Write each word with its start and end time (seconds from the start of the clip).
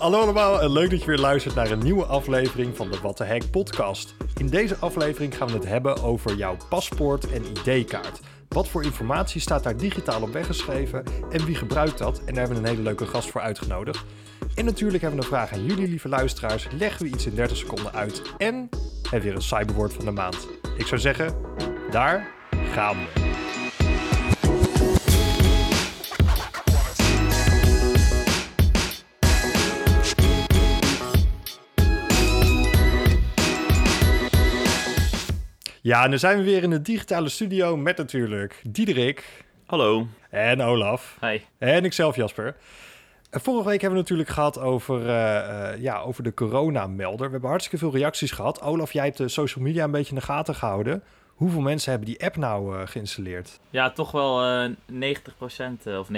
Hallo 0.00 0.20
allemaal 0.20 0.60
en 0.60 0.72
leuk 0.72 0.90
dat 0.90 1.00
je 1.00 1.06
weer 1.06 1.18
luistert 1.18 1.54
naar 1.54 1.70
een 1.70 1.78
nieuwe 1.78 2.04
aflevering 2.04 2.76
van 2.76 2.90
de 2.90 2.98
What 2.98 3.16
the 3.16 3.40
podcast. 3.50 4.14
In 4.36 4.46
deze 4.46 4.76
aflevering 4.76 5.36
gaan 5.36 5.46
we 5.46 5.52
het 5.52 5.66
hebben 5.66 6.02
over 6.02 6.36
jouw 6.36 6.56
paspoort 6.68 7.30
en 7.30 7.44
ID-kaart. 7.44 8.20
Wat 8.48 8.68
voor 8.68 8.82
informatie 8.82 9.40
staat 9.40 9.62
daar 9.62 9.76
digitaal 9.76 10.22
op 10.22 10.32
weggeschreven 10.32 11.04
en 11.30 11.44
wie 11.44 11.54
gebruikt 11.54 11.98
dat? 11.98 12.18
En 12.18 12.34
daar 12.34 12.46
hebben 12.46 12.62
we 12.62 12.62
een 12.62 12.74
hele 12.74 12.82
leuke 12.82 13.06
gast 13.06 13.30
voor 13.30 13.40
uitgenodigd. 13.40 14.04
En 14.54 14.64
natuurlijk 14.64 15.02
hebben 15.02 15.20
we 15.20 15.26
een 15.26 15.32
vraag 15.32 15.52
aan 15.52 15.64
jullie, 15.64 15.88
lieve 15.88 16.08
luisteraars. 16.08 16.66
Leggen 16.78 17.02
we 17.02 17.12
iets 17.12 17.26
in 17.26 17.34
30 17.34 17.56
seconden 17.56 17.92
uit 17.92 18.22
en 18.38 18.54
hebben 18.54 19.10
we 19.10 19.20
weer 19.20 19.34
een 19.34 19.42
cyberwoord 19.42 19.92
van 19.92 20.04
de 20.04 20.10
maand. 20.10 20.48
Ik 20.76 20.86
zou 20.86 21.00
zeggen, 21.00 21.34
daar 21.90 22.30
gaan 22.72 22.96
we. 22.96 23.29
Ja, 35.82 36.04
en 36.04 36.10
dan 36.10 36.18
zijn 36.18 36.38
we 36.38 36.44
weer 36.44 36.62
in 36.62 36.70
de 36.70 36.82
digitale 36.82 37.28
studio 37.28 37.76
met 37.76 37.96
natuurlijk 37.96 38.62
Diederik. 38.68 39.44
Hallo. 39.66 40.06
En 40.30 40.62
Olaf. 40.62 41.16
Hi. 41.20 41.40
En 41.58 41.84
ikzelf, 41.84 42.16
Jasper. 42.16 42.56
Vorige 43.30 43.68
week 43.68 43.80
hebben 43.80 43.98
we 43.98 44.02
natuurlijk 44.02 44.28
gehad 44.28 44.58
over, 44.58 45.00
uh, 45.00 45.06
uh, 45.06 45.82
ja, 45.82 46.00
over 46.00 46.22
de 46.22 46.34
coronamelder. 46.34 47.26
We 47.26 47.32
hebben 47.32 47.50
hartstikke 47.50 47.78
veel 47.78 47.92
reacties 47.98 48.30
gehad. 48.30 48.62
Olaf, 48.62 48.92
jij 48.92 49.04
hebt 49.04 49.16
de 49.16 49.28
social 49.28 49.64
media 49.64 49.84
een 49.84 49.90
beetje 49.90 50.14
in 50.14 50.18
de 50.18 50.24
gaten 50.24 50.54
gehouden. 50.54 51.02
Hoeveel 51.34 51.60
mensen 51.60 51.90
hebben 51.90 52.08
die 52.08 52.24
app 52.24 52.36
nou 52.36 52.76
uh, 52.76 52.86
geïnstalleerd? 52.86 53.60
Ja, 53.70 53.90
toch 53.90 54.10
wel 54.10 54.68
90% 54.68 54.72
of 55.84 56.08
89% 56.08 56.10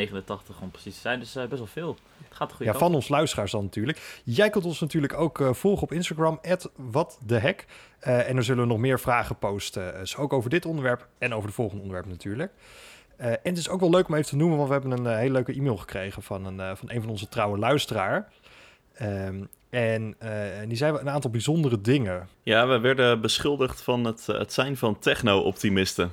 om 0.61 0.71
precies 0.71 0.95
te 0.95 1.01
zijn. 1.01 1.19
Dus 1.19 1.33
best 1.33 1.49
wel 1.51 1.67
veel. 1.67 1.97
Het 2.33 2.41
gaat 2.41 2.51
de 2.51 2.57
goede 2.57 2.73
ja, 2.73 2.79
van 2.79 2.95
ons 2.95 3.09
luisteraars 3.09 3.51
dan 3.51 3.63
natuurlijk. 3.63 4.21
Jij 4.25 4.51
kunt 4.51 4.65
ons 4.65 4.81
natuurlijk 4.81 5.15
ook 5.15 5.49
volgen 5.51 5.83
op 5.83 5.93
Instagram, 5.93 6.41
@watthehek. 6.77 7.67
Uh, 8.07 8.29
en 8.29 8.35
dan 8.35 8.45
zullen 8.45 8.63
we 8.63 8.69
nog 8.69 8.79
meer 8.79 9.01
vragen 9.01 9.37
posten. 9.37 9.95
Dus 9.95 10.17
ook 10.17 10.33
over 10.33 10.51
dit 10.51 10.67
onderwerp 10.67 11.09
en 11.19 11.35
over 11.35 11.49
de 11.49 11.55
volgende 11.55 11.83
onderwerp 11.83 12.09
natuurlijk. 12.09 12.53
Uh, 13.21 13.27
en 13.27 13.39
het 13.43 13.59
is 13.59 13.69
ook 13.69 13.81
wel 13.81 13.91
leuk 13.91 14.09
om 14.09 14.15
even 14.15 14.27
te 14.27 14.37
noemen, 14.37 14.57
want 14.57 14.69
we 14.69 14.75
hebben 14.75 14.99
een 14.99 15.13
uh, 15.13 15.19
hele 15.19 15.33
leuke 15.33 15.53
e-mail 15.53 15.77
gekregen 15.77 16.23
van 16.23 16.45
een, 16.47 16.77
van 16.77 16.91
een 16.91 17.01
van 17.01 17.11
onze 17.11 17.29
trouwe 17.29 17.59
luisteraar. 17.59 18.33
Um, 19.03 19.49
en, 19.71 20.15
en, 20.19 20.69
die 20.69 20.77
zei 20.77 20.99
een 20.99 21.11
aantal 21.11 21.31
bijzondere 21.31 21.81
dingen. 21.81 22.29
Ja, 22.43 22.67
we 22.67 22.79
werden 22.79 23.21
beschuldigd 23.21 23.83
van 23.83 24.05
het, 24.05 24.27
het 24.27 24.53
zijn 24.53 24.77
van 24.77 24.99
techno-optimisten. 24.99 26.13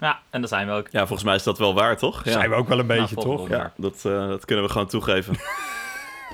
Ja, 0.00 0.20
en 0.30 0.40
dat 0.40 0.50
zijn 0.50 0.66
we 0.66 0.72
ook. 0.72 0.88
Ja, 0.90 0.98
volgens 0.98 1.24
mij 1.24 1.34
is 1.34 1.42
dat 1.42 1.58
wel 1.58 1.74
waar, 1.74 1.96
toch? 1.96 2.24
Ja. 2.24 2.32
Zijn 2.32 2.50
we 2.50 2.56
ook 2.56 2.68
wel 2.68 2.78
een 2.78 2.86
beetje, 2.86 3.14
nou, 3.14 3.26
toch? 3.26 3.48
Ja, 3.48 3.72
dat, 3.76 4.02
dat 4.02 4.44
kunnen 4.44 4.64
we 4.64 4.70
gewoon 4.70 4.86
toegeven. 4.86 5.36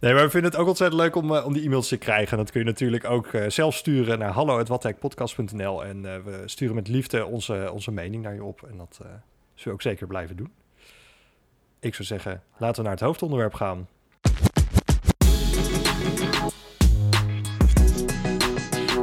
Nee, 0.00 0.14
maar 0.14 0.22
we 0.22 0.30
vinden 0.30 0.50
het 0.50 0.60
ook 0.60 0.68
ontzettend 0.68 1.00
leuk 1.00 1.16
om, 1.16 1.32
uh, 1.32 1.46
om 1.46 1.52
die 1.52 1.64
e-mails 1.64 1.88
te 1.88 1.96
krijgen. 1.96 2.36
Dat 2.36 2.50
kun 2.50 2.60
je 2.60 2.66
natuurlijk 2.66 3.04
ook 3.04 3.32
uh, 3.32 3.48
zelf 3.48 3.74
sturen 3.74 4.18
naar 4.18 4.30
hallo.wathekpodcast.nl. 4.30 5.84
En 5.84 5.96
uh, 5.96 6.16
we 6.24 6.42
sturen 6.44 6.74
met 6.74 6.88
liefde 6.88 7.26
onze, 7.26 7.70
onze 7.72 7.90
mening 7.90 8.22
naar 8.22 8.34
je 8.34 8.44
op. 8.44 8.62
En 8.70 8.76
dat 8.76 8.94
zullen 8.94 9.22
we 9.64 9.70
ook 9.70 9.82
zeker 9.82 10.06
blijven 10.06 10.36
doen. 10.36 10.52
Ik 11.80 11.94
zou 11.94 12.06
zeggen, 12.06 12.42
laten 12.56 12.76
we 12.76 12.82
naar 12.82 12.96
het 12.96 13.06
hoofdonderwerp 13.06 13.54
gaan. 13.54 13.88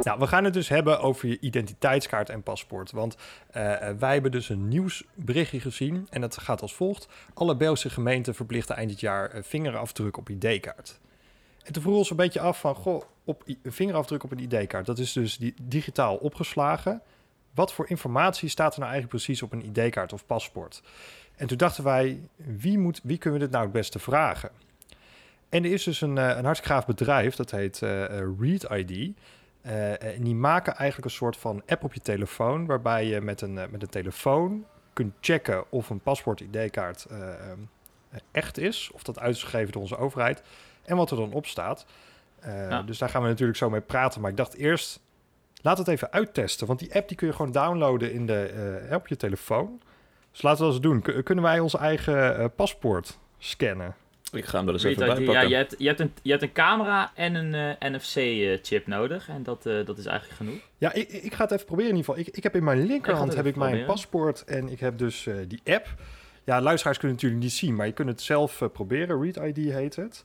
Nou, 0.06 0.18
we 0.18 0.26
gaan 0.26 0.44
het 0.44 0.52
dus 0.52 0.68
hebben 0.68 1.00
over 1.00 1.28
je 1.28 1.40
identiteitskaart 1.40 2.30
en 2.30 2.42
paspoort. 2.42 2.90
Want 2.90 3.16
uh, 3.16 3.52
wij 3.98 4.12
hebben 4.12 4.30
dus 4.30 4.48
een 4.48 4.68
nieuwsberichtje 4.68 5.60
gezien. 5.60 6.06
En 6.10 6.20
dat 6.20 6.38
gaat 6.38 6.62
als 6.62 6.74
volgt. 6.74 7.08
Alle 7.34 7.56
Belgische 7.56 7.90
gemeenten 7.90 8.34
verplichten 8.34 8.76
eind 8.76 8.90
dit 8.90 9.00
jaar 9.00 9.34
uh, 9.34 9.42
vingerafdruk 9.42 10.16
op 10.16 10.28
ID-kaart. 10.28 11.00
En 11.64 11.72
toen 11.72 11.82
vroegen 11.82 11.92
we 11.92 11.98
ons 11.98 12.10
een 12.10 12.16
beetje 12.16 12.40
af 12.40 12.60
van... 12.60 12.74
Goh, 12.74 13.02
op 13.24 13.42
vingerafdruk 13.64 14.24
op 14.24 14.32
een 14.32 14.38
ID-kaart. 14.38 14.86
Dat 14.86 14.98
is 14.98 15.12
dus 15.12 15.38
die, 15.38 15.54
digitaal 15.62 16.16
opgeslagen. 16.16 17.02
Wat 17.54 17.72
voor 17.72 17.88
informatie 17.88 18.48
staat 18.48 18.74
er 18.74 18.80
nou 18.80 18.92
eigenlijk 18.92 19.22
precies 19.22 19.42
op 19.42 19.52
een 19.52 19.64
ID-kaart 19.64 20.12
of 20.12 20.26
paspoort? 20.26 20.82
En 21.36 21.46
toen 21.46 21.58
dachten 21.58 21.84
wij, 21.84 22.20
wie, 22.36 22.78
moet, 22.78 23.00
wie 23.02 23.18
kunnen 23.18 23.38
we 23.38 23.44
dit 23.44 23.54
nou 23.54 23.64
het 23.64 23.74
beste 23.74 23.98
vragen? 23.98 24.50
En 25.48 25.64
er 25.64 25.72
is 25.72 25.84
dus 25.84 26.00
een, 26.00 26.16
een 26.16 26.44
hartstikke 26.44 26.74
gaaf 26.74 26.86
bedrijf, 26.86 27.34
dat 27.34 27.50
heet 27.50 27.80
uh, 27.80 28.04
Read 28.38 28.70
ID... 28.70 29.14
En 29.98 30.22
die 30.22 30.34
maken 30.34 30.74
eigenlijk 30.74 31.10
een 31.10 31.16
soort 31.16 31.36
van 31.36 31.62
app 31.66 31.84
op 31.84 31.94
je 31.94 32.00
telefoon, 32.00 32.66
waarbij 32.66 33.06
je 33.06 33.20
met 33.20 33.40
een, 33.40 33.54
uh, 33.54 33.62
met 33.70 33.82
een 33.82 33.88
telefoon 33.88 34.64
kunt 34.92 35.14
checken 35.20 35.70
of 35.70 35.90
een 35.90 36.00
paspoort-ID-kaart 36.00 37.06
echt 38.32 38.58
is, 38.58 38.90
of 38.94 39.02
dat 39.02 39.18
uitgegeven 39.18 39.72
door 39.72 39.82
onze 39.82 39.96
overheid, 39.96 40.42
en 40.84 40.96
wat 40.96 41.10
er 41.10 41.16
dan 41.16 41.32
op 41.32 41.46
staat. 41.46 41.86
Ja. 42.44 42.82
Dus 42.82 42.98
daar 42.98 43.08
gaan 43.08 43.22
we 43.22 43.28
natuurlijk 43.28 43.58
zo 43.58 43.70
mee 43.70 43.80
praten. 43.80 44.20
Maar 44.20 44.30
ik 44.30 44.36
dacht 44.36 44.54
eerst, 44.54 45.00
laat 45.62 45.78
het 45.78 45.88
even 45.88 46.12
uittesten, 46.12 46.66
want 46.66 46.78
die 46.78 46.94
app 46.94 47.08
die 47.08 47.16
kun 47.16 47.26
je 47.26 47.32
gewoon 47.32 47.52
downloaden 47.52 48.12
in 48.12 48.26
de, 48.26 48.88
op 48.92 49.08
je 49.08 49.16
telefoon. 49.16 49.80
Dus 50.32 50.42
laten 50.42 50.58
we 50.58 50.72
dat 50.72 50.74
eens 50.74 51.04
doen. 51.04 51.22
K 51.22 51.24
kunnen 51.24 51.44
wij 51.44 51.60
ons 51.60 51.76
eigen 51.76 52.54
paspoort 52.54 53.18
scannen? 53.38 53.94
Ik 54.36 54.44
ga 54.44 54.58
hem 54.58 54.66
er 54.66 54.72
eens 54.72 54.82
even 54.82 54.98
bij 54.98 55.08
pakken. 55.08 55.32
Ja, 55.32 55.40
je 55.40 55.54
hebt, 55.54 55.74
je, 55.78 55.86
hebt 55.86 56.00
een, 56.00 56.12
je 56.22 56.30
hebt 56.30 56.42
een 56.42 56.52
camera 56.52 57.12
en 57.14 57.34
een 57.34 57.78
uh, 57.80 57.90
NFC-chip 57.90 58.86
nodig. 58.86 59.28
En 59.28 59.42
dat, 59.42 59.66
uh, 59.66 59.86
dat 59.86 59.98
is 59.98 60.06
eigenlijk 60.06 60.36
genoeg. 60.36 60.60
Ja, 60.78 60.92
ik, 60.92 61.08
ik 61.12 61.34
ga 61.34 61.42
het 61.42 61.52
even 61.52 61.66
proberen 61.66 61.90
in 61.90 61.96
ieder 61.96 62.14
geval. 62.14 62.28
Ik, 62.28 62.36
ik 62.36 62.42
heb 62.42 62.54
in 62.54 62.64
mijn 62.64 62.86
linkerhand 62.86 63.34
heb 63.34 63.46
ik 63.46 63.56
mijn 63.56 63.84
paspoort 63.84 64.44
en 64.44 64.68
ik 64.68 64.80
heb 64.80 64.98
dus 64.98 65.26
uh, 65.26 65.34
die 65.48 65.60
app. 65.64 65.94
Ja, 66.44 66.60
luisteraars 66.60 66.98
kunnen 66.98 67.16
het 67.16 67.24
natuurlijk 67.24 67.42
niet 67.50 67.60
zien, 67.60 67.74
maar 67.74 67.86
je 67.86 67.92
kunt 67.92 68.08
het 68.08 68.20
zelf 68.20 68.62
proberen. 68.72 69.22
Read 69.22 69.56
ID 69.56 69.72
heet 69.72 69.96
het. 69.96 70.24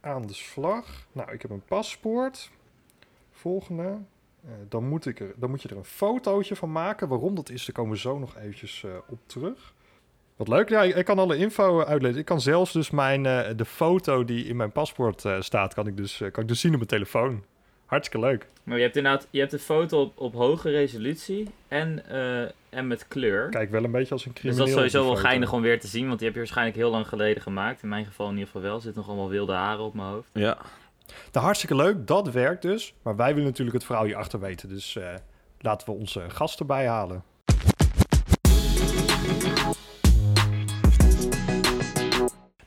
aan 0.00 0.26
de 0.26 0.34
slag. 0.34 1.06
Nou, 1.12 1.32
ik 1.32 1.42
heb 1.42 1.50
een 1.50 1.64
paspoort. 1.64 2.50
Volgende. 3.30 3.98
dan, 4.68 4.88
moet 4.88 5.06
ik 5.06 5.20
er, 5.20 5.32
dan 5.36 5.50
moet 5.50 5.62
je 5.62 5.68
er 5.68 5.76
een 5.76 5.84
fotootje 5.84 6.56
van 6.56 6.72
maken. 6.72 7.08
Waarom 7.08 7.34
dat 7.34 7.50
is, 7.50 7.64
daar 7.64 7.74
komen 7.74 7.92
we 7.92 7.98
zo 7.98 8.18
nog 8.18 8.36
eventjes 8.36 8.84
op 9.08 9.18
terug. 9.26 9.72
Wat 10.40 10.48
leuk. 10.48 10.68
Ja, 10.68 10.82
ik, 10.82 10.94
ik 10.94 11.04
kan 11.04 11.18
alle 11.18 11.36
info 11.36 11.84
uitlezen. 11.84 12.18
Ik 12.18 12.24
kan 12.24 12.40
zelfs 12.40 12.72
dus 12.72 12.90
mijn, 12.90 13.24
uh, 13.24 13.40
de 13.56 13.64
foto 13.64 14.24
die 14.24 14.44
in 14.44 14.56
mijn 14.56 14.72
paspoort 14.72 15.24
uh, 15.24 15.40
staat, 15.40 15.74
kan 15.74 15.86
ik, 15.86 15.96
dus, 15.96 16.20
uh, 16.20 16.30
kan 16.30 16.42
ik 16.42 16.48
dus 16.48 16.60
zien 16.60 16.70
op 16.70 16.76
mijn 16.76 16.88
telefoon. 16.88 17.44
Hartstikke 17.86 18.26
leuk. 18.26 18.46
Maar 18.62 18.76
je 18.76 18.82
hebt 18.82 18.96
inderdaad 18.96 19.26
je 19.30 19.38
hebt 19.38 19.50
de 19.50 19.58
foto 19.58 20.00
op, 20.00 20.18
op 20.18 20.34
hoge 20.34 20.70
resolutie 20.70 21.48
en, 21.68 22.04
en 22.68 22.86
met 22.86 23.08
kleur. 23.08 23.48
Kijk, 23.48 23.70
wel 23.70 23.84
een 23.84 23.90
beetje 23.90 24.12
als 24.12 24.26
een 24.26 24.32
crimineel. 24.32 24.64
Dus 24.64 24.74
dat 24.74 24.84
is 24.84 24.92
sowieso 24.92 25.12
wel 25.12 25.22
geinig 25.22 25.52
om 25.52 25.62
weer 25.62 25.80
te 25.80 25.86
zien, 25.86 26.06
want 26.06 26.18
die 26.18 26.26
heb 26.26 26.34
je 26.34 26.42
waarschijnlijk 26.42 26.76
heel 26.76 26.90
lang 26.90 27.08
geleden 27.08 27.42
gemaakt. 27.42 27.82
In 27.82 27.88
mijn 27.88 28.04
geval 28.04 28.26
in 28.26 28.32
ieder 28.32 28.46
geval 28.46 28.62
wel. 28.62 28.74
Er 28.74 28.80
zitten 28.80 29.00
nog 29.00 29.10
allemaal 29.10 29.30
wilde 29.30 29.52
haren 29.52 29.84
op 29.84 29.94
mijn 29.94 30.08
hoofd. 30.08 30.30
Ja. 30.32 30.58
Nou, 31.32 31.44
hartstikke 31.44 31.76
leuk. 31.76 32.06
Dat 32.06 32.30
werkt 32.30 32.62
dus. 32.62 32.94
Maar 33.02 33.16
wij 33.16 33.30
willen 33.30 33.48
natuurlijk 33.48 33.76
het 33.76 33.86
verhaal 33.86 34.04
hierachter 34.04 34.40
weten. 34.40 34.68
Dus 34.68 34.98
laten 35.58 35.86
we 35.86 35.94
onze 35.94 36.24
gasten 36.28 36.66
bijhalen. 36.66 37.22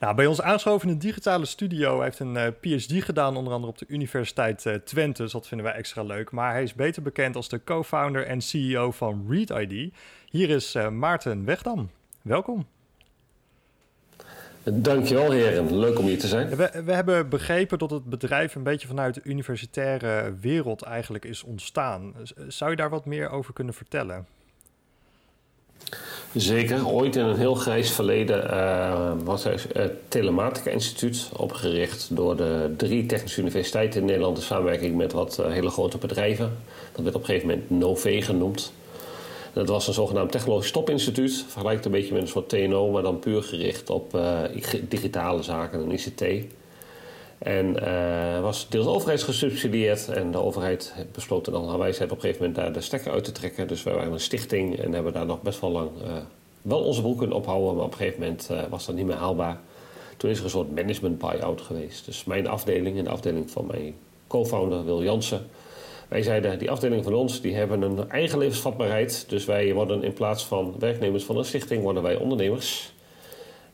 Nou, 0.03 0.15
bij 0.15 0.25
ons 0.25 0.41
aangeschoven 0.41 0.87
in 0.87 0.93
de 0.93 1.05
digitale 1.05 1.45
studio 1.45 2.01
heeft 2.01 2.19
een 2.19 2.35
uh, 2.35 2.47
PhD 2.61 3.03
gedaan, 3.03 3.37
onder 3.37 3.53
andere 3.53 3.71
op 3.71 3.77
de 3.77 3.85
Universiteit 3.87 4.65
uh, 4.65 4.73
Twente. 4.73 5.21
Dus 5.21 5.31
dat 5.31 5.47
vinden 5.47 5.65
wij 5.65 5.75
extra 5.75 6.03
leuk. 6.03 6.31
Maar 6.31 6.51
hij 6.51 6.63
is 6.63 6.73
beter 6.73 7.01
bekend 7.01 7.35
als 7.35 7.49
de 7.49 7.63
co-founder 7.63 8.25
en 8.25 8.41
CEO 8.41 8.91
van 8.91 9.25
Read 9.29 9.49
ID. 9.49 9.93
Hier 10.29 10.49
is 10.49 10.75
uh, 10.75 10.89
Maarten 10.89 11.45
Wegdam. 11.45 11.89
Welkom. 12.21 12.67
Dankjewel 14.63 15.31
heren, 15.31 15.77
leuk 15.77 15.99
om 15.99 16.05
hier 16.05 16.19
te 16.19 16.27
zijn. 16.27 16.49
We, 16.55 16.81
we, 16.85 16.93
hebben 16.93 17.29
begrepen 17.29 17.77
dat 17.77 17.89
het 17.89 18.05
bedrijf 18.05 18.55
een 18.55 18.63
beetje 18.63 18.87
vanuit 18.87 19.15
de 19.15 19.21
universitaire 19.23 20.35
wereld 20.39 20.81
eigenlijk 20.81 21.25
is 21.25 21.43
ontstaan. 21.43 22.13
Zou 22.47 22.71
je 22.71 22.77
daar 22.77 22.89
wat 22.89 23.05
meer 23.05 23.29
over 23.29 23.53
kunnen 23.53 23.73
vertellen? 23.73 24.25
Zeker. 26.35 26.87
Ooit 26.87 27.15
in 27.15 27.23
een 27.23 27.37
heel 27.37 27.55
grijs 27.55 27.91
verleden 27.91 28.43
uh, 28.43 29.11
was 29.23 29.45
er 29.45 29.65
het 29.73 29.91
Telematica 30.07 30.69
Instituut 30.69 31.29
opgericht 31.37 32.15
door 32.15 32.35
de 32.35 32.73
drie 32.77 33.05
technische 33.05 33.41
universiteiten 33.41 33.99
in 33.99 34.05
Nederland 34.05 34.37
in 34.37 34.43
samenwerking 34.43 34.95
met 34.95 35.11
wat 35.11 35.37
uh, 35.39 35.51
hele 35.51 35.69
grote 35.69 35.97
bedrijven. 35.97 36.57
Dat 36.91 37.03
werd 37.03 37.15
op 37.15 37.21
een 37.21 37.27
gegeven 37.27 37.47
moment 37.47 37.69
Nové 37.69 38.21
genoemd. 38.21 38.73
Dat 39.53 39.67
was 39.67 39.87
een 39.87 39.93
zogenaamd 39.93 40.31
technologisch 40.31 40.71
topinstituut. 40.71 41.45
Vergelijkt 41.47 41.85
een 41.85 41.91
beetje 41.91 42.13
met 42.13 42.21
een 42.21 42.27
soort 42.27 42.49
TNO, 42.49 42.91
maar 42.91 43.03
dan 43.03 43.19
puur 43.19 43.43
gericht 43.43 43.89
op 43.89 44.17
digitale 44.89 45.43
zaken 45.43 45.81
en 45.83 45.91
ICT. 45.91 46.23
En 47.43 47.75
uh, 47.83 48.41
was 48.41 48.69
deels 48.69 48.85
overheidsgesubsidieerd. 48.85 50.09
En 50.09 50.31
de 50.31 50.37
overheid 50.37 50.93
besloot 51.11 51.45
dan 51.45 51.69
haar 51.69 51.77
wijsheid 51.77 52.11
op 52.11 52.15
een 52.15 52.21
gegeven 52.21 52.45
moment 52.45 52.63
daar 52.63 52.73
de 52.73 52.81
stekker 52.81 53.11
uit 53.11 53.23
te 53.23 53.31
trekken. 53.31 53.67
Dus 53.67 53.83
wij 53.83 53.93
waren 53.93 54.13
een 54.13 54.19
stichting 54.19 54.79
en 54.79 54.93
hebben 54.93 55.13
daar 55.13 55.25
nog 55.25 55.41
best 55.41 55.59
wel 55.59 55.71
lang 55.71 55.89
uh, 56.05 56.13
wel 56.61 56.79
onze 56.79 57.01
broek 57.01 57.17
kunnen 57.17 57.37
ophouden. 57.37 57.75
Maar 57.75 57.85
op 57.85 57.91
een 57.91 57.97
gegeven 57.97 58.19
moment 58.19 58.47
uh, 58.51 58.61
was 58.69 58.85
dat 58.85 58.95
niet 58.95 59.05
meer 59.05 59.15
haalbaar. 59.15 59.59
Toen 60.17 60.29
is 60.29 60.37
er 60.37 60.43
een 60.43 60.49
soort 60.49 60.75
management 60.75 61.17
buy-out 61.17 61.61
geweest. 61.61 62.05
Dus 62.05 62.23
mijn 62.23 62.47
afdeling 62.47 62.97
en 62.97 63.03
de 63.03 63.09
afdeling 63.09 63.51
van 63.51 63.65
mijn 63.65 63.95
co-founder 64.27 64.85
Wil 64.85 65.03
Jansen. 65.03 65.47
Wij 66.07 66.21
zeiden, 66.21 66.59
die 66.59 66.71
afdeling 66.71 67.03
van 67.03 67.13
ons, 67.13 67.41
die 67.41 67.55
hebben 67.55 67.81
een 67.81 68.09
eigen 68.09 68.37
levensvatbaarheid. 68.37 69.25
Dus 69.27 69.45
wij 69.45 69.73
worden 69.73 70.03
in 70.03 70.13
plaats 70.13 70.45
van 70.45 70.75
werknemers 70.79 71.23
van 71.23 71.37
een 71.37 71.45
stichting, 71.45 71.81
worden 71.83 72.03
wij 72.03 72.15
ondernemers. 72.15 72.93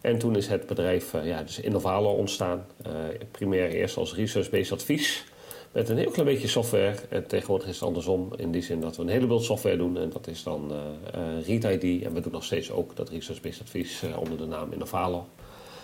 En 0.01 0.17
toen 0.17 0.35
is 0.35 0.47
het 0.47 0.67
bedrijf 0.67 1.13
uh, 1.13 1.25
ja, 1.25 1.43
dus 1.43 1.59
Innovalo 1.59 2.09
ontstaan. 2.09 2.65
Uh, 2.87 2.93
primair 3.31 3.69
eerst 3.69 3.97
als 3.97 4.15
research-based 4.15 4.71
advies. 4.71 5.25
Met 5.71 5.89
een 5.89 5.97
heel 5.97 6.11
klein 6.11 6.27
beetje 6.27 6.47
software. 6.47 6.95
En 7.09 7.27
tegenwoordig 7.27 7.67
is 7.67 7.75
het 7.75 7.83
andersom. 7.83 8.33
In 8.35 8.51
die 8.51 8.61
zin 8.61 8.81
dat 8.81 8.95
we 8.95 9.01
een 9.01 9.09
heleboel 9.09 9.39
software 9.39 9.77
doen. 9.77 9.97
En 9.97 10.09
dat 10.09 10.27
is 10.27 10.43
dan 10.43 10.71
uh, 10.71 11.45
ReadID. 11.45 12.03
En 12.03 12.13
we 12.13 12.21
doen 12.21 12.31
nog 12.31 12.43
steeds 12.43 12.71
ook 12.71 12.95
dat 12.95 13.09
research-based 13.09 13.61
advies 13.61 14.03
onder 14.15 14.37
de 14.37 14.45
naam 14.45 14.71
Innovalo. 14.71 15.27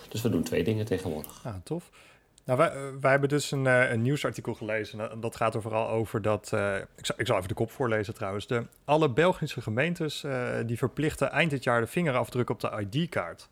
Dus 0.10 0.22
we 0.22 0.30
doen 0.30 0.44
twee 0.44 0.64
dingen 0.64 0.86
tegenwoordig. 0.86 1.42
Ah, 1.44 1.54
tof. 1.64 1.90
Nou, 2.46 2.58
wij, 2.58 2.72
wij 3.02 3.12
hebben 3.12 3.30
dus 3.30 3.52
een, 3.52 3.66
een 3.66 4.02
nieuwsartikel 4.02 4.54
gelezen. 4.54 5.12
En 5.12 5.20
dat 5.20 5.36
gaat 5.36 5.56
er 5.56 5.62
vooral 5.62 5.90
over 5.90 6.22
dat. 6.22 6.52
Ik, 6.96 7.06
zal, 7.06 7.16
ik 7.18 7.28
zal 7.28 7.36
even 7.36 7.48
de 7.48 7.54
kop 7.54 7.72
voorlezen 7.72 8.14
trouwens. 8.14 8.48
De, 8.48 8.66
alle 8.86 9.10
Belgische 9.10 9.62
gemeentes 9.62 10.26
die 10.66 10.78
verplichten 10.78 11.32
eind 11.32 11.50
dit 11.50 11.64
jaar 11.64 11.82
de 11.82 11.88
vingerafdruk 11.88 12.50
op 12.50 12.60
de 12.60 12.88
ID-kaart. 12.92 13.50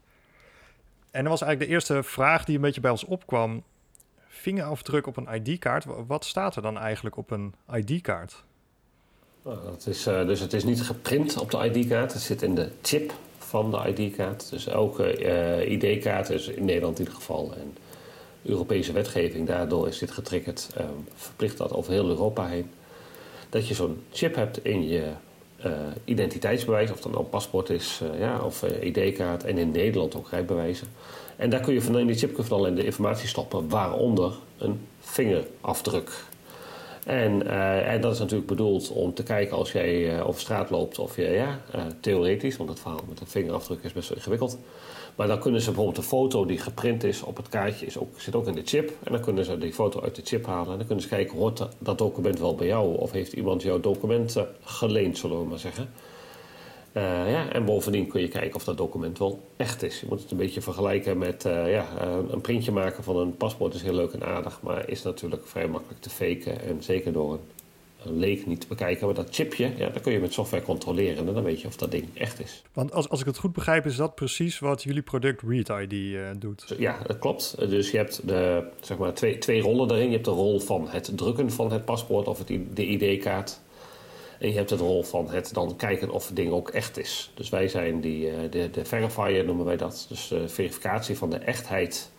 En 1.13 1.21
dat 1.21 1.31
was 1.31 1.42
eigenlijk 1.42 1.60
de 1.60 1.75
eerste 1.75 2.04
vraag 2.04 2.45
die 2.45 2.56
een 2.56 2.62
beetje 2.62 2.81
bij 2.81 2.92
ons 2.92 3.04
opkwam. 3.04 3.63
Vingerafdruk 4.27 5.07
op 5.07 5.18
een 5.18 5.27
ID-kaart. 5.33 5.86
Wat 6.07 6.25
staat 6.25 6.56
er 6.56 6.62
dan 6.62 6.77
eigenlijk 6.77 7.18
op 7.18 7.31
een 7.31 7.54
ID-kaart? 7.74 8.44
Nou, 9.44 9.57
dat 9.63 9.88
is, 9.88 10.07
uh, 10.07 10.25
dus 10.25 10.39
het 10.39 10.54
is 10.54 10.63
niet 10.63 10.81
geprint 10.81 11.38
op 11.38 11.51
de 11.51 11.71
ID-kaart. 11.71 12.13
Het 12.13 12.21
zit 12.21 12.42
in 12.42 12.56
de 12.56 12.71
chip 12.81 13.13
van 13.38 13.71
de 13.71 13.94
ID-kaart. 13.95 14.50
Dus 14.50 14.68
elke 14.68 15.25
uh, 15.65 15.71
ID-kaart 15.71 16.30
is 16.30 16.48
in 16.48 16.65
Nederland 16.65 17.00
in 17.00 17.06
ieder 17.06 17.19
geval. 17.19 17.54
En 17.54 17.77
Europese 18.44 18.92
wetgeving, 18.92 19.48
daardoor 19.48 19.88
is 19.88 19.98
dit 19.98 20.12
getriggerd. 20.12 20.69
Um, 20.80 21.07
verplicht 21.15 21.57
dat 21.57 21.74
over 21.74 21.92
heel 21.92 22.10
Europa 22.10 22.48
heen. 22.48 22.71
Dat 23.50 23.68
je 23.68 23.74
zo'n 23.74 24.04
chip 24.12 24.36
hebt 24.36 24.65
in 24.65 24.88
je 24.88 25.12
identiteitsbewijs, 26.06 26.92
of 26.92 27.01
dat 27.01 27.12
nou 27.12 27.24
een 27.24 27.30
paspoort 27.30 27.69
is 27.69 28.01
uh, 28.04 28.19
ja, 28.19 28.39
of 28.39 28.63
uh, 28.63 28.83
ID-kaart 28.83 29.44
en 29.44 29.57
in 29.57 29.71
Nederland 29.71 30.15
ook 30.15 30.30
rijbewijzen. 30.30 30.88
En 31.36 31.50
daar 31.50 31.60
kun 31.60 31.74
je 31.74 31.81
van 31.81 32.00
in 32.00 32.07
die 32.07 32.15
chip 32.15 32.45
van 32.45 32.68
in 32.68 32.75
de 32.75 32.86
informatie 32.86 33.27
stoppen, 33.27 33.69
waaronder 33.69 34.33
een 34.57 34.80
vingerafdruk. 35.00 36.12
En, 37.05 37.47
en, 37.85 38.01
dat 38.01 38.13
is 38.13 38.19
natuurlijk 38.19 38.47
bedoeld 38.47 38.91
om 38.91 39.13
te 39.13 39.23
kijken 39.23 39.57
als 39.57 39.71
jij 39.71 40.21
over 40.23 40.41
straat 40.41 40.69
loopt 40.69 41.00
of 41.00 41.15
je, 41.15 41.29
ja, 41.29 41.59
theoretisch, 42.00 42.57
want 42.57 42.69
het 42.69 42.79
verhaal 42.79 43.00
met 43.09 43.19
een 43.19 43.27
vingerafdruk 43.27 43.83
is 43.83 43.94
best 43.94 44.09
wel 44.09 44.17
ingewikkeld. 44.17 44.57
Maar 45.15 45.27
dan 45.27 45.39
kunnen 45.39 45.61
ze 45.61 45.65
bijvoorbeeld 45.65 45.95
de 45.95 46.03
foto 46.03 46.45
die 46.45 46.57
geprint 46.57 47.03
is 47.03 47.23
op 47.23 47.38
het 47.38 47.50
kaartje, 47.50 47.85
is 47.85 47.97
ook, 47.97 48.19
zit 48.19 48.35
ook 48.35 48.47
in 48.47 48.53
de 48.53 48.61
chip. 48.65 48.91
En 49.03 49.11
dan 49.11 49.21
kunnen 49.21 49.45
ze 49.45 49.57
die 49.57 49.73
foto 49.73 50.01
uit 50.01 50.15
de 50.15 50.21
chip 50.23 50.45
halen. 50.45 50.71
En 50.71 50.77
dan 50.77 50.85
kunnen 50.85 51.03
ze 51.03 51.09
kijken, 51.09 51.38
hoort 51.38 51.67
dat 51.77 51.97
document 51.97 52.39
wel 52.39 52.55
bij 52.55 52.67
jou? 52.67 52.97
Of 52.97 53.11
heeft 53.11 53.33
iemand 53.33 53.61
jouw 53.61 53.79
documenten 53.79 54.47
geleend, 54.61 55.17
zullen 55.17 55.39
we 55.39 55.45
maar 55.45 55.59
zeggen. 55.59 55.89
Uh, 56.94 57.31
ja, 57.31 57.50
en 57.51 57.66
bovendien 57.66 58.07
kun 58.07 58.22
je 58.22 58.28
kijken 58.28 58.56
of 58.56 58.63
dat 58.63 58.78
document 58.78 59.19
wel 59.19 59.44
echt 59.57 59.84
is. 59.84 60.00
Je 60.00 60.06
moet 60.10 60.22
het 60.22 60.31
een 60.31 60.38
beetje 60.38 60.62
vergelijken 60.62 61.18
met 61.18 61.45
uh, 61.45 61.72
ja, 61.72 61.88
een 62.30 62.42
printje 62.42 62.72
maken 62.72 63.04
van 63.04 63.18
een 63.18 63.38
paspoort 63.38 63.74
is 63.74 63.81
heel 63.81 63.94
leuk 63.94 64.12
en 64.12 64.24
aardig, 64.24 64.60
maar 64.62 64.90
is 64.90 65.04
natuurlijk 65.04 65.48
vrij 65.48 65.68
makkelijk 65.68 66.01
te 66.01 66.10
faken. 66.10 66.62
En 66.62 66.84
zeker 66.84 67.13
door 67.13 67.40
een 68.06 68.19
leek 68.19 68.45
niet 68.45 68.62
te 68.62 68.68
bekijken. 68.68 69.06
Maar 69.06 69.16
dat 69.16 69.28
chipje, 69.31 69.72
ja, 69.78 69.90
dat 69.90 70.01
kun 70.01 70.12
je 70.12 70.19
met 70.19 70.34
software 70.34 70.63
controleren. 70.63 71.28
En 71.28 71.34
dan 71.34 71.44
weet 71.44 71.62
je 71.62 71.68
of 71.68 71.75
dat 71.75 71.92
ding 71.92 72.06
echt 72.13 72.40
is. 72.40 72.63
Want 72.74 72.94
als, 72.94 73.10
als 73.10 73.19
ik 73.19 73.25
het 73.25 73.38
goed 73.38 73.54
begrijp, 73.54 73.86
is 73.86 73.96
dat 73.96 74.16
precies 74.16 74.60
wat 74.60 74.84
jullie 74.84 75.01
product 75.01 75.42
ReadID 75.42 75.94
uh, 75.94 76.28
doet. 76.38 76.75
Ja, 76.78 76.98
dat 77.06 77.19
klopt. 77.19 77.56
Dus 77.69 77.92
je 77.92 77.98
hebt 77.98 78.28
de, 78.28 78.63
zeg 78.81 78.98
maar, 78.98 79.13
twee, 79.13 79.38
twee 79.38 79.62
rollen 79.62 79.88
daarin. 79.88 80.07
Je 80.07 80.13
hebt 80.13 80.25
de 80.25 80.31
rol 80.31 80.60
van 80.60 80.88
het 80.89 81.12
drukken 81.16 81.51
van 81.51 81.72
het 81.72 81.86
paspoort 81.86 82.28
of 82.28 82.38
het, 82.38 82.48
de 82.74 82.86
ID-kaart. 82.86 83.60
En 84.44 84.50
je 84.50 84.56
hebt 84.56 84.69
het 84.69 84.80
rol 84.80 85.04
van 85.04 85.30
het 85.30 85.54
dan 85.54 85.75
kijken 85.75 86.10
of 86.10 86.28
het 86.28 86.36
ding 86.36 86.51
ook 86.51 86.69
echt 86.69 86.98
is. 86.98 87.31
Dus 87.34 87.50
wij 87.50 87.68
zijn 87.68 88.01
die, 88.01 88.50
de, 88.50 88.69
de 88.69 88.86
verifier, 88.86 89.45
noemen 89.45 89.66
wij 89.66 89.78
dat. 89.78 90.06
Dus 90.10 90.28
de 90.28 90.50
verificatie 90.50 91.18
van 91.18 91.30
de 91.30 91.38
echtheid 91.38 92.10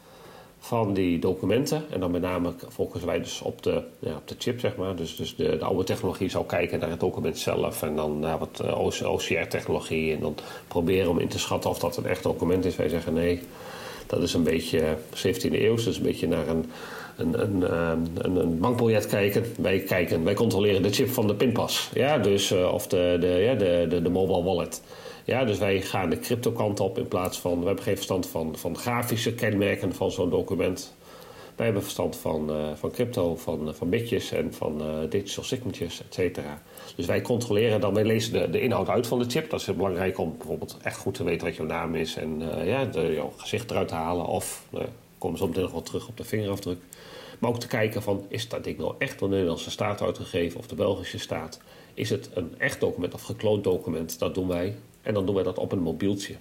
van 0.59 0.94
die 0.94 1.19
documenten. 1.19 1.85
En 1.91 2.00
dan 2.00 2.11
met 2.11 2.23
name 2.23 2.55
focussen 2.71 3.09
wij 3.09 3.19
dus 3.19 3.41
op 3.41 3.62
de, 3.62 3.82
ja, 3.99 4.17
op 4.17 4.29
de 4.29 4.35
chip, 4.38 4.61
zeg 4.61 4.76
maar. 4.76 4.97
Dus, 4.97 5.17
dus 5.17 5.37
de, 5.37 5.56
de 5.56 5.65
oude 5.65 5.85
technologie 5.85 6.29
zou 6.29 6.47
kijken 6.47 6.79
naar 6.79 6.91
het 6.91 7.00
document 7.00 7.38
zelf. 7.38 7.82
En 7.82 7.97
dan 7.97 8.19
naar 8.19 8.38
wat 8.38 8.61
uh, 8.65 9.09
OCR-technologie. 9.09 10.15
En 10.15 10.20
dan 10.20 10.35
proberen 10.69 11.11
om 11.11 11.19
in 11.19 11.29
te 11.29 11.38
schatten 11.38 11.70
of 11.70 11.79
dat 11.79 11.97
een 11.97 12.06
echt 12.06 12.23
document 12.23 12.65
is. 12.65 12.77
Wij 12.77 12.88
zeggen 12.88 13.12
nee, 13.12 13.43
dat 14.06 14.23
is 14.23 14.35
een 14.35 14.43
beetje 14.43 14.97
17e 15.15 15.53
eeuw. 15.53 15.75
Dus 15.75 15.97
een 15.97 16.03
beetje 16.03 16.29
naar 16.29 16.49
een, 16.49 16.70
een, 17.16 17.40
een, 17.40 18.38
een, 18.40 18.58
bankbiljet 18.58 19.06
kijken. 19.06 19.44
Wij 19.58 19.78
kijken, 19.78 20.25
wij 20.25 20.34
controleren 20.34 20.82
de 20.82 20.93
chip 20.93 21.08
van 21.08 21.26
de 21.26 21.34
pinpas. 21.34 21.90
Ja, 21.94 22.19
dus, 22.19 22.52
uh, 22.52 22.72
of 22.72 22.87
de, 22.87 23.16
de, 23.20 23.26
ja, 23.26 23.55
de, 23.55 23.87
de, 23.88 24.02
de 24.02 24.11
mobile 24.11 24.43
wallet. 24.43 24.82
Ja, 25.25 25.44
dus 25.44 25.58
wij 25.58 25.81
gaan 25.81 26.11
de 26.11 26.19
crypto 26.19 26.50
kant 26.50 26.81
op 26.81 26.99
in 26.99 27.08
plaats 27.08 27.38
van... 27.38 27.61
We 27.61 27.66
hebben 27.66 27.84
geen 27.84 27.94
verstand 27.94 28.26
van, 28.26 28.56
van 28.56 28.76
grafische 28.76 29.34
kenmerken 29.34 29.94
van 29.94 30.11
zo'n 30.11 30.31
document. 30.31 30.94
Wij 31.56 31.64
hebben 31.64 31.82
verstand 31.82 32.16
van, 32.16 32.50
uh, 32.50 32.56
van 32.75 32.90
crypto, 32.90 33.37
van, 33.37 33.75
van 33.75 33.88
bitjes 33.88 34.32
en 34.32 34.55
van 34.55 34.82
uh, 34.82 35.10
digital 35.10 35.44
signatures, 35.44 36.00
et 36.00 36.14
cetera. 36.14 36.62
Dus 36.96 37.06
wij 37.06 37.20
controleren 37.20 37.81
dan, 37.81 37.94
wij 37.94 38.05
lezen 38.05 38.32
de, 38.32 38.50
de 38.50 38.60
inhoud 38.60 38.88
uit 38.88 39.06
van 39.06 39.19
de 39.19 39.25
chip. 39.28 39.50
Dat 39.50 39.60
is 39.60 39.67
heel 39.67 39.75
belangrijk 39.75 40.19
om 40.19 40.34
bijvoorbeeld 40.38 40.76
echt 40.82 40.96
goed 40.96 41.14
te 41.14 41.25
weten 41.25 41.46
wat 41.46 41.56
jouw 41.56 41.67
naam 41.67 41.94
is... 41.94 42.17
en 42.17 42.43
ja, 42.64 42.84
de, 42.84 43.12
jouw 43.14 43.32
gezicht 43.37 43.70
eruit 43.70 43.88
te 43.88 43.94
halen. 43.94 44.26
Of, 44.26 44.62
komen 45.19 45.40
op 45.40 45.55
nog 45.55 45.72
wel 45.72 45.82
terug 45.82 46.08
op 46.08 46.16
de 46.16 46.25
vingerafdruk. 46.25 46.78
Maar 47.38 47.50
ook 47.50 47.61
te 47.61 47.66
kijken 47.66 48.02
van, 48.02 48.25
is 48.28 48.49
dat 48.49 48.64
ding 48.64 48.78
nou 48.78 48.94
echt 48.99 49.19
door 49.19 49.28
de 49.28 49.34
Nederlandse 49.34 49.70
staat 49.70 50.02
uitgegeven... 50.02 50.58
of 50.58 50.66
de 50.66 50.75
Belgische 50.75 51.19
staat? 51.19 51.61
Is 51.94 52.11
het 52.11 52.31
een 52.34 52.55
echt 52.58 52.81
document 52.81 53.14
of 53.14 53.22
gekloond 53.22 53.64
document? 53.64 54.19
Dat 54.19 54.34
doen 54.34 54.49
wij. 54.49 54.76
En 55.02 55.14
dan 55.14 55.26
doen 55.26 55.34
wij 55.34 55.44
dat 55.44 55.58
op 55.58 55.72
een 55.72 55.82
mobieltje. 55.82 56.34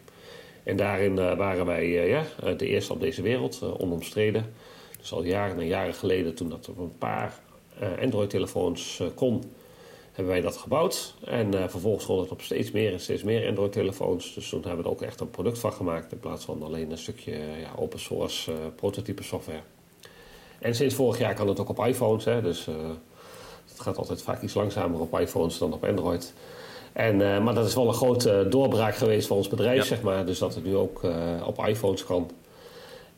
En 0.63 0.75
daarin 0.75 1.17
uh, 1.17 1.37
waren 1.37 1.65
wij 1.65 1.85
uh, 1.85 2.09
ja, 2.09 2.53
de 2.53 2.67
eerste 2.67 2.93
op 2.93 2.99
deze 2.99 3.21
wereld, 3.21 3.61
onomstreden. 3.77 4.53
Dus 4.99 5.13
al 5.13 5.23
jaren 5.23 5.59
en 5.59 5.67
jaren 5.67 5.93
geleden, 5.93 6.35
toen 6.35 6.49
dat 6.49 6.69
op 6.69 6.77
een 6.77 6.97
paar 6.97 7.39
Android-telefoons 8.01 9.01
kon, 9.15 9.43
hebben 10.13 10.33
wij 10.33 10.41
dat 10.41 10.57
gebouwd. 10.57 11.15
En 11.25 11.69
vervolgens 11.69 12.05
kon 12.05 12.19
het 12.19 12.31
op 12.31 12.41
steeds 12.41 12.71
meer 12.71 12.93
en 12.93 12.99
steeds 12.99 13.23
meer 13.23 13.47
Android-telefoons. 13.47 14.33
Dus 14.33 14.49
toen 14.49 14.61
hebben 14.61 14.77
we 14.77 14.83
er 14.83 14.89
ook 14.89 15.01
echt 15.01 15.19
een 15.19 15.29
product 15.29 15.59
van 15.59 15.73
gemaakt, 15.73 16.11
in 16.11 16.19
plaats 16.19 16.45
van 16.45 16.63
alleen 16.63 16.91
een 16.91 16.97
stukje 16.97 17.31
ja, 17.31 17.71
open 17.75 17.99
source 17.99 18.51
prototype 18.75 19.23
software. 19.23 19.61
En 20.59 20.75
sinds 20.75 20.95
vorig 20.95 21.19
jaar 21.19 21.33
kan 21.33 21.47
het 21.47 21.59
ook 21.59 21.69
op 21.69 21.85
iPhones. 21.85 22.25
Hè, 22.25 22.41
dus 22.41 22.65
het 23.67 23.79
gaat 23.79 23.97
altijd 23.97 24.21
vaak 24.21 24.41
iets 24.41 24.53
langzamer 24.53 24.99
op 24.99 25.19
iPhones 25.19 25.57
dan 25.57 25.73
op 25.73 25.85
Android. 25.85 26.33
En, 26.93 27.19
uh, 27.19 27.43
maar 27.43 27.53
dat 27.53 27.67
is 27.67 27.75
wel 27.75 27.87
een 27.87 27.93
grote 27.93 28.45
doorbraak 28.49 28.95
geweest 28.95 29.27
voor 29.27 29.37
ons 29.37 29.47
bedrijf, 29.47 29.77
ja. 29.77 29.83
zeg 29.83 30.01
maar. 30.01 30.25
Dus 30.25 30.39
dat 30.39 30.55
het 30.55 30.63
nu 30.63 30.75
ook 30.75 31.03
uh, 31.03 31.13
op 31.45 31.65
iPhones 31.67 32.05
kan. 32.05 32.31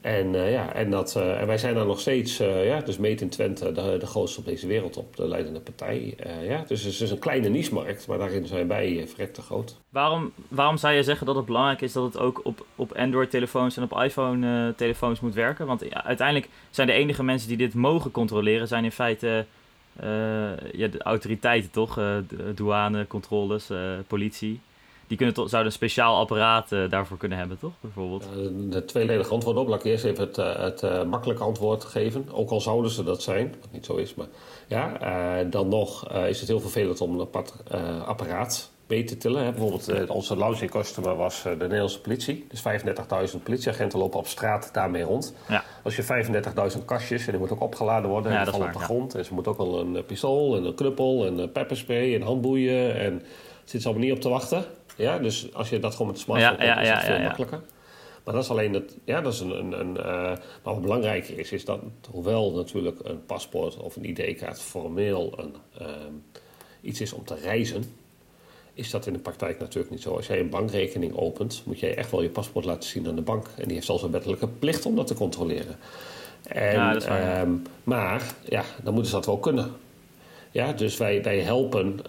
En, 0.06 0.34
uh, 0.34 0.52
ja, 0.52 0.74
en, 0.74 0.90
dat, 0.90 1.16
en 1.16 1.48
wij 1.48 1.58
zijn 1.58 1.76
daar 1.76 1.86
nog 1.86 2.00
steeds, 2.00 2.38
ja, 2.38 2.80
dus 2.80 2.98
Meet 2.98 3.22
in 3.22 3.30
Twente, 3.30 3.72
de, 3.72 3.98
de 4.00 4.06
grootste 4.06 4.40
op 4.40 4.46
deze 4.46 4.68
wereld, 4.68 4.98
op 4.98 5.16
de 5.16 5.28
leidende 5.28 5.60
partij. 5.60 6.18
ja, 6.42 6.64
dus 6.68 6.84
het 6.84 7.02
is 7.02 7.12
een 7.12 7.20
kleine 7.20 7.50
niche-markt, 7.50 8.08
maar 8.08 8.18
daarin 8.18 8.46
zijn 8.46 8.68
wij 8.68 9.04
verrekte 9.08 9.42
groot. 9.42 9.78
Waarom, 9.90 10.32
waarom 10.48 10.78
zou 10.78 10.94
je 10.94 11.04
zeggen 11.04 11.26
dat 11.26 11.36
het 11.36 11.46
belangrijk 11.46 11.82
is 11.82 11.94
dat 11.94 12.04
het 12.04 12.18
ook 12.18 12.42
op, 12.44 12.66
op 12.76 12.92
Android-telefoons 12.92 13.78
en 13.78 13.84
op 13.84 14.02
iPhone-telefoons 14.02 15.20
moet 15.20 15.34
werken? 15.34 15.66
Want 15.66 15.82
ja, 15.90 16.04
uiteindelijk 16.04 16.50
zijn 16.70 16.88
de 16.88 16.94
enige 16.94 17.24
mensen 17.24 17.48
die 17.48 17.58
dit 17.58 17.74
mogen 17.74 18.12
controleren, 18.12 18.68
zijn 18.68 18.84
in 18.84 18.92
feite 18.92 19.46
ja, 20.72 20.88
de 20.88 21.02
autoriteiten 21.04 21.72
toch, 21.72 22.00
douane, 22.56 23.08
controles, 23.08 23.72
uh, 23.72 23.78
politie. 24.08 24.60
Die 25.08 25.18
kunnen 25.18 25.36
zouden 25.36 25.66
een 25.66 25.72
speciaal 25.72 26.18
apparaat 26.18 26.70
daarvoor 26.70 27.18
kunnen 27.18 27.38
hebben, 27.38 27.60
toch? 27.60 27.72
Bijvoorbeeld. 27.80 28.26
de 28.72 28.86
tweeledige 28.86 29.34
antwoord 29.34 29.58
op. 29.58 29.68
Laat 29.68 29.80
ik 29.80 29.86
eerst 29.86 30.04
even 30.06 30.24
het, 30.24 30.36
het 30.82 31.08
makkelijke 31.08 31.44
antwoord 31.44 31.84
geven. 31.84 32.26
Ook 32.32 32.50
al 32.50 32.62
zouden 32.62 32.92
ze 32.92 33.04
dat 33.04 33.22
zijn, 33.22 33.56
wat 33.62 33.72
niet 33.72 33.86
zo 33.86 33.96
is. 33.96 34.16
Maar 34.16 34.28
ja, 34.68 35.44
dan 35.44 35.68
nog 35.68 36.12
is 36.12 36.40
het 36.40 36.50
heel 36.50 36.60
vervelend 36.60 37.02
om 37.02 37.14
een 37.14 37.22
apart 37.22 37.54
apparaat 38.06 38.74
mee 38.88 39.04
te 39.04 39.18
tillen. 39.18 39.44
Hè. 39.44 39.52
Bijvoorbeeld 39.52 40.10
onze 40.10 40.38
launching 40.38 40.72
customer 40.72 41.16
was 41.16 41.44
de 41.44 41.56
Nederlandse 41.58 42.02
politie. 42.02 42.48
Dus 42.50 42.64
35.000 43.34 43.44
politieagenten 43.44 44.00
lopen 44.00 44.20
op 44.20 44.28
straat 44.28 44.70
daarmee 44.74 45.04
rond. 45.04 45.34
Ja. 45.48 45.64
Als 45.84 45.96
je 45.96 46.04
35.000 46.78 46.86
kastjes 46.86 47.26
en 47.26 47.32
die 47.32 47.40
moet 47.40 47.52
ook 47.52 47.62
opgeladen 47.62 48.10
worden 48.10 48.32
en 48.32 48.38
ja, 48.38 48.44
die 48.44 48.52
vallen 48.52 48.68
op 48.68 48.74
de 48.74 48.80
grond. 48.80 49.16
En 49.16 49.26
ze 49.26 49.34
moet 49.34 49.48
ook 49.48 49.58
wel 49.58 49.80
een 49.80 50.06
pistool 50.06 50.56
en 50.56 50.64
een 50.64 50.76
knuppel 50.76 51.26
en 51.26 51.38
een 51.38 51.52
pepperspray 51.52 52.16
en 52.16 52.22
handboeien. 52.22 52.96
En 52.96 53.22
zit 53.64 53.82
ze 53.82 53.88
allemaal 53.88 54.06
niet 54.06 54.16
op 54.16 54.22
te 54.22 54.30
wachten. 54.30 54.66
Ja, 54.96 55.20
dus 55.20 55.54
als 55.54 55.70
je 55.70 55.80
dat 55.80 55.92
gewoon 55.92 56.08
met 56.08 56.16
de 56.16 56.22
smartphone 56.22 56.66
ja, 56.66 56.74
doet, 56.76 56.84
is 56.84 56.90
het 56.90 57.04
veel 57.04 57.20
makkelijker. 57.20 57.62
Maar 58.24 58.34
dat 58.34 58.44
is 58.44 58.50
alleen 58.50 58.74
het, 58.74 58.98
ja, 59.04 59.22
dat 59.22 59.34
is 59.34 59.40
een, 59.40 59.58
een, 59.58 59.80
een 59.80 59.98
uh, 59.98 60.04
maar 60.04 60.74
wat 60.74 60.82
belangrijker 60.82 61.40
is, 61.40 61.52
is 61.52 61.66
dat 61.66 61.80
hoewel 62.12 62.52
natuurlijk 62.52 63.00
een 63.04 63.26
paspoort 63.26 63.78
of 63.78 63.96
een 63.96 64.06
ID-kaart 64.10 64.62
formeel 64.62 65.34
een, 65.40 65.56
uh, 65.82 65.88
iets 66.82 67.02
is 67.02 67.14
om 67.14 67.24
te 67.26 67.36
reizen, 67.36 67.84
is 68.74 68.90
dat 68.90 69.06
in 69.06 69.14
de 69.14 69.20
praktijk 69.20 69.60
natuurlijk 69.60 69.92
niet 69.92 70.02
zo. 70.02 70.16
Als 70.16 70.28
jij 70.28 70.40
een 70.40 70.50
bankrekening 70.50 71.16
opent, 71.18 71.62
moet 71.66 71.80
jij 71.80 71.96
echt 71.96 72.12
wel 72.12 72.22
je 72.22 72.30
paspoort 72.30 72.66
laten 72.66 72.90
zien 72.90 73.08
aan 73.08 73.16
de 73.16 73.22
bank. 73.22 73.48
En 73.58 73.64
die 73.64 73.74
heeft 73.74 73.86
zelfs 73.86 74.04
een 74.04 74.12
wettelijke 74.12 74.48
plicht 74.48 74.86
om 74.86 74.96
dat 74.96 75.08
te 75.08 75.14
controleren. 75.14 75.78
En, 76.44 76.72
ja, 76.72 76.94
dat 76.94 77.06
waar, 77.06 77.42
um, 77.42 77.64
maar 77.84 78.34
ja, 78.50 78.64
dan 78.84 78.94
moeten 78.94 79.12
ze 79.12 79.18
dat 79.18 79.26
wel 79.26 79.38
kunnen. 79.38 79.72
Ja, 80.56 80.74
dus 80.74 80.98
wij, 80.98 81.24
wij 81.24 81.40
helpen 81.40 82.00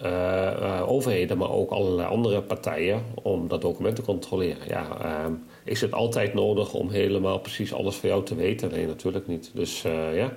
overheden, 0.87 1.37
maar 1.37 1.51
ook 1.51 1.71
allerlei 1.71 2.07
andere 2.07 2.41
partijen 2.41 3.03
om 3.23 3.47
dat 3.47 3.61
document 3.61 3.95
te 3.95 4.01
controleren. 4.01 4.67
Ja, 4.67 4.97
ehm, 5.01 5.33
is 5.63 5.81
het 5.81 5.93
altijd 5.93 6.33
nodig 6.33 6.73
om 6.73 6.89
helemaal 6.89 7.39
precies 7.39 7.73
alles 7.73 7.95
van 7.95 8.09
jou 8.09 8.23
te 8.23 8.35
weten? 8.35 8.71
Nee, 8.71 8.87
natuurlijk 8.87 9.27
niet. 9.27 9.51
Dus 9.53 9.81
ja. 10.13 10.31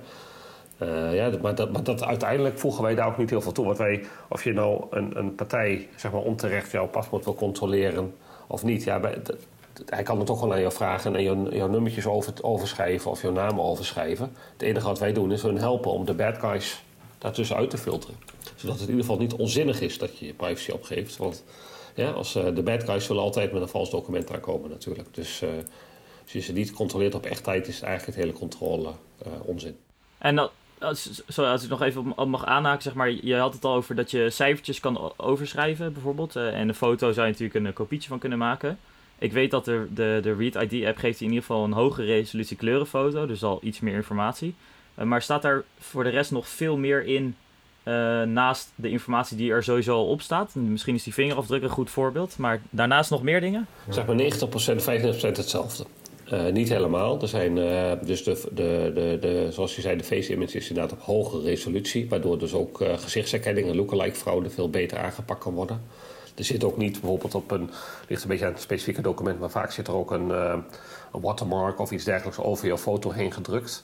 Uh, 0.81 1.15
ja, 1.15 1.31
maar, 1.41 1.55
dat, 1.55 1.71
maar 1.71 1.83
dat 1.83 2.03
uiteindelijk 2.03 2.59
voegen 2.59 2.83
wij 2.83 2.95
daar 2.95 3.07
ook 3.07 3.17
niet 3.17 3.29
heel 3.29 3.41
veel 3.41 3.51
toe. 3.51 3.65
Want 3.65 3.77
wij, 3.77 4.03
of 4.29 4.43
je 4.43 4.53
nou 4.53 4.85
een, 4.89 5.17
een 5.17 5.35
partij 5.35 5.87
zeg 5.95 6.11
maar, 6.11 6.21
onterecht 6.21 6.71
jouw 6.71 6.87
paspoort 6.87 7.25
wil 7.25 7.35
controleren 7.35 8.13
of 8.47 8.63
niet, 8.63 8.83
ja, 8.83 9.01
hij 9.85 10.03
kan 10.03 10.17
het 10.17 10.27
toch 10.27 10.41
wel 10.41 10.53
aan 10.53 10.59
jou 10.59 10.73
vragen 10.73 11.15
en 11.15 11.23
jouw, 11.23 11.49
jouw 11.49 11.67
nummertjes 11.67 12.05
over, 12.05 12.33
overschrijven 12.41 13.11
of 13.11 13.21
jouw 13.21 13.31
naam 13.31 13.59
overschrijven. 13.59 14.31
Het 14.53 14.61
enige 14.61 14.85
wat 14.85 14.99
wij 14.99 15.13
doen 15.13 15.31
is 15.31 15.41
hun 15.41 15.57
helpen 15.57 15.91
om 15.91 16.05
de 16.05 16.13
bad 16.13 16.37
guys 16.37 16.83
daartussen 17.21 17.55
uit 17.55 17.69
te 17.69 17.77
filteren. 17.77 18.15
Zodat 18.55 18.79
het 18.79 18.89
in 18.89 18.95
ieder 18.95 19.05
geval 19.05 19.21
niet 19.21 19.33
onzinnig 19.33 19.81
is 19.81 19.97
dat 19.97 20.17
je 20.17 20.25
je 20.25 20.33
privacy 20.33 20.71
opgeeft. 20.71 21.17
Want 21.17 21.43
ja, 21.95 22.09
als, 22.09 22.35
uh, 22.35 22.55
de 22.55 22.63
bad 22.63 22.83
guys 22.83 23.05
zullen 23.05 23.21
altijd 23.21 23.51
met 23.51 23.61
een 23.61 23.67
vals 23.67 23.89
document 23.89 24.31
aankomen 24.31 24.69
natuurlijk. 24.69 25.13
Dus 25.13 25.41
uh, 25.41 25.49
als 26.23 26.31
je 26.31 26.39
ze 26.39 26.53
niet 26.53 26.71
controleert 26.71 27.15
op 27.15 27.25
echtheid 27.25 27.67
is 27.67 27.75
het 27.75 27.83
eigenlijk 27.83 28.17
het 28.17 28.25
hele 28.25 28.37
controle 28.37 28.89
uh, 28.89 29.33
onzin. 29.45 29.77
En 30.17 30.35
dat, 30.35 30.51
Sorry, 31.27 31.51
als 31.51 31.63
ik 31.63 31.69
nog 31.69 31.81
even 31.81 32.17
op 32.17 32.27
mag 32.27 32.45
aanhaken, 32.45 32.83
zeg 32.83 32.93
maar, 32.93 33.11
je 33.11 33.35
had 33.35 33.53
het 33.53 33.65
al 33.65 33.73
over 33.73 33.95
dat 33.95 34.11
je 34.11 34.29
cijfertjes 34.29 34.79
kan 34.79 35.13
overschrijven, 35.17 35.93
bijvoorbeeld. 35.93 36.35
En 36.35 36.67
een 36.67 36.75
foto 36.75 37.11
zou 37.11 37.25
je 37.27 37.31
natuurlijk 37.31 37.65
een 37.65 37.73
kopietje 37.73 38.09
van 38.09 38.19
kunnen 38.19 38.37
maken. 38.37 38.79
Ik 39.17 39.31
weet 39.31 39.51
dat 39.51 39.65
de, 39.65 39.87
de, 39.93 40.19
de 40.21 40.35
Read 40.35 40.71
ID 40.71 40.85
app 40.85 40.97
geeft 40.97 41.21
in 41.21 41.27
ieder 41.27 41.41
geval 41.41 41.63
een 41.63 41.71
hogere 41.71 42.07
resolutie 42.07 42.57
kleurenfoto, 42.57 43.25
dus 43.25 43.43
al 43.43 43.59
iets 43.61 43.79
meer 43.79 43.95
informatie. 43.95 44.55
Uh, 44.95 45.05
maar 45.05 45.21
staat 45.21 45.41
daar 45.41 45.63
voor 45.79 46.03
de 46.03 46.09
rest 46.09 46.31
nog 46.31 46.47
veel 46.47 46.77
meer 46.77 47.05
in 47.05 47.35
uh, 47.83 48.21
naast 48.21 48.71
de 48.75 48.89
informatie 48.89 49.37
die 49.37 49.51
er 49.51 49.63
sowieso 49.63 49.95
al 49.95 50.07
op 50.07 50.21
staat? 50.21 50.55
Misschien 50.55 50.95
is 50.95 51.03
die 51.03 51.13
vingerafdruk 51.13 51.63
een 51.63 51.69
goed 51.69 51.89
voorbeeld, 51.89 52.37
maar 52.37 52.61
daarnaast 52.69 53.09
nog 53.09 53.23
meer 53.23 53.41
dingen? 53.41 53.67
Zeg 53.89 54.05
maar 54.05 54.17
90%, 54.17 54.19
95% 54.19 55.21
hetzelfde. 55.21 55.85
Uh, 56.33 56.45
niet 56.47 56.69
helemaal. 56.69 57.21
Er 57.21 57.27
zijn 57.27 57.55
dus 58.05 58.23
de, 58.23 58.41
de, 58.51 58.91
de, 58.93 59.17
de, 59.21 59.47
zoals 59.51 59.75
je 59.75 59.81
zei, 59.81 59.97
de 59.97 60.03
face 60.03 60.33
image 60.33 60.57
is 60.57 60.69
inderdaad 60.69 60.91
op 60.91 61.01
hoge 61.01 61.41
resolutie, 61.41 62.09
waardoor 62.09 62.39
dus 62.39 62.53
ook 62.53 62.83
gezichtsherkenning 62.95 63.67
en 63.67 63.75
lookalike 63.75 64.15
fraude 64.15 64.49
veel 64.49 64.69
beter 64.69 64.97
aangepakt 64.97 65.43
kan 65.43 65.53
worden. 65.53 65.81
Er 66.35 66.43
zit 66.43 66.63
ook 66.63 66.77
niet 66.77 66.91
bijvoorbeeld 66.91 67.35
op 67.35 67.51
een, 67.51 67.69
ligt 68.07 68.21
een 68.23 68.29
beetje 68.29 68.45
aan 68.45 68.51
het 68.51 68.61
specifieke 68.61 69.01
document, 69.01 69.39
maar 69.39 69.49
vaak 69.49 69.71
zit 69.71 69.87
er 69.87 69.95
ook 69.95 70.11
een, 70.11 70.29
een 70.29 70.63
watermark 71.21 71.79
of 71.79 71.91
iets 71.91 72.03
dergelijks 72.03 72.39
over 72.39 72.67
je 72.67 72.77
foto 72.77 73.11
heen 73.11 73.33
gedrukt. 73.33 73.83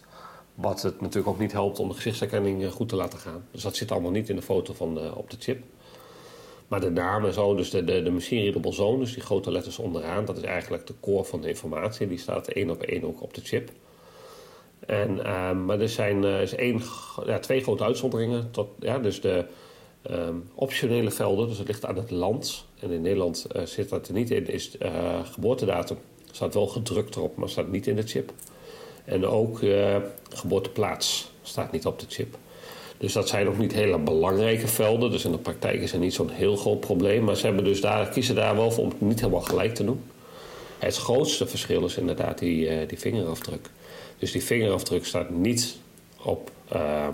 Wat 0.58 0.82
het 0.82 1.02
natuurlijk 1.02 1.28
ook 1.28 1.40
niet 1.40 1.52
helpt 1.52 1.80
om 1.80 1.88
de 1.88 1.94
gezichtsherkenning 1.94 2.72
goed 2.72 2.90
te 2.90 2.96
laten 2.96 3.20
gaan. 3.20 3.46
Dus 3.52 3.62
dat 3.62 3.76
zit 3.76 3.92
allemaal 3.92 4.12
niet 4.12 4.30
in 4.30 4.36
de 4.36 4.42
foto 4.42 4.74
van, 4.74 5.14
op 5.14 5.30
de 5.30 5.38
chip. 5.40 5.64
Maar 6.68 6.80
de 6.80 6.90
naam 6.90 7.26
en 7.26 7.34
zo, 7.34 7.56
dus 7.56 7.70
de, 7.70 7.84
de, 7.84 8.04
de 8.04 8.12
machine 8.12 8.42
readable 8.42 8.72
zone, 8.72 9.00
dus 9.00 9.14
die 9.14 9.24
grote 9.24 9.52
letters 9.52 9.80
onderaan, 9.80 10.26
dat 10.26 10.38
is 10.38 10.44
eigenlijk 10.44 10.88
de 10.88 10.94
core 11.00 11.24
van 11.24 11.42
de 11.42 11.48
informatie. 11.48 12.08
Die 12.08 12.18
staat 12.18 12.48
één 12.48 12.70
op 12.70 12.82
één 12.82 13.04
ook 13.04 13.22
op 13.22 13.34
de 13.34 13.42
chip. 13.42 13.72
En, 14.80 15.18
uh, 15.18 15.52
maar 15.52 15.80
er 15.80 15.90
zijn 15.90 16.24
uh, 16.24 16.42
is 16.42 16.56
één, 16.56 16.82
ja, 17.26 17.40
twee 17.40 17.62
grote 17.62 17.84
uitzonderingen. 17.84 18.52
Tot, 18.52 18.68
ja, 18.80 19.00
dus 19.00 19.22
de 19.22 19.46
um, 20.12 20.50
optionele 20.56 21.12
velden, 21.12 21.48
dus 21.48 21.58
het 21.58 21.68
ligt 21.68 21.86
aan 21.86 21.96
het 21.98 22.12
land. 22.12 22.66
En 22.80 22.92
in 22.92 23.02
Nederland 23.02 23.48
zit 23.64 23.90
dat 23.90 24.08
er 24.08 24.14
niet 24.14 24.32
in, 24.32 24.48
is 24.48 24.78
geboortedatum. 25.24 25.98
Staat 26.32 26.54
wel 26.54 26.68
gedrukt 26.68 27.16
erop, 27.16 27.36
maar 27.36 27.50
staat 27.50 27.72
niet 27.72 27.88
in 27.88 27.96
de 27.96 28.08
chip. 28.08 28.34
En 29.08 29.26
ook 29.26 29.60
geboorteplaats 30.30 31.32
staat 31.42 31.72
niet 31.72 31.86
op 31.86 32.00
de 32.00 32.06
chip. 32.10 32.38
Dus 32.98 33.14
dat 33.14 33.28
zijn 33.28 33.48
ook 33.48 33.58
niet 33.58 33.74
hele 33.74 33.98
belangrijke 33.98 34.68
velden. 34.68 35.12
Dus 35.12 35.26
in 35.26 35.32
de 35.32 35.38
praktijk 35.38 35.82
is 35.82 35.92
het 35.92 36.02
niet 36.02 36.14
zo'n 36.14 36.30
heel 36.30 36.56
groot 36.56 36.80
probleem. 36.80 37.24
Maar 37.24 37.36
ze 37.36 37.46
hebben 37.46 37.64
dus 37.64 37.82
daar, 37.82 38.10
kiezen 38.10 38.36
daar 38.36 38.56
wel 38.56 38.72
voor 38.72 38.84
om 38.84 38.90
het 38.90 39.02
niet 39.02 39.20
helemaal 39.20 39.42
gelijk 39.42 39.76
te 39.76 39.86
doen. 39.86 40.02
Het 40.78 40.98
grootste 40.98 41.48
verschil 41.48 41.86
is 41.86 41.98
inderdaad 41.98 42.40
die, 42.40 42.82
uh, 42.82 42.88
die 42.88 43.00
vingerafdruk. 43.00 43.70
Dus 44.20 44.32
die 44.32 44.44
vingerafdruk 44.44 45.06
staat 45.06 45.30
niet 45.30 45.78
op 46.24 46.52
uh, 46.76 47.08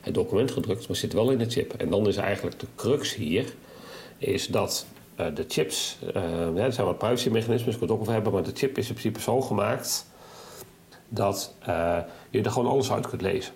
het 0.00 0.14
document 0.14 0.50
gedrukt, 0.50 0.88
maar 0.88 0.96
zit 0.96 1.12
wel 1.12 1.30
in 1.30 1.38
de 1.38 1.50
chip. 1.50 1.72
En 1.72 1.90
dan 1.90 2.08
is 2.08 2.16
eigenlijk 2.16 2.60
de 2.60 2.66
crux 2.76 3.14
hier, 3.14 3.44
is 4.18 4.46
dat 4.46 4.86
uh, 5.20 5.26
de 5.34 5.44
chips, 5.48 5.98
uh, 6.16 6.64
er 6.64 6.72
zijn 6.72 6.86
wat 6.86 6.98
privacy-mechanismen, 6.98 7.74
ik 7.74 7.80
het 7.80 7.90
ook 7.90 8.00
over 8.00 8.12
hebben, 8.12 8.32
maar 8.32 8.42
de 8.42 8.50
chip 8.54 8.78
is 8.78 8.88
in 8.88 8.94
principe 8.94 9.20
zo 9.20 9.40
gemaakt 9.40 10.06
dat 11.08 11.54
je 12.30 12.42
er 12.42 12.50
gewoon 12.50 12.70
alles 12.70 12.92
uit 12.92 13.08
kunt 13.08 13.22
lezen. 13.22 13.52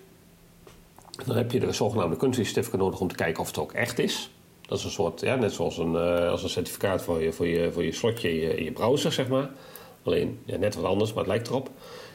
Dan 1.26 1.37
heb 1.37 1.52
je 1.52 1.61
de 1.61 1.73
zogenaamde 1.73 2.16
country 2.16 2.44
certificate 2.44 2.82
nodig 2.82 3.00
om 3.00 3.09
te 3.09 3.14
kijken 3.14 3.40
of 3.40 3.47
het 3.47 3.59
ook 3.59 3.73
echt 3.73 3.99
is. 3.99 4.30
Dat 4.66 4.78
is 4.78 4.85
een 4.85 4.90
soort, 4.90 5.21
ja, 5.21 5.35
net 5.35 5.52
zoals 5.52 5.78
een, 5.78 5.92
uh, 5.92 6.30
als 6.30 6.42
een 6.42 6.49
certificaat 6.49 7.02
voor 7.02 7.23
je, 7.23 7.32
voor 7.32 7.47
je, 7.47 7.73
voor 7.73 7.85
je 7.85 7.92
slotje 7.92 8.28
in 8.30 8.35
je, 8.35 8.56
in 8.56 8.64
je 8.64 8.73
browser, 8.73 9.12
zeg 9.12 9.28
maar. 9.28 9.50
Alleen 10.02 10.40
ja, 10.44 10.56
net 10.56 10.75
wat 10.75 10.85
anders, 10.85 11.11
maar 11.12 11.25
het 11.25 11.32
lijkt 11.32 11.49
erop. 11.49 11.71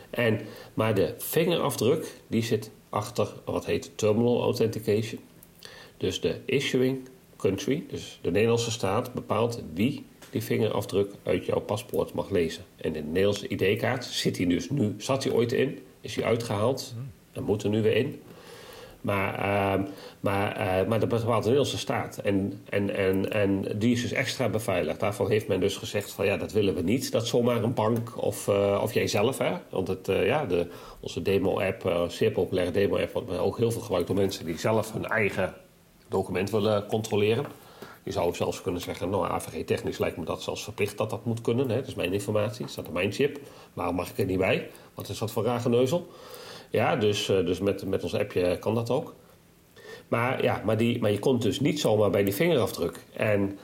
En, 0.09 0.39
maar 0.73 0.95
de 0.95 1.13
vingerafdruk, 1.17 2.21
die 2.27 2.43
zit 2.43 2.71
achter 2.89 3.27
wat 3.45 3.65
heet 3.65 3.97
terminal 3.97 4.41
authentication. 4.41 5.21
Dus 5.97 6.21
de 6.21 6.39
issuing 6.45 7.09
country, 7.37 7.83
dus 7.89 8.19
de 8.21 8.31
Nederlandse 8.31 8.71
staat, 8.71 9.13
bepaalt 9.13 9.61
wie 9.73 10.05
die 10.31 10.43
vingerafdruk 10.43 11.11
uit 11.23 11.45
jouw 11.45 11.59
paspoort 11.59 12.13
mag 12.13 12.29
lezen. 12.29 12.63
En 12.75 12.85
in 12.85 12.93
de 12.93 13.01
Nederlandse 13.01 13.47
ID-kaart 13.47 14.05
zit 14.05 14.37
hij 14.37 14.45
dus 14.45 14.69
nu, 14.69 14.95
zat 14.97 15.23
hij 15.23 15.33
ooit 15.33 15.51
in, 15.51 15.79
is 16.01 16.15
hij 16.15 16.25
uitgehaald 16.25 16.93
en 17.31 17.43
moet 17.43 17.63
er 17.63 17.69
nu 17.69 17.81
weer 17.81 17.95
in. 17.95 18.21
Maar, 19.01 19.39
uh, 19.39 19.85
maar, 20.19 20.57
uh, 20.57 20.87
maar 20.87 20.99
dat 20.99 21.09
bepaalt 21.09 21.43
de 21.43 21.49
Nederlandse 21.49 21.77
staat. 21.77 22.17
En, 22.17 22.61
en, 22.69 22.95
en, 22.95 23.31
en 23.31 23.65
die 23.75 23.91
is 23.91 24.01
dus 24.01 24.11
extra 24.11 24.49
beveiligd. 24.49 24.99
Daarvan 24.99 25.29
heeft 25.29 25.47
men 25.47 25.59
dus 25.59 25.77
gezegd 25.77 26.11
van 26.11 26.25
ja, 26.25 26.37
dat 26.37 26.51
willen 26.51 26.75
we 26.75 26.81
niet. 26.81 27.11
Dat 27.11 27.27
zomaar 27.27 27.63
een 27.63 27.73
bank 27.73 28.23
of, 28.23 28.47
uh, 28.47 28.79
of 28.83 28.93
jij 28.93 29.07
zelf. 29.07 29.37
Hè? 29.37 29.51
Want 29.69 29.87
het, 29.87 30.07
eh, 30.07 30.25
ja, 30.25 30.45
de, 30.45 30.67
onze 30.99 31.21
demo-app, 31.21 32.07
zeer 32.07 32.31
populaire 32.31 32.71
demo-app, 32.71 33.13
wordt 33.13 33.37
ook 33.37 33.57
heel 33.57 33.71
veel 33.71 33.81
gebruikt 33.81 34.07
door 34.07 34.15
mensen 34.15 34.45
die 34.45 34.57
zelf 34.57 34.93
hun 34.93 35.05
eigen 35.05 35.53
document 36.07 36.49
willen 36.49 36.85
controleren. 36.85 37.45
Je 38.07 38.13
zou 38.13 38.35
zelfs 38.35 38.61
kunnen 38.61 38.81
zeggen, 38.81 39.09
nou 39.09 39.27
AVG 39.27 39.65
technisch 39.65 39.97
lijkt 39.97 40.17
me 40.17 40.25
dat 40.25 40.41
zelfs 40.41 40.63
verplicht 40.63 40.97
dat 40.97 41.09
dat 41.09 41.25
moet 41.25 41.41
kunnen. 41.41 41.69
Hè? 41.69 41.75
Dat 41.75 41.87
is 41.87 41.95
mijn 41.95 42.13
informatie, 42.13 42.67
staat 42.67 42.87
op 42.87 42.93
mijn 42.93 43.11
chip. 43.11 43.39
Waarom 43.73 43.95
mag 43.95 44.09
ik 44.09 44.17
er 44.17 44.25
niet 44.25 44.37
bij? 44.37 44.69
Wat 44.93 45.09
is 45.09 45.17
dat 45.17 45.31
voor 45.31 45.43
raar 45.43 45.59
geneuzel? 45.59 46.07
Ja, 46.69 46.95
dus, 46.95 47.29
uh, 47.29 47.45
dus 47.45 47.59
met, 47.59 47.85
met 47.85 48.03
ons 48.03 48.15
appje 48.15 48.59
kan 48.59 48.75
dat 48.75 48.89
ook. 48.89 49.13
Maar, 50.07 50.43
ja, 50.43 50.61
maar, 50.65 50.77
die, 50.77 50.99
maar 51.01 51.11
je 51.11 51.19
komt 51.19 51.41
dus 51.41 51.59
niet 51.59 51.79
zomaar 51.79 52.09
bij 52.09 52.23
die 52.23 52.33
vingerafdruk. 52.33 53.05
En 53.13 53.57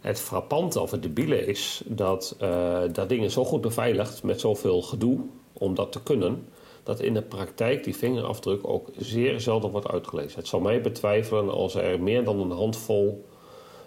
het 0.00 0.20
frappante 0.20 0.80
of 0.80 0.90
het 0.90 1.02
debiele 1.02 1.46
is 1.46 1.82
dat 1.86 2.36
uh, 2.42 2.80
dat 2.92 3.08
ding 3.08 3.24
is 3.24 3.32
zo 3.32 3.44
goed 3.44 3.60
beveiligd 3.60 4.22
met 4.22 4.40
zoveel 4.40 4.82
gedoe 4.82 5.20
om 5.52 5.74
dat 5.74 5.92
te 5.92 6.02
kunnen, 6.02 6.48
dat 6.82 7.00
in 7.00 7.14
de 7.14 7.22
praktijk 7.22 7.84
die 7.84 7.96
vingerafdruk 7.96 8.68
ook 8.68 8.88
zeer 8.96 9.40
zelden 9.40 9.70
wordt 9.70 9.88
uitgelezen. 9.88 10.38
Het 10.38 10.48
zal 10.48 10.60
mij 10.60 10.80
betwijfelen 10.80 11.50
als 11.50 11.74
er 11.74 12.00
meer 12.00 12.24
dan 12.24 12.40
een 12.40 12.50
handvol 12.50 13.28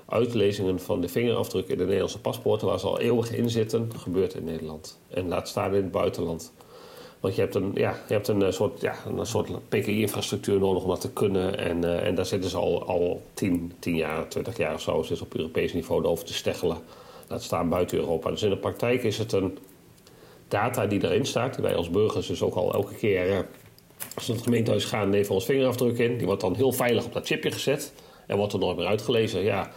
uitlezingen 0.06 0.80
van 0.80 1.02
de 1.02 1.08
vingerafdruk 1.08 1.68
in 1.68 1.78
de 1.78 1.84
Nederlandse 1.84 2.20
paspoorten, 2.20 2.68
waar 2.68 2.80
ze 2.80 2.88
al 2.88 3.00
eeuwig 3.00 3.32
in 3.32 3.50
zitten, 3.50 3.92
gebeurt 3.98 4.34
in 4.34 4.44
Nederland. 4.44 5.00
En 5.08 5.28
laat 5.28 5.48
staan 5.48 5.76
in 5.76 5.82
het 5.82 5.92
buitenland. 5.92 6.54
Want 7.24 7.36
je 7.36 7.42
hebt 7.42 7.56
een, 7.56 7.72
ja, 7.74 7.92
je 8.08 8.14
hebt 8.14 8.28
een 8.28 8.42
eh, 8.42 8.52
soort, 8.52 8.82
ja, 8.82 8.96
een 9.18 9.26
soort 9.26 9.70
PKI-infrastructuur 9.70 10.60
nodig 10.60 10.84
om 10.84 10.90
dat 10.90 11.02
te 11.02 11.12
kunnen. 11.12 11.58
En, 11.58 11.84
uh, 11.84 12.06
en 12.06 12.16
daar 12.16 12.26
zitten 12.26 12.50
ze 12.50 12.58
al, 12.58 12.84
al 12.88 13.22
10, 13.34 13.74
10 13.80 13.96
jaar, 13.96 14.28
20 14.28 14.58
jaar 14.58 14.74
of 14.74 14.82
zo 14.82 15.04
op 15.22 15.36
Europees 15.36 15.74
niveau 15.74 16.06
over 16.06 16.26
te 16.26 16.34
steggelen. 16.34 16.78
Laat 17.28 17.44
staan 17.44 17.70
buiten 17.70 17.98
Europa. 17.98 18.30
Dus 18.30 18.42
in 18.44 18.50
de 18.50 18.58
praktijk 18.58 19.04
is 19.04 19.18
het 19.18 19.32
een 19.32 19.58
data 20.48 20.86
die 20.86 21.04
erin 21.04 21.26
staat. 21.26 21.54
Die 21.54 21.64
wij 21.64 21.76
als 21.76 21.90
burgers 21.90 22.28
dus 22.28 22.42
ook 22.42 22.56
al 22.56 22.74
elke 22.74 22.96
keer, 22.96 23.30
uh, 23.30 23.38
als 24.16 24.26
we 24.26 24.32
naar 24.32 24.36
het 24.36 24.42
gemeentehuis 24.44 24.86
gaan, 24.86 25.10
nemen 25.10 25.28
we 25.28 25.34
ons 25.34 25.46
vingerafdruk 25.46 25.98
in. 25.98 26.18
Die 26.18 26.26
wordt 26.26 26.42
dan 26.42 26.56
heel 26.56 26.72
veilig 26.72 27.06
op 27.06 27.14
dat 27.14 27.26
chipje 27.26 27.52
gezet. 27.52 27.94
En 28.28 28.38
wordt 28.38 28.54
er 28.54 28.60
nooit 28.60 28.78
meer 28.78 28.88
uitgelezen. 28.88 29.44
Ja, 29.44 29.72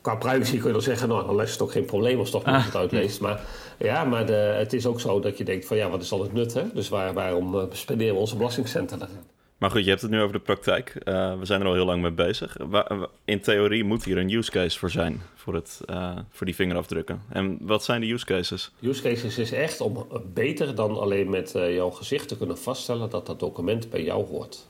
qua 0.00 0.16
privacy 0.16 0.56
kun 0.56 0.66
je 0.66 0.72
dan 0.72 0.82
zeggen, 0.82 1.08
nou, 1.08 1.26
dan 1.26 1.42
is 1.42 1.52
het 1.52 1.62
ook 1.62 1.72
geen 1.72 1.84
probleem 1.84 2.18
als 2.18 2.30
toch 2.30 2.44
niet 2.44 2.54
ah. 2.54 2.64
het 2.64 2.76
uitleest. 2.76 3.20
Maar 3.20 3.40
ja, 3.78 4.04
maar 4.04 4.26
de, 4.26 4.32
het 4.32 4.72
is 4.72 4.86
ook 4.86 5.00
zo 5.00 5.20
dat 5.20 5.38
je 5.38 5.44
denkt 5.44 5.66
van 5.66 5.76
ja, 5.76 5.88
wat 5.88 6.02
is 6.02 6.12
al 6.12 6.22
het 6.22 6.32
nut? 6.32 6.54
Hè? 6.54 6.62
Dus 6.74 6.88
waar, 6.88 7.14
waarom 7.14 7.54
uh, 7.54 7.62
spenderen 7.70 8.14
we 8.14 8.20
onze 8.20 8.36
belastingcenten 8.36 8.98
daarin? 8.98 9.18
Maar 9.58 9.70
goed, 9.70 9.84
je 9.84 9.90
hebt 9.90 10.02
het 10.02 10.10
nu 10.10 10.20
over 10.20 10.32
de 10.32 10.38
praktijk. 10.38 10.94
Uh, 11.04 11.38
we 11.38 11.44
zijn 11.44 11.60
er 11.60 11.66
al 11.66 11.74
heel 11.74 11.84
lang 11.84 12.02
mee 12.02 12.10
bezig. 12.10 12.56
In 13.24 13.40
theorie 13.40 13.84
moet 13.84 14.04
hier 14.04 14.18
een 14.18 14.30
use 14.30 14.50
case 14.50 14.78
voor 14.78 14.90
zijn, 14.90 15.22
voor, 15.34 15.54
het, 15.54 15.80
uh, 15.90 16.16
voor 16.30 16.46
die 16.46 16.54
vingerafdrukken. 16.54 17.22
En 17.28 17.58
wat 17.60 17.84
zijn 17.84 18.00
de 18.00 18.12
use 18.12 18.24
cases? 18.24 18.70
Use 18.80 19.02
cases 19.02 19.38
is 19.38 19.52
echt 19.52 19.80
om 19.80 20.06
beter 20.34 20.74
dan 20.74 20.98
alleen 20.98 21.30
met 21.30 21.50
jouw 21.52 21.90
gezicht 21.90 22.28
te 22.28 22.36
kunnen 22.36 22.58
vaststellen 22.58 23.10
dat 23.10 23.26
dat 23.26 23.40
document 23.40 23.90
bij 23.90 24.02
jou 24.02 24.26
hoort. 24.26 24.66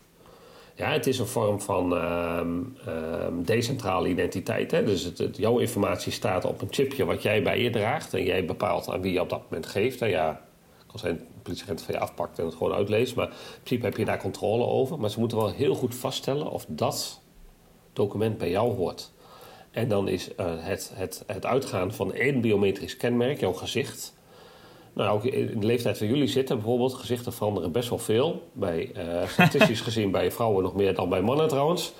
Ja, 0.78 0.92
het 0.92 1.06
is 1.06 1.18
een 1.18 1.26
vorm 1.26 1.60
van 1.60 1.92
um, 1.92 3.44
decentrale 3.44 4.08
identiteit. 4.08 4.70
Hè? 4.70 4.84
Dus 4.84 5.02
het, 5.04 5.36
jouw 5.36 5.58
informatie 5.58 6.12
staat 6.12 6.44
op 6.44 6.60
een 6.60 6.68
chipje 6.70 7.04
wat 7.04 7.22
jij 7.22 7.42
bij 7.42 7.62
je 7.62 7.70
draagt. 7.70 8.14
En 8.14 8.24
jij 8.24 8.44
bepaalt 8.44 8.88
aan 8.88 9.00
wie 9.00 9.12
je 9.12 9.20
op 9.20 9.28
dat 9.28 9.42
moment 9.42 9.66
geeft. 9.66 10.02
En 10.02 10.08
ja, 10.08 10.40
kan 10.86 10.98
zijn 10.98 11.20
politieagent 11.42 11.82
van 11.82 11.94
je 11.94 12.00
afpakt 12.00 12.38
en 12.38 12.44
het 12.44 12.54
gewoon 12.54 12.72
uitleest. 12.72 13.14
Maar 13.14 13.26
in 13.26 13.32
principe 13.62 13.84
heb 13.84 13.96
je 13.96 14.04
daar 14.04 14.18
controle 14.18 14.64
over. 14.64 14.98
Maar 14.98 15.10
ze 15.10 15.20
moeten 15.20 15.38
wel 15.38 15.52
heel 15.52 15.74
goed 15.74 15.94
vaststellen 15.94 16.50
of 16.50 16.64
dat 16.68 17.20
document 17.92 18.38
bij 18.38 18.50
jou 18.50 18.74
hoort. 18.74 19.12
En 19.70 19.88
dan 19.88 20.08
is 20.08 20.28
uh, 20.28 20.46
het, 20.58 20.92
het, 20.94 21.24
het 21.26 21.46
uitgaan 21.46 21.92
van 21.92 22.14
één 22.14 22.40
biometrisch 22.40 22.96
kenmerk, 22.96 23.40
jouw 23.40 23.52
gezicht. 23.52 24.14
Nou, 24.98 25.10
ook 25.10 25.24
in 25.24 25.60
de 25.60 25.66
leeftijd 25.66 25.98
waar 25.98 26.08
jullie 26.08 26.26
zitten, 26.26 26.56
bijvoorbeeld, 26.56 26.94
gezichten 26.94 27.32
veranderen 27.32 27.72
best 27.72 27.88
wel 27.88 27.98
veel. 27.98 28.42
Bij, 28.52 28.90
uh, 28.96 29.28
statistisch 29.36 29.80
gezien 29.80 30.10
bij 30.10 30.32
vrouwen 30.32 30.62
nog 30.62 30.74
meer 30.74 30.94
dan 30.94 31.08
bij 31.08 31.20
mannen 31.20 31.48
trouwens. 31.48 31.92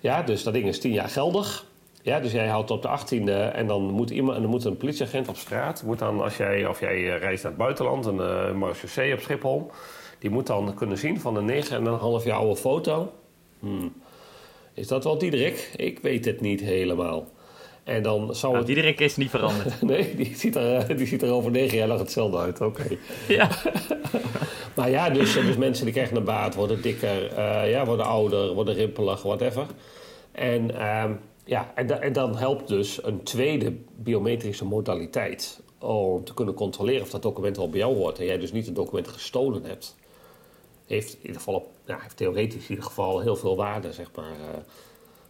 Ja, 0.00 0.22
dus 0.22 0.42
dat 0.42 0.52
ding 0.52 0.66
is 0.66 0.80
tien 0.80 0.92
jaar 0.92 1.08
geldig. 1.08 1.66
Ja, 2.02 2.20
dus 2.20 2.32
jij 2.32 2.46
houdt 2.46 2.70
op 2.70 2.82
de 2.82 2.88
18e 2.88 3.54
en 3.54 3.66
dan 3.66 3.82
moet, 3.82 4.10
iemand, 4.10 4.36
en 4.36 4.42
dan 4.42 4.50
moet 4.50 4.64
een 4.64 4.76
politieagent 4.76 5.28
op 5.28 5.36
straat. 5.36 5.82
Moet 5.82 5.98
dan, 5.98 6.20
als 6.20 6.36
jij, 6.36 6.66
of 6.66 6.80
jij 6.80 7.14
eh, 7.14 7.20
reist 7.20 7.42
naar 7.42 7.52
het 7.52 7.60
buitenland, 7.60 8.06
een 8.06 8.16
uh, 8.16 8.52
marechaussee 8.52 9.12
op 9.12 9.20
Schiphol. 9.20 9.70
Die 10.18 10.30
moet 10.30 10.46
dan 10.46 10.74
kunnen 10.74 10.98
zien 10.98 11.20
van 11.20 11.36
een 11.36 11.64
9,5 11.64 12.24
jaar 12.24 12.38
oude 12.38 12.56
foto. 12.56 13.12
Hmm. 13.60 13.92
Is 14.74 14.88
dat 14.88 15.04
wel 15.04 15.18
Diederik? 15.18 15.72
Ik 15.76 15.98
weet 15.98 16.24
het 16.24 16.40
niet 16.40 16.60
helemaal. 16.60 17.26
En 17.86 18.02
dan 18.02 18.34
zou 18.34 18.52
nou, 18.52 18.56
het... 18.56 18.66
Diederik 18.66 19.00
is 19.00 19.16
niet 19.16 19.30
veranderd. 19.30 19.82
nee, 19.92 20.14
die 20.14 20.36
ziet, 20.36 20.56
er, 20.56 20.96
die 20.96 21.06
ziet 21.06 21.22
er 21.22 21.30
over 21.30 21.50
negen 21.50 21.76
jaar 21.76 21.88
nog 21.88 21.98
hetzelfde 21.98 22.38
uit. 22.38 22.60
Oké. 22.60 22.84
Ja. 23.28 23.50
maar 24.76 24.90
ja, 24.90 25.10
dus, 25.10 25.32
dus 25.32 25.56
mensen 25.56 25.84
die 25.84 25.94
krijgen 25.94 26.16
een 26.16 26.24
baard, 26.24 26.54
worden 26.54 26.82
dikker, 26.82 27.32
uh, 27.32 27.70
ja, 27.70 27.86
worden 27.86 28.06
ouder, 28.06 28.54
worden 28.54 28.74
rimpelig, 28.74 29.22
whatever. 29.22 29.66
En... 30.32 30.70
Uh, 30.70 31.04
ja, 31.44 31.72
en, 31.74 32.02
en, 32.02 32.12
dan 32.12 32.36
helpt 32.36 32.68
dus 32.68 33.04
een 33.04 33.22
tweede 33.22 33.76
biometrische 33.96 34.64
modaliteit 34.64 35.60
om 35.78 36.24
te 36.24 36.34
kunnen 36.34 36.54
controleren 36.54 37.02
of 37.02 37.10
dat 37.10 37.22
document 37.22 37.58
al 37.58 37.70
bij 37.70 37.78
jou 37.78 37.96
hoort 37.96 38.18
en 38.18 38.24
jij 38.24 38.38
dus 38.38 38.52
niet 38.52 38.66
het 38.66 38.74
document 38.74 39.08
gestolen 39.08 39.64
hebt. 39.64 39.96
Heeft 40.86 41.12
in 41.12 41.20
ieder 41.20 41.36
geval 41.36 41.54
op, 41.54 41.66
ja, 41.84 41.98
heeft 42.00 42.16
theoretisch 42.16 42.62
in 42.62 42.68
ieder 42.68 42.84
geval 42.84 43.20
heel 43.20 43.36
veel 43.36 43.56
waarde, 43.56 43.92
zeg 43.92 44.10
maar. 44.14 44.30
Uh, 44.30 44.58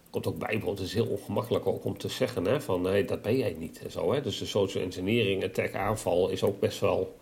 komt 0.09 0.27
ook 0.27 0.37
bij, 0.37 0.61
het 0.65 0.79
is 0.79 0.93
heel 0.93 1.05
ongemakkelijk 1.05 1.67
ook 1.67 1.85
om 1.85 1.97
te 1.97 2.07
zeggen 2.07 2.45
hè, 2.45 2.61
van 2.61 2.81
nee, 2.81 3.05
dat 3.05 3.21
ben 3.21 3.37
jij 3.37 3.55
niet 3.59 3.81
en 3.83 3.91
zo. 3.91 4.13
Hè. 4.13 4.21
Dus 4.21 4.39
de 4.39 4.45
social 4.45 4.83
engineering, 4.83 5.43
attack 5.43 5.75
aanval 5.75 6.29
is 6.29 6.43
ook 6.43 6.59
best 6.59 6.79
wel 6.79 7.15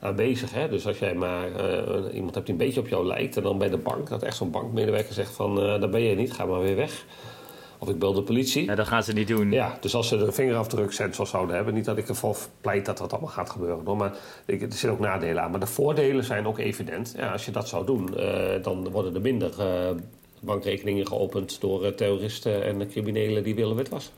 aanwezig. 0.00 0.52
Hè. 0.52 0.68
Dus 0.68 0.86
als 0.86 0.98
jij 0.98 1.14
maar 1.14 1.48
uh, 1.48 2.14
iemand 2.14 2.34
hebt 2.34 2.46
die 2.46 2.54
een 2.54 2.66
beetje 2.66 2.80
op 2.80 2.88
jou 2.88 3.06
lijkt 3.06 3.36
en 3.36 3.42
dan 3.42 3.58
bij 3.58 3.68
de 3.68 3.76
bank, 3.76 4.08
dat 4.08 4.22
echt 4.22 4.36
zo'n 4.36 4.50
bankmedewerker 4.50 5.14
zegt 5.14 5.32
van 5.32 5.62
uh, 5.62 5.80
dat 5.80 5.90
ben 5.90 6.00
je 6.00 6.14
niet, 6.14 6.32
ga 6.32 6.44
maar 6.44 6.60
weer 6.60 6.76
weg. 6.76 7.04
Of 7.78 7.88
ik 7.88 7.98
bel 7.98 8.12
de 8.12 8.22
politie. 8.22 8.64
Ja, 8.64 8.74
dat 8.74 8.86
gaan 8.86 9.02
ze 9.02 9.12
niet 9.12 9.28
doen. 9.28 9.52
Ja, 9.52 9.78
dus 9.80 9.94
als 9.94 10.08
ze 10.08 10.16
een 10.16 10.32
vingerafdruksensor 10.32 11.26
zouden 11.26 11.56
hebben... 11.56 11.74
niet 11.74 11.84
dat 11.84 11.96
ik 11.96 12.08
ervoor 12.08 12.36
pleit 12.60 12.86
dat 12.86 12.98
dat 12.98 13.12
allemaal 13.12 13.30
gaat 13.30 13.50
gebeuren. 13.50 13.84
Hoor, 13.84 13.96
maar 13.96 14.16
er 14.46 14.58
zitten 14.58 14.90
ook 14.90 14.98
nadelen 14.98 15.42
aan. 15.42 15.50
Maar 15.50 15.60
de 15.60 15.66
voordelen 15.66 16.24
zijn 16.24 16.46
ook 16.46 16.58
evident. 16.58 17.14
Ja, 17.16 17.32
als 17.32 17.44
je 17.44 17.50
dat 17.50 17.68
zou 17.68 17.86
doen, 17.86 18.10
uh, 18.16 18.62
dan 18.62 18.90
worden 18.90 19.14
er 19.14 19.20
minder 19.20 19.52
bankrekeningen 20.40 21.06
geopend... 21.06 21.60
door 21.60 21.84
uh, 21.84 21.88
terroristen 21.88 22.64
en 22.64 22.88
criminelen 22.88 23.42
die 23.42 23.54
willen 23.54 23.76
witwassen. 23.76 24.12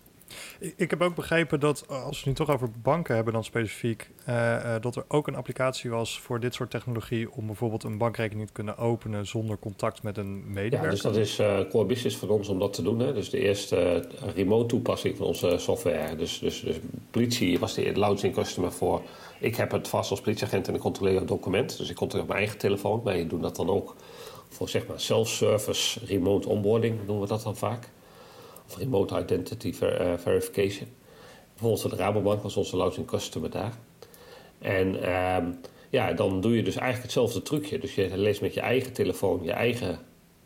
Ik 0.77 0.91
heb 0.91 1.03
ook 1.03 1.15
begrepen 1.15 1.61
dat 1.61 1.85
als 1.89 2.25
we 2.25 2.29
nu 2.29 2.37
toch 2.37 2.51
over 2.51 2.71
banken 2.83 3.15
hebben 3.15 3.33
dan 3.33 3.45
specifiek, 3.45 4.11
uh, 4.29 4.35
uh, 4.35 4.75
dat 4.81 4.97
er 4.97 5.05
ook 5.09 5.27
een 5.27 5.35
applicatie 5.35 5.91
was 5.91 6.21
voor 6.21 6.41
dit 6.41 6.55
soort 6.55 6.71
technologie 6.71 7.33
om 7.33 7.47
bijvoorbeeld 7.47 7.83
een 7.85 7.99
bankrekening 7.99 8.47
te 8.47 8.53
kunnen 8.53 8.79
openen 8.79 9.27
zonder 9.27 9.59
contact 9.59 10.03
met 10.03 10.17
een 10.17 10.53
medewerker. 10.53 10.85
Ja, 10.85 10.91
dus 10.91 11.01
dat 11.01 11.17
is 11.17 11.39
uh, 11.39 11.61
core 11.71 11.87
business 11.87 12.17
van 12.17 12.29
ons 12.29 12.49
om 12.49 12.59
dat 12.59 12.73
te 12.73 12.83
doen. 12.83 12.99
Hè. 12.99 13.13
Dus 13.13 13.31
de 13.31 13.39
eerste 13.39 14.09
remote 14.35 14.67
toepassing 14.67 15.17
van 15.17 15.27
onze 15.27 15.59
software. 15.59 16.17
Dus, 16.17 16.39
dus, 16.39 16.61
dus 16.61 16.77
politie 17.11 17.59
was 17.59 17.75
de 17.75 17.93
launching 17.99 18.35
customer 18.35 18.73
voor. 18.73 19.03
Ik 19.41 19.57
heb 19.57 19.71
het 19.71 19.89
vast 19.89 20.11
als 20.11 20.21
politieagent 20.21 20.69
en 20.69 20.75
ik 20.75 20.81
controleer 20.81 21.19
het 21.19 21.29
document. 21.29 21.79
Dus 21.79 21.91
ik 21.91 21.97
controleer 21.97 22.27
op 22.27 22.33
mijn 22.33 22.45
eigen 22.45 22.61
telefoon. 22.61 23.03
Wij 23.05 23.27
doen 23.27 23.41
dat 23.41 23.57
dan 23.57 23.69
ook 23.71 23.97
voor 24.49 24.69
zeg 24.69 24.87
maar 24.87 25.01
self-service 25.01 26.01
remote 26.07 26.49
onboarding, 26.49 26.97
noemen 26.97 27.21
we 27.21 27.29
dat 27.29 27.43
dan 27.43 27.57
vaak 27.57 27.89
of 28.67 28.77
remote 28.77 29.19
identity 29.19 29.75
uh, 29.83 30.13
verification. 30.17 30.89
Bijvoorbeeld 31.53 31.81
voor 31.81 31.91
de 31.91 31.97
Rabobank 31.97 32.43
was 32.43 32.57
onze 32.57 32.77
launching 32.77 33.07
customer 33.07 33.51
daar. 33.51 33.79
En 34.59 34.95
uh, 34.95 35.37
ja, 35.91 36.13
dan 36.13 36.41
doe 36.41 36.57
je 36.57 36.63
dus 36.63 36.77
eigenlijk 36.77 37.03
hetzelfde 37.03 37.43
trucje. 37.43 37.79
Dus 37.79 37.95
je 37.95 38.19
leest 38.19 38.41
met 38.41 38.55
je 38.55 38.61
eigen 38.61 38.93
telefoon 38.93 39.43
je 39.43 39.53
eigen 39.53 39.99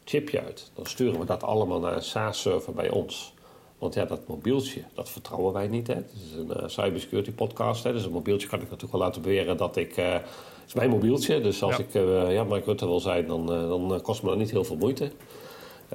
chipje 0.05 0.41
uit. 0.41 0.71
Dan 0.75 0.87
sturen 0.87 1.21
we 1.21 1.27
dat 1.27 1.43
allemaal 1.43 1.81
naar 1.81 1.97
een 1.97 2.03
SaaS-server 2.03 2.73
bij 2.73 2.91
ons. 2.91 3.35
Want 3.79 3.95
ja, 3.95 4.05
dat 4.05 4.27
mobieltje, 4.27 4.83
dat 4.95 5.11
vertrouwen 5.11 5.53
wij 5.53 5.69
niet. 5.69 5.87
Het 5.87 6.13
is 6.15 6.37
een 6.37 6.51
uh, 6.57 6.69
cybersecurity 6.69 7.33
podcast. 7.33 7.85
Hè. 7.85 7.93
Dus 7.93 8.05
een 8.05 8.13
mobieltje 8.13 8.49
kan 8.49 8.59
ik 8.59 8.65
natuurlijk 8.65 8.93
wel 8.93 9.01
laten 9.01 9.23
beweren 9.23 9.57
dat 9.57 9.77
ik... 9.77 9.97
Het 10.62 10.62
is 10.67 10.75
mijn 10.75 10.91
mobieltje, 10.91 11.41
dus 11.41 11.63
als 11.63 11.77
ja. 11.77 11.83
ik 11.83 11.95
uh, 11.95 12.33
ja, 12.33 12.45
Mark 12.45 12.65
Rutte 12.65 12.87
wil 12.87 13.01
zijn, 13.01 13.27
dan, 13.27 13.47
dan 13.47 14.01
kost 14.03 14.23
me 14.23 14.29
dat 14.29 14.39
niet 14.39 14.51
heel 14.51 14.65
veel 14.65 14.77
moeite. 14.77 15.11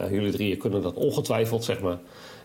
Jullie 0.10 0.32
drieën 0.32 0.58
kunnen 0.58 0.82
dat 0.82 0.94
ongetwijfeld, 0.94 1.64
zeg 1.64 1.82
maar. 1.82 2.00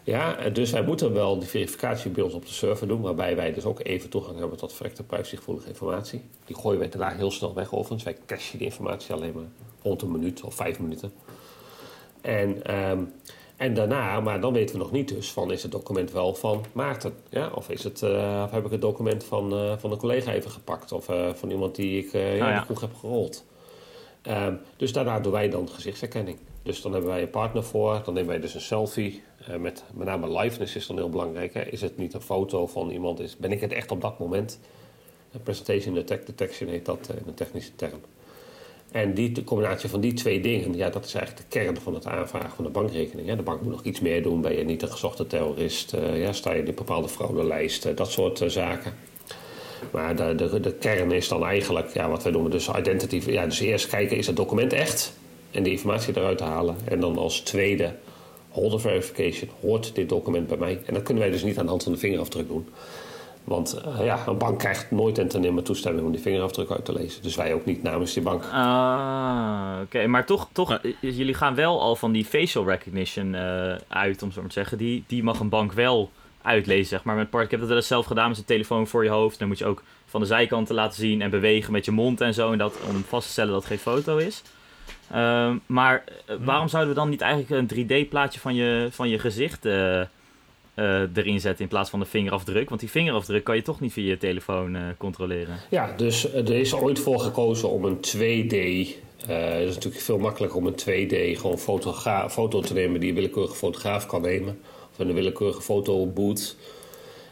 Ja, 0.04 0.48
dus 0.48 0.70
wij 0.70 0.82
moeten 0.82 1.12
wel 1.12 1.38
die 1.38 1.48
verificatie 1.48 2.10
bij 2.10 2.22
ons 2.22 2.34
op 2.34 2.46
de 2.46 2.52
server 2.52 2.88
doen, 2.88 3.00
waarbij 3.00 3.36
wij 3.36 3.52
dus 3.52 3.64
ook 3.64 3.80
even 3.82 4.10
toegang 4.10 4.38
hebben 4.38 4.58
tot 4.58 4.72
verrekte 4.72 5.02
privacygevoelige 5.02 5.68
informatie. 5.68 6.22
Die 6.44 6.56
gooien 6.56 6.78
wij 6.78 6.88
daarna 6.88 7.16
heel 7.16 7.30
snel 7.30 7.54
weg 7.54 7.72
overigens. 7.74 8.02
Wij 8.02 8.16
cachen 8.26 8.58
die 8.58 8.66
informatie 8.66 9.14
alleen 9.14 9.32
maar 9.34 9.44
rond 9.82 10.02
een 10.02 10.10
minuut 10.10 10.42
of 10.42 10.54
vijf 10.54 10.78
minuten. 10.78 11.12
En, 12.20 12.74
um, 12.90 13.12
en 13.62 13.74
daarna, 13.74 14.20
maar 14.20 14.40
dan 14.40 14.52
weten 14.52 14.74
we 14.74 14.82
nog 14.82 14.92
niet 14.92 15.08
dus 15.08 15.32
van 15.32 15.52
is 15.52 15.62
het 15.62 15.72
document 15.72 16.12
wel 16.12 16.34
van 16.34 16.64
Maarten. 16.72 17.14
Ja? 17.28 17.50
Of, 17.54 17.68
is 17.68 17.84
het, 17.84 18.02
uh, 18.02 18.42
of 18.44 18.50
heb 18.50 18.64
ik 18.64 18.70
het 18.70 18.80
document 18.80 19.24
van, 19.24 19.54
uh, 19.54 19.72
van 19.78 19.92
een 19.92 19.98
collega 19.98 20.32
even 20.32 20.50
gepakt 20.50 20.92
of 20.92 21.08
uh, 21.08 21.32
van 21.34 21.50
iemand 21.50 21.74
die 21.74 22.04
ik 22.04 22.12
ja, 22.12 22.50
oh, 22.50 22.58
de 22.58 22.64
kroeg 22.64 22.80
heb 22.80 22.94
gerold. 22.94 23.44
Um, 24.28 24.60
dus 24.76 24.92
daarna 24.92 25.20
doen 25.20 25.32
wij 25.32 25.48
dan 25.48 25.68
gezichtsherkenning. 25.68 26.38
Dus 26.62 26.82
dan 26.82 26.92
hebben 26.92 27.10
wij 27.10 27.22
een 27.22 27.30
partner 27.30 27.64
voor. 27.64 28.00
Dan 28.04 28.14
nemen 28.14 28.30
wij 28.30 28.40
dus 28.40 28.54
een 28.54 28.60
selfie. 28.60 29.22
Met, 29.58 29.84
met 29.94 30.06
name 30.06 30.40
liveness 30.40 30.76
is 30.76 30.86
dan 30.86 30.96
heel 30.96 31.08
belangrijk. 31.08 31.54
Hè? 31.54 31.62
Is 31.62 31.80
het 31.80 31.96
niet 31.96 32.14
een 32.14 32.20
foto 32.20 32.66
van 32.66 32.90
iemand? 32.90 33.20
Is, 33.20 33.36
ben 33.36 33.52
ik 33.52 33.60
het 33.60 33.72
echt 33.72 33.90
op 33.90 34.00
dat 34.00 34.18
moment? 34.18 34.58
Presentation 35.42 35.98
attack 35.98 36.26
detection 36.26 36.68
heet 36.68 36.84
dat 36.84 37.08
in 37.08 37.22
een 37.26 37.34
technische 37.34 37.74
term. 37.76 38.00
En 38.92 39.14
die 39.14 39.32
de 39.32 39.44
combinatie 39.44 39.88
van 39.88 40.00
die 40.00 40.12
twee 40.12 40.40
dingen, 40.40 40.76
ja, 40.76 40.90
dat 40.90 41.04
is 41.04 41.14
eigenlijk 41.14 41.50
de 41.50 41.58
kern 41.58 41.80
van 41.80 41.94
het 41.94 42.06
aanvragen 42.06 42.50
van 42.50 42.64
de 42.64 42.70
bankrekening. 42.70 43.28
Hè? 43.28 43.36
De 43.36 43.42
bank 43.42 43.62
moet 43.62 43.70
nog 43.70 43.84
iets 43.84 44.00
meer 44.00 44.22
doen. 44.22 44.40
Ben 44.40 44.56
je 44.56 44.64
niet 44.64 44.82
een 44.82 44.90
gezochte 44.90 45.26
terrorist? 45.26 45.94
Uh, 45.94 46.22
ja, 46.22 46.32
sta 46.32 46.52
je 46.52 46.60
in 46.60 46.68
een 46.68 46.74
bepaalde 46.74 47.08
fraudelijst? 47.08 47.96
dat 47.96 48.10
soort 48.10 48.42
zaken. 48.46 48.94
Maar 49.90 50.16
de, 50.16 50.60
de, 50.60 50.72
kern 50.72 51.12
is 51.12 51.28
dan 51.28 51.44
eigenlijk, 51.44 51.94
ja, 51.94 52.08
wat 52.08 52.22
wij 52.22 52.32
doen, 52.32 52.50
dus 52.50 52.68
identity. 52.68 53.22
Ja, 53.26 53.44
dus 53.44 53.60
eerst 53.60 53.88
kijken, 53.88 54.16
is 54.16 54.26
het 54.26 54.36
document 54.36 54.72
echt? 54.72 55.12
En 55.50 55.62
de 55.62 55.70
informatie 55.70 56.16
eruit 56.16 56.40
halen. 56.40 56.76
En 56.84 57.00
dan 57.00 57.18
als 57.18 57.40
tweede, 57.40 57.94
holder 58.48 58.80
verification, 58.80 59.50
hoort 59.60 59.94
dit 59.94 60.08
document 60.08 60.46
bij 60.46 60.56
mij? 60.56 60.80
En 60.86 60.94
dat 60.94 61.02
kunnen 61.02 61.22
wij 61.22 61.32
dus 61.32 61.42
niet 61.42 61.58
aan 61.58 61.64
de 61.64 61.70
hand 61.70 61.82
van 61.82 61.92
de 61.92 61.98
vingerafdruk 61.98 62.48
doen. 62.48 62.68
Want 63.44 63.82
uh, 63.86 64.04
ja, 64.04 64.26
een 64.26 64.38
bank 64.38 64.58
krijgt 64.58 64.90
nooit 64.90 65.18
en 65.18 65.28
ten 65.28 65.40
nimmer 65.40 65.62
toestemming 65.62 66.06
om 66.06 66.12
die 66.12 66.20
vingerafdruk 66.20 66.70
uit 66.70 66.84
te 66.84 66.92
lezen. 66.92 67.22
Dus 67.22 67.36
wij 67.36 67.54
ook 67.54 67.64
niet 67.64 67.82
namens 67.82 68.12
die 68.12 68.22
bank. 68.22 68.44
Ah, 68.52 69.72
oké. 69.74 69.82
Okay. 69.82 70.06
Maar 70.06 70.26
toch, 70.26 70.48
toch 70.52 70.70
ja. 70.70 70.80
jullie 71.00 71.34
gaan 71.34 71.54
wel 71.54 71.80
al 71.80 71.96
van 71.96 72.12
die 72.12 72.24
facial 72.24 72.66
recognition 72.66 73.34
uh, 73.34 73.74
uit, 73.88 74.22
om 74.22 74.32
zo 74.32 74.40
maar 74.40 74.48
te 74.48 74.54
zeggen. 74.54 74.78
Die, 74.78 75.04
die 75.06 75.22
mag 75.22 75.40
een 75.40 75.48
bank 75.48 75.72
wel 75.72 76.10
uitlezen, 76.42 76.86
zeg 76.86 77.02
maar. 77.02 77.16
Met 77.16 77.30
part, 77.30 77.44
ik 77.44 77.50
heb 77.50 77.60
dat 77.60 77.68
wel 77.68 77.78
eens 77.78 77.86
zelf 77.86 78.06
gedaan 78.06 78.28
met 78.28 78.38
een 78.38 78.44
telefoon 78.44 78.86
voor 78.86 79.04
je 79.04 79.10
hoofd. 79.10 79.38
Dan 79.38 79.48
moet 79.48 79.58
je 79.58 79.66
ook 79.66 79.82
van 80.06 80.20
de 80.20 80.26
zijkanten 80.26 80.74
laten 80.74 81.00
zien 81.00 81.22
en 81.22 81.30
bewegen 81.30 81.72
met 81.72 81.84
je 81.84 81.90
mond 81.90 82.20
en 82.20 82.34
zo. 82.34 82.52
En 82.52 82.58
dat, 82.58 82.76
om 82.88 83.04
vast 83.04 83.26
te 83.26 83.32
stellen 83.32 83.52
dat 83.52 83.60
het 83.60 83.70
geen 83.70 83.94
foto 83.94 84.16
is. 84.16 84.42
Uh, 85.14 85.50
maar 85.66 86.04
waarom 86.40 86.68
zouden 86.68 86.94
we 86.94 87.00
dan 87.00 87.08
niet 87.08 87.20
eigenlijk 87.20 87.70
een 87.72 87.86
3D-plaatje 88.06 88.40
van 88.40 88.54
je, 88.54 88.88
van 88.90 89.08
je 89.08 89.18
gezicht 89.18 89.66
uh, 90.74 90.84
uh, 90.84 91.02
erin 91.14 91.40
zetten 91.40 91.64
in 91.64 91.70
plaats 91.70 91.90
van 91.90 92.00
de 92.00 92.06
vingerafdruk? 92.06 92.68
Want 92.68 92.80
die 92.80 92.90
vingerafdruk 92.90 93.44
kan 93.44 93.56
je 93.56 93.62
toch 93.62 93.80
niet 93.80 93.92
via 93.92 94.08
je 94.08 94.18
telefoon 94.18 94.74
uh, 94.74 94.82
controleren. 94.98 95.56
Ja, 95.70 95.92
dus 95.96 96.32
er 96.32 96.50
is 96.50 96.74
ooit 96.74 96.98
voor 96.98 97.20
gekozen 97.20 97.70
om 97.70 97.84
een 97.84 97.96
2D. 97.96 98.56
het 99.26 99.68
is 99.68 99.74
natuurlijk 99.74 100.02
veel 100.02 100.18
makkelijker 100.18 100.58
om 100.58 100.66
een 100.66 100.80
2D 100.80 101.40
gewoon 101.40 101.58
foto 102.30 102.60
te 102.60 102.72
nemen 102.72 103.00
die 103.00 103.08
een 103.08 103.14
willekeurige 103.14 103.54
fotograaf 103.54 104.06
kan 104.06 104.22
nemen. 104.22 104.60
Of 104.90 104.98
een 104.98 105.14
willekeurige 105.14 105.62
fotoboot. 105.62 106.56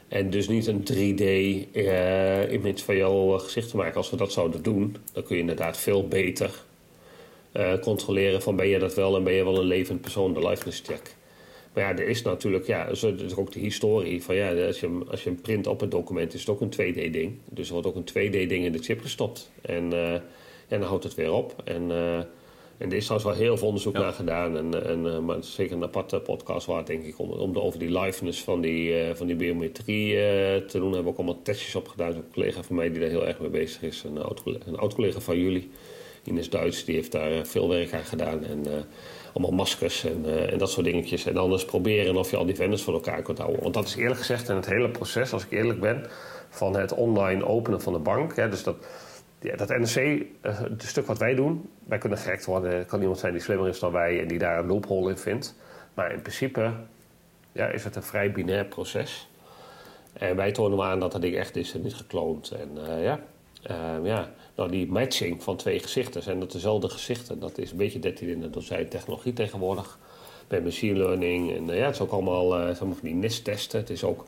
En 0.08 0.30
dus 0.30 0.48
niet 0.48 0.66
een 0.66 0.80
3D-image 0.80 2.84
van 2.84 2.96
jouw 2.96 3.38
gezicht 3.38 3.70
te 3.70 3.76
maken. 3.76 3.96
Als 3.96 4.10
we 4.10 4.16
dat 4.16 4.32
zouden 4.32 4.62
doen, 4.62 4.96
dan 5.12 5.22
kun 5.22 5.34
je 5.34 5.40
inderdaad 5.40 5.78
veel 5.78 6.08
beter 6.08 6.50
uh, 7.52 7.78
controleren 7.78 8.42
van 8.42 8.56
ben 8.56 8.68
je 8.68 8.78
dat 8.78 8.94
wel 8.94 9.16
en 9.16 9.24
ben 9.24 9.32
je 9.32 9.44
wel 9.44 9.58
een 9.58 9.66
levend 9.66 10.00
persoon, 10.00 10.34
de 10.34 10.48
liveness 10.48 10.82
check. 10.86 11.14
Maar 11.72 11.82
ja, 11.84 11.90
er 11.90 12.08
is 12.08 12.22
natuurlijk, 12.22 12.66
ja, 12.66 12.86
er 12.86 13.24
is 13.24 13.36
ook 13.36 13.52
de 13.52 13.58
historie 13.58 14.22
van 14.22 14.34
ja, 14.34 14.66
als 14.66 14.80
je, 14.80 15.00
als 15.10 15.24
je 15.24 15.30
een 15.30 15.40
print 15.40 15.66
op 15.66 15.80
het 15.80 15.90
document 15.90 16.34
is 16.34 16.40
het 16.40 16.48
ook 16.48 16.60
een 16.60 16.72
2D-ding. 16.72 17.32
Dus 17.50 17.66
er 17.66 17.72
wordt 17.72 17.88
ook 17.88 17.96
een 17.96 18.08
2D-ding 18.08 18.64
in 18.64 18.72
de 18.72 18.82
chip 18.82 19.00
gestopt. 19.00 19.50
En, 19.62 19.92
uh, 19.92 20.12
en 20.12 20.22
dan 20.68 20.82
houdt 20.82 21.04
het 21.04 21.14
weer 21.14 21.32
op. 21.32 21.54
En, 21.64 21.82
uh, 21.90 22.16
en 22.78 22.90
er 22.90 22.92
is 22.92 23.04
trouwens 23.04 23.30
wel 23.30 23.46
heel 23.46 23.56
veel 23.56 23.66
onderzoek 23.66 23.94
ja. 23.94 24.00
naar 24.00 24.12
gedaan. 24.12 24.56
En, 24.56 24.86
en, 24.88 25.24
maar 25.24 25.36
het 25.36 25.44
is 25.44 25.54
zeker 25.54 25.76
een 25.76 25.82
aparte 25.82 26.20
podcast 26.20 26.66
waard, 26.66 26.86
denk 26.86 27.04
ik, 27.04 27.18
om, 27.18 27.30
om 27.30 27.52
de, 27.52 27.60
over 27.60 27.78
die 27.78 27.98
liveness 27.98 28.42
van 28.42 28.60
die, 28.60 29.14
van 29.14 29.26
die 29.26 29.36
biometrie 29.36 30.14
te 30.14 30.78
doen. 30.78 30.82
Daar 30.82 30.82
hebben 30.82 31.02
we 31.02 31.08
ook 31.08 31.16
allemaal 31.16 31.42
testjes 31.42 31.74
op 31.74 31.88
gedaan. 31.88 32.14
Een 32.14 32.30
collega 32.32 32.62
van 32.62 32.76
mij 32.76 32.90
die 32.90 33.00
daar 33.00 33.08
heel 33.08 33.26
erg 33.26 33.40
mee 33.40 33.50
bezig 33.50 33.82
is, 33.82 34.02
een 34.04 34.18
oud, 34.18 34.42
een 34.44 34.76
oud 34.76 34.94
collega 34.94 35.20
van 35.20 35.38
jullie 35.38 35.70
Ines 36.24 36.50
Duits 36.50 36.84
die 36.84 36.94
heeft 36.94 37.12
daar 37.12 37.46
veel 37.46 37.68
werk 37.68 37.92
aan 37.92 38.04
gedaan. 38.04 38.44
En 38.44 38.64
allemaal 39.32 39.52
maskers 39.52 40.04
en, 40.04 40.50
en, 40.50 40.58
dat 40.58 40.70
soort 40.70 40.86
dingetjes. 40.86 41.26
En 41.26 41.36
anders 41.36 41.64
proberen 41.64 42.16
of 42.16 42.30
je 42.30 42.36
al 42.36 42.46
die 42.46 42.54
vendors 42.54 42.82
voor 42.82 42.94
elkaar 42.94 43.22
kunt 43.22 43.38
houden. 43.38 43.62
Want 43.62 43.74
dat 43.74 43.86
is 43.86 43.96
eerlijk 43.96 44.18
gezegd 44.18 44.48
in 44.48 44.56
het 44.56 44.66
hele 44.66 44.90
proces, 44.90 45.32
als 45.32 45.44
ik 45.44 45.50
eerlijk 45.50 45.80
ben, 45.80 46.06
van 46.48 46.76
het 46.76 46.94
online 46.94 47.46
openen 47.46 47.80
van 47.80 47.92
de 47.92 47.98
bank. 47.98 48.36
Hè, 48.36 48.48
dus 48.48 48.62
dat, 48.62 48.76
ja, 49.40 49.56
dat 49.56 49.68
NRC, 49.68 50.22
het 50.40 50.82
stuk 50.82 51.06
wat 51.06 51.18
wij 51.18 51.34
doen, 51.34 51.70
wij 51.84 51.98
kunnen 51.98 52.18
gehackt 52.18 52.44
worden. 52.44 52.72
Er 52.72 52.84
kan 52.84 53.00
iemand 53.00 53.18
zijn 53.18 53.32
die 53.32 53.42
slimmer 53.42 53.68
is 53.68 53.78
dan 53.78 53.92
wij 53.92 54.20
en 54.20 54.28
die 54.28 54.38
daar 54.38 54.58
een 54.58 54.66
loophole 54.66 55.10
in 55.10 55.18
vindt. 55.18 55.54
Maar 55.94 56.12
in 56.12 56.20
principe 56.20 56.72
ja, 57.52 57.66
is 57.66 57.84
het 57.84 57.96
een 57.96 58.02
vrij 58.02 58.32
binair 58.32 58.64
proces. 58.64 59.28
En 60.12 60.36
wij 60.36 60.52
tonen 60.52 60.82
aan 60.82 61.00
dat 61.00 61.12
dat 61.12 61.20
ding 61.20 61.36
echt 61.36 61.56
is 61.56 61.74
en 61.74 61.82
niet 61.82 61.94
gekloond. 61.94 62.50
En 62.50 62.70
uh, 62.88 63.04
ja, 63.04 63.20
uh, 63.70 64.06
ja, 64.06 64.32
nou 64.56 64.70
die 64.70 64.86
matching 64.86 65.42
van 65.42 65.56
twee 65.56 65.78
gezichten, 65.78 66.22
zijn 66.22 66.40
dat 66.40 66.52
dezelfde 66.52 66.88
gezichten? 66.88 67.38
Dat 67.38 67.58
is 67.58 67.70
een 67.70 67.76
beetje 67.76 67.98
13 67.98 68.28
in 68.28 68.40
de 68.40 68.50
dozijn 68.50 68.88
technologie 68.88 69.32
tegenwoordig. 69.32 69.98
Met 70.48 70.64
machine 70.64 70.98
learning 70.98 71.56
en 71.56 71.68
uh, 71.68 71.78
ja, 71.78 71.84
het 71.84 71.94
is 71.94 72.00
ook 72.00 72.10
allemaal, 72.10 72.60
uh, 72.60 72.74
van 72.74 72.96
die 73.02 73.14
NIST-testen. 73.14 73.80
Het 73.80 73.90
is 73.90 74.04
ook, 74.04 74.24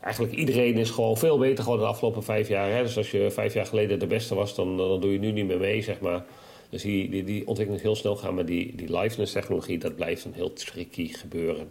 eigenlijk 0.00 0.34
iedereen 0.34 0.74
is 0.74 0.90
gewoon 0.90 1.16
veel 1.16 1.38
beter 1.38 1.62
geworden 1.62 1.86
de 1.86 1.92
afgelopen 1.92 2.22
vijf 2.22 2.48
jaar. 2.48 2.70
Hè? 2.70 2.82
Dus 2.82 2.96
als 2.96 3.10
je 3.10 3.30
vijf 3.30 3.54
jaar 3.54 3.66
geleden 3.66 3.98
de 3.98 4.06
beste 4.06 4.34
was, 4.34 4.54
dan, 4.54 4.76
dan 4.76 5.00
doe 5.00 5.12
je 5.12 5.18
nu 5.18 5.32
niet 5.32 5.46
meer 5.46 5.58
mee, 5.58 5.82
zeg 5.82 6.00
maar. 6.00 6.24
Dus 6.70 6.82
die, 6.82 7.24
die, 7.24 7.46
ontwikkeling 7.46 7.76
is 7.76 7.82
heel 7.82 7.96
snel 7.96 8.16
gaan, 8.16 8.34
maar 8.34 8.46
die, 8.46 8.74
die 8.74 8.98
liveness-technologie, 8.98 9.78
dat 9.78 9.96
blijft 9.96 10.24
een 10.24 10.32
heel 10.32 10.52
tricky 10.52 11.08
gebeuren. 11.08 11.70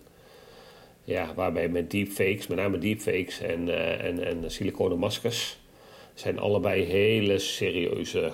Ja, 1.04 1.34
waarbij 1.36 1.70
met 1.70 1.92
deepfakes, 1.92 2.48
met 2.48 2.58
name 2.58 2.78
deepfakes 2.78 3.40
en, 3.40 3.68
uh, 3.68 4.04
en, 4.04 4.26
en 4.26 4.52
siliconen 4.52 4.98
maskers, 4.98 5.58
zijn 6.14 6.40
allebei 6.40 6.84
hele 6.84 7.40
serieuze 7.40 8.32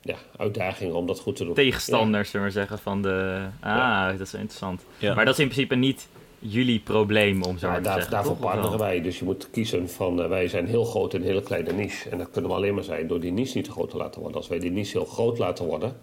ja, 0.00 0.16
uitdagingen 0.36 0.94
om 0.94 1.06
dat 1.06 1.20
goed 1.20 1.36
te 1.36 1.44
doen. 1.44 1.54
Tegenstanders, 1.54 2.24
ja. 2.24 2.30
zullen 2.30 2.46
we 2.46 2.52
zeggen, 2.52 2.78
van 2.78 3.02
de... 3.02 3.46
Ah, 3.60 3.76
ja. 3.76 4.10
dat 4.10 4.20
is 4.20 4.34
interessant. 4.34 4.84
Ja. 4.98 5.14
Maar 5.14 5.24
dat 5.24 5.34
is 5.34 5.40
in 5.40 5.48
principe 5.48 5.74
niet 5.74 6.08
jullie 6.38 6.80
probleem, 6.80 7.42
om 7.42 7.58
zo 7.58 7.68
maar 7.68 7.76
te 7.76 7.82
daar, 7.82 7.92
zeggen. 7.92 8.12
Daarvoor 8.12 8.36
partneren 8.36 8.78
wij. 8.78 9.00
Dus 9.00 9.18
je 9.18 9.24
moet 9.24 9.50
kiezen 9.50 9.88
van, 9.88 10.20
uh, 10.20 10.28
wij 10.28 10.48
zijn 10.48 10.66
heel 10.66 10.84
groot 10.84 11.14
in 11.14 11.20
een 11.20 11.26
hele 11.26 11.42
kleine 11.42 11.72
niche. 11.72 12.10
En 12.10 12.18
dat 12.18 12.30
kunnen 12.30 12.50
we 12.50 12.56
alleen 12.56 12.74
maar 12.74 12.84
zijn 12.84 13.06
door 13.06 13.20
die 13.20 13.32
niche 13.32 13.56
niet 13.56 13.64
te 13.64 13.70
groot 13.70 13.90
te 13.90 13.96
laten 13.96 14.20
worden. 14.20 14.38
Als 14.38 14.48
wij 14.48 14.58
die 14.58 14.70
niche 14.70 14.98
heel 14.98 15.06
groot 15.06 15.38
laten 15.38 15.64
worden... 15.64 15.96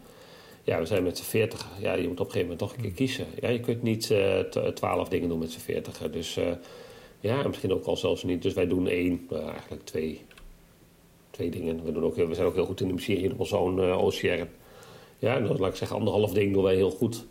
Ja, 0.63 0.79
we 0.79 0.85
zijn 0.85 1.03
met 1.03 1.17
z'n 1.17 1.23
veertig. 1.23 1.67
Ja, 1.79 1.93
je 1.93 2.07
moet 2.07 2.19
op 2.19 2.25
een 2.25 2.31
gegeven 2.31 2.41
moment 2.41 2.59
toch 2.59 2.73
een 2.75 2.81
keer 2.81 2.91
kiezen. 2.91 3.25
Ja, 3.41 3.49
je 3.49 3.59
kunt 3.59 3.83
niet 3.83 4.13
twaalf 4.73 5.05
uh, 5.05 5.09
dingen 5.09 5.29
doen 5.29 5.39
met 5.39 5.51
z'n 5.51 5.59
veertig. 5.59 5.97
Dus 6.11 6.37
uh, 6.37 6.45
ja, 7.19 7.47
misschien 7.47 7.73
ook 7.73 7.85
al 7.85 7.97
zelfs 7.97 8.23
niet. 8.23 8.41
Dus 8.41 8.53
wij 8.53 8.67
doen 8.67 8.87
één, 8.87 9.27
eigenlijk 9.31 9.85
twee, 9.85 10.21
twee 11.31 11.49
dingen. 11.49 11.83
We, 11.83 11.91
doen 11.91 12.03
ook, 12.03 12.15
we 12.15 12.33
zijn 12.33 12.47
ook 12.47 12.55
heel 12.55 12.65
goed 12.65 12.81
in 12.81 12.95
de 12.95 13.33
op 13.37 13.47
zo'n 13.47 13.77
uh, 13.77 14.03
OCR. 14.03 14.45
Ja, 15.17 15.39
dan 15.39 15.57
laat 15.57 15.69
ik 15.69 15.75
zeggen, 15.75 15.97
anderhalf 15.97 16.33
ding 16.33 16.53
doen 16.53 16.63
wij 16.63 16.75
heel 16.75 16.91
goed. 16.91 17.25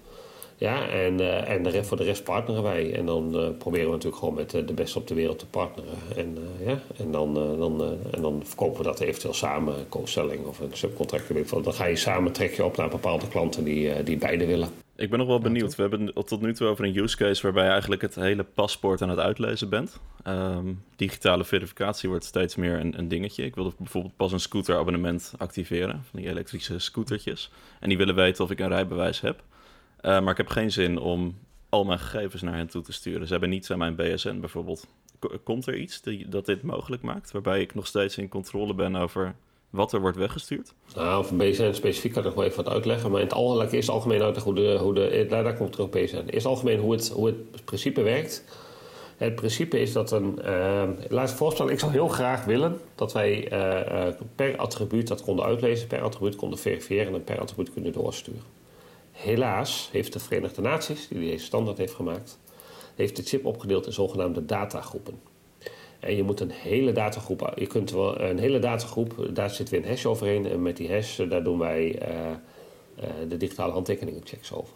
Ja, 0.57 0.89
en, 0.89 1.21
uh, 1.21 1.49
en 1.49 1.63
de 1.63 1.71
rest, 1.71 1.89
voor 1.89 1.97
de 1.97 2.05
rest 2.05 2.25
partneren 2.25 2.63
wij. 2.63 2.95
En 2.95 3.07
dan 3.07 3.37
uh, 3.37 3.49
proberen 3.59 3.87
we 3.87 3.93
natuurlijk 3.93 4.17
gewoon 4.17 4.35
met 4.35 4.51
de 4.51 4.73
beste 4.75 4.99
op 4.99 5.07
de 5.07 5.15
wereld 5.15 5.39
te 5.39 5.47
partneren. 5.47 5.95
En, 6.17 6.39
ja, 6.67 6.83
en, 6.97 7.11
dan, 7.11 7.35
dan, 7.35 7.99
en 8.11 8.23
dan 8.23 8.43
verkopen 8.45 8.79
we 8.79 8.85
dat 8.85 9.01
eventueel 9.01 9.35
samen, 9.35 9.75
co-selling 9.89 10.47
of 10.47 10.59
een 10.59 10.71
subcontract. 10.73 11.65
Dan 11.65 11.75
ga 11.75 11.85
je 11.85 11.97
samen 11.97 12.33
trek 12.33 12.55
je 12.55 12.65
op 12.65 12.77
naar 12.77 12.89
bepaalde 12.89 13.29
klanten 13.29 13.65
die, 13.65 14.03
die 14.03 14.17
beide 14.17 14.47
willen. 14.47 14.69
Ik 15.01 15.11
ben 15.11 15.19
nog 15.19 15.29
wel 15.29 15.39
benieuwd. 15.39 15.75
We 15.75 15.83
hebben 15.83 16.07
het 16.15 16.27
tot 16.27 16.41
nu 16.41 16.55
toe 16.55 16.69
over 16.69 16.85
een 16.85 16.97
use 16.97 17.17
case 17.17 17.43
waarbij 17.43 17.65
je 17.65 17.71
eigenlijk 17.71 18.03
het 18.03 18.15
hele 18.15 18.45
paspoort 18.45 19.03
aan 19.03 19.09
het 19.09 19.19
uitlezen 19.19 19.69
bent. 19.69 20.01
Um, 20.27 20.83
digitale 20.97 21.45
verificatie 21.45 22.09
wordt 22.09 22.25
steeds 22.25 22.57
meer 22.57 22.81
een, 22.81 22.99
een, 22.99 23.09
dingetje. 23.09 23.45
Ik 23.45 23.55
wilde 23.55 23.73
bijvoorbeeld 23.79 24.17
pas 24.17 24.33
een 24.33 24.41
scooterabonnement 24.41 25.35
activeren, 25.39 26.05
van 26.11 26.21
die 26.21 26.29
elektrische 26.29 26.79
scootertjes. 26.79 27.51
En 27.81 27.89
die 27.89 27.99
willen 27.99 28.15
weten 28.15 28.45
of 28.45 28.51
ik 28.51 28.61
een 28.61 28.69
rijbewijs 28.69 29.21
heb. 29.21 29.43
Uh, 30.03 30.21
maar 30.21 30.31
ik 30.31 30.37
heb 30.37 30.49
geen 30.49 30.73
zin 30.73 30.99
om 30.99 31.39
al 31.69 31.85
mijn 31.85 31.99
gegevens 31.99 32.43
naar 32.43 32.57
hen 32.57 32.69
toe 32.69 32.83
te 32.83 32.93
sturen. 32.93 33.27
Ze 33.27 33.33
hebben 33.33 33.51
niets 33.51 33.71
aan 33.71 33.79
mijn 33.79 33.97
BSN 33.97 34.41
bijvoorbeeld. 34.41 34.87
Komt 35.45 35.67
er 35.67 35.77
iets 35.77 36.01
die, 36.03 36.29
dat 36.29 36.47
dit 36.47 36.63
mogelijk 36.63 37.03
maakt, 37.03 37.31
waarbij 37.31 37.61
ik 37.61 37.75
nog 37.75 37.87
steeds 37.87 38.19
in 38.19 38.29
controle 38.29 38.75
ben 38.75 38.97
over 38.97 39.35
wat 39.71 39.93
er 39.93 40.01
wordt 40.01 40.17
weggestuurd? 40.17 40.75
Nou, 40.95 41.19
over 41.19 41.37
BSN 41.37 41.73
specifiek 41.73 42.13
kan 42.13 42.21
ik 42.23 42.29
nog 42.29 42.37
wel 42.37 42.45
even 42.45 42.65
wat 42.65 42.73
uitleggen. 42.73 43.11
Maar 43.11 43.21
in 43.21 43.27
het 43.27 43.37
algemeen, 43.37 43.69
eerst 43.69 43.89
algemeen 43.89 44.23
uitleggen 44.23 44.53
hoe 44.53 44.63
de, 44.63 44.79
hoe 44.79 44.95
de 44.95 45.27
daar, 45.29 45.43
daar 45.43 45.57
komt 45.57 45.73
terug 45.73 45.87
op 45.87 45.93
BSN. 45.93 46.25
Eerst 46.27 46.47
algemeen 46.47 46.81
hoe 46.81 46.93
het, 46.93 47.09
hoe 47.09 47.27
het 47.27 47.65
principe 47.65 48.03
werkt. 48.03 48.45
Het 49.17 49.35
principe 49.35 49.81
is 49.81 49.93
dat 49.93 50.11
een. 50.11 50.39
Uh, 50.45 50.83
laat 51.09 51.31
ik 51.31 51.37
voorstellen, 51.37 51.73
ik 51.73 51.79
zou 51.79 51.93
heel 51.93 52.09
graag 52.09 52.45
willen 52.45 52.81
dat 52.95 53.13
wij 53.13 53.53
uh, 53.53 54.15
per 54.35 54.57
attribuut 54.57 55.09
dat 55.09 55.23
konden 55.23 55.45
uitlezen, 55.45 55.87
per 55.87 56.03
attribuut 56.03 56.37
konden 56.37 56.59
verifiëren 56.59 57.15
en 57.15 57.25
per 57.25 57.41
attribuut 57.41 57.73
kunnen 57.73 57.93
doorsturen. 57.93 58.43
Helaas 59.11 59.89
heeft 59.93 60.13
de 60.13 60.19
Verenigde 60.19 60.61
Naties, 60.61 61.09
die 61.09 61.19
deze 61.19 61.45
standaard 61.45 61.79
heeft 61.79 61.95
gemaakt, 61.95 62.39
heeft 62.95 63.17
de 63.17 63.23
chip 63.23 63.47
opgedeeld 63.47 63.87
in 63.87 63.93
zogenaamde 63.93 64.45
datagroepen. 64.45 65.30
En 66.01 66.17
je 66.17 66.23
moet 66.23 66.41
een 66.41 66.51
hele 66.51 66.93
datagroep, 66.93 67.53
je 67.57 67.67
kunt 67.67 67.91
wel 67.91 68.21
een 68.21 68.39
hele 68.39 68.59
datagroep, 68.59 69.29
daar 69.33 69.51
zit 69.51 69.69
weer 69.69 69.83
een 69.83 69.89
hash 69.89 70.05
overheen. 70.05 70.47
En 70.47 70.63
met 70.63 70.77
die 70.77 70.93
hash, 70.93 71.21
daar 71.29 71.45
doen 71.45 71.59
wij 71.59 72.09
uh, 72.09 72.17
uh, 72.99 73.05
de 73.29 73.37
digitale 73.37 73.73
handtekeningen 73.73 74.23
checks 74.25 74.53
over. 74.53 74.75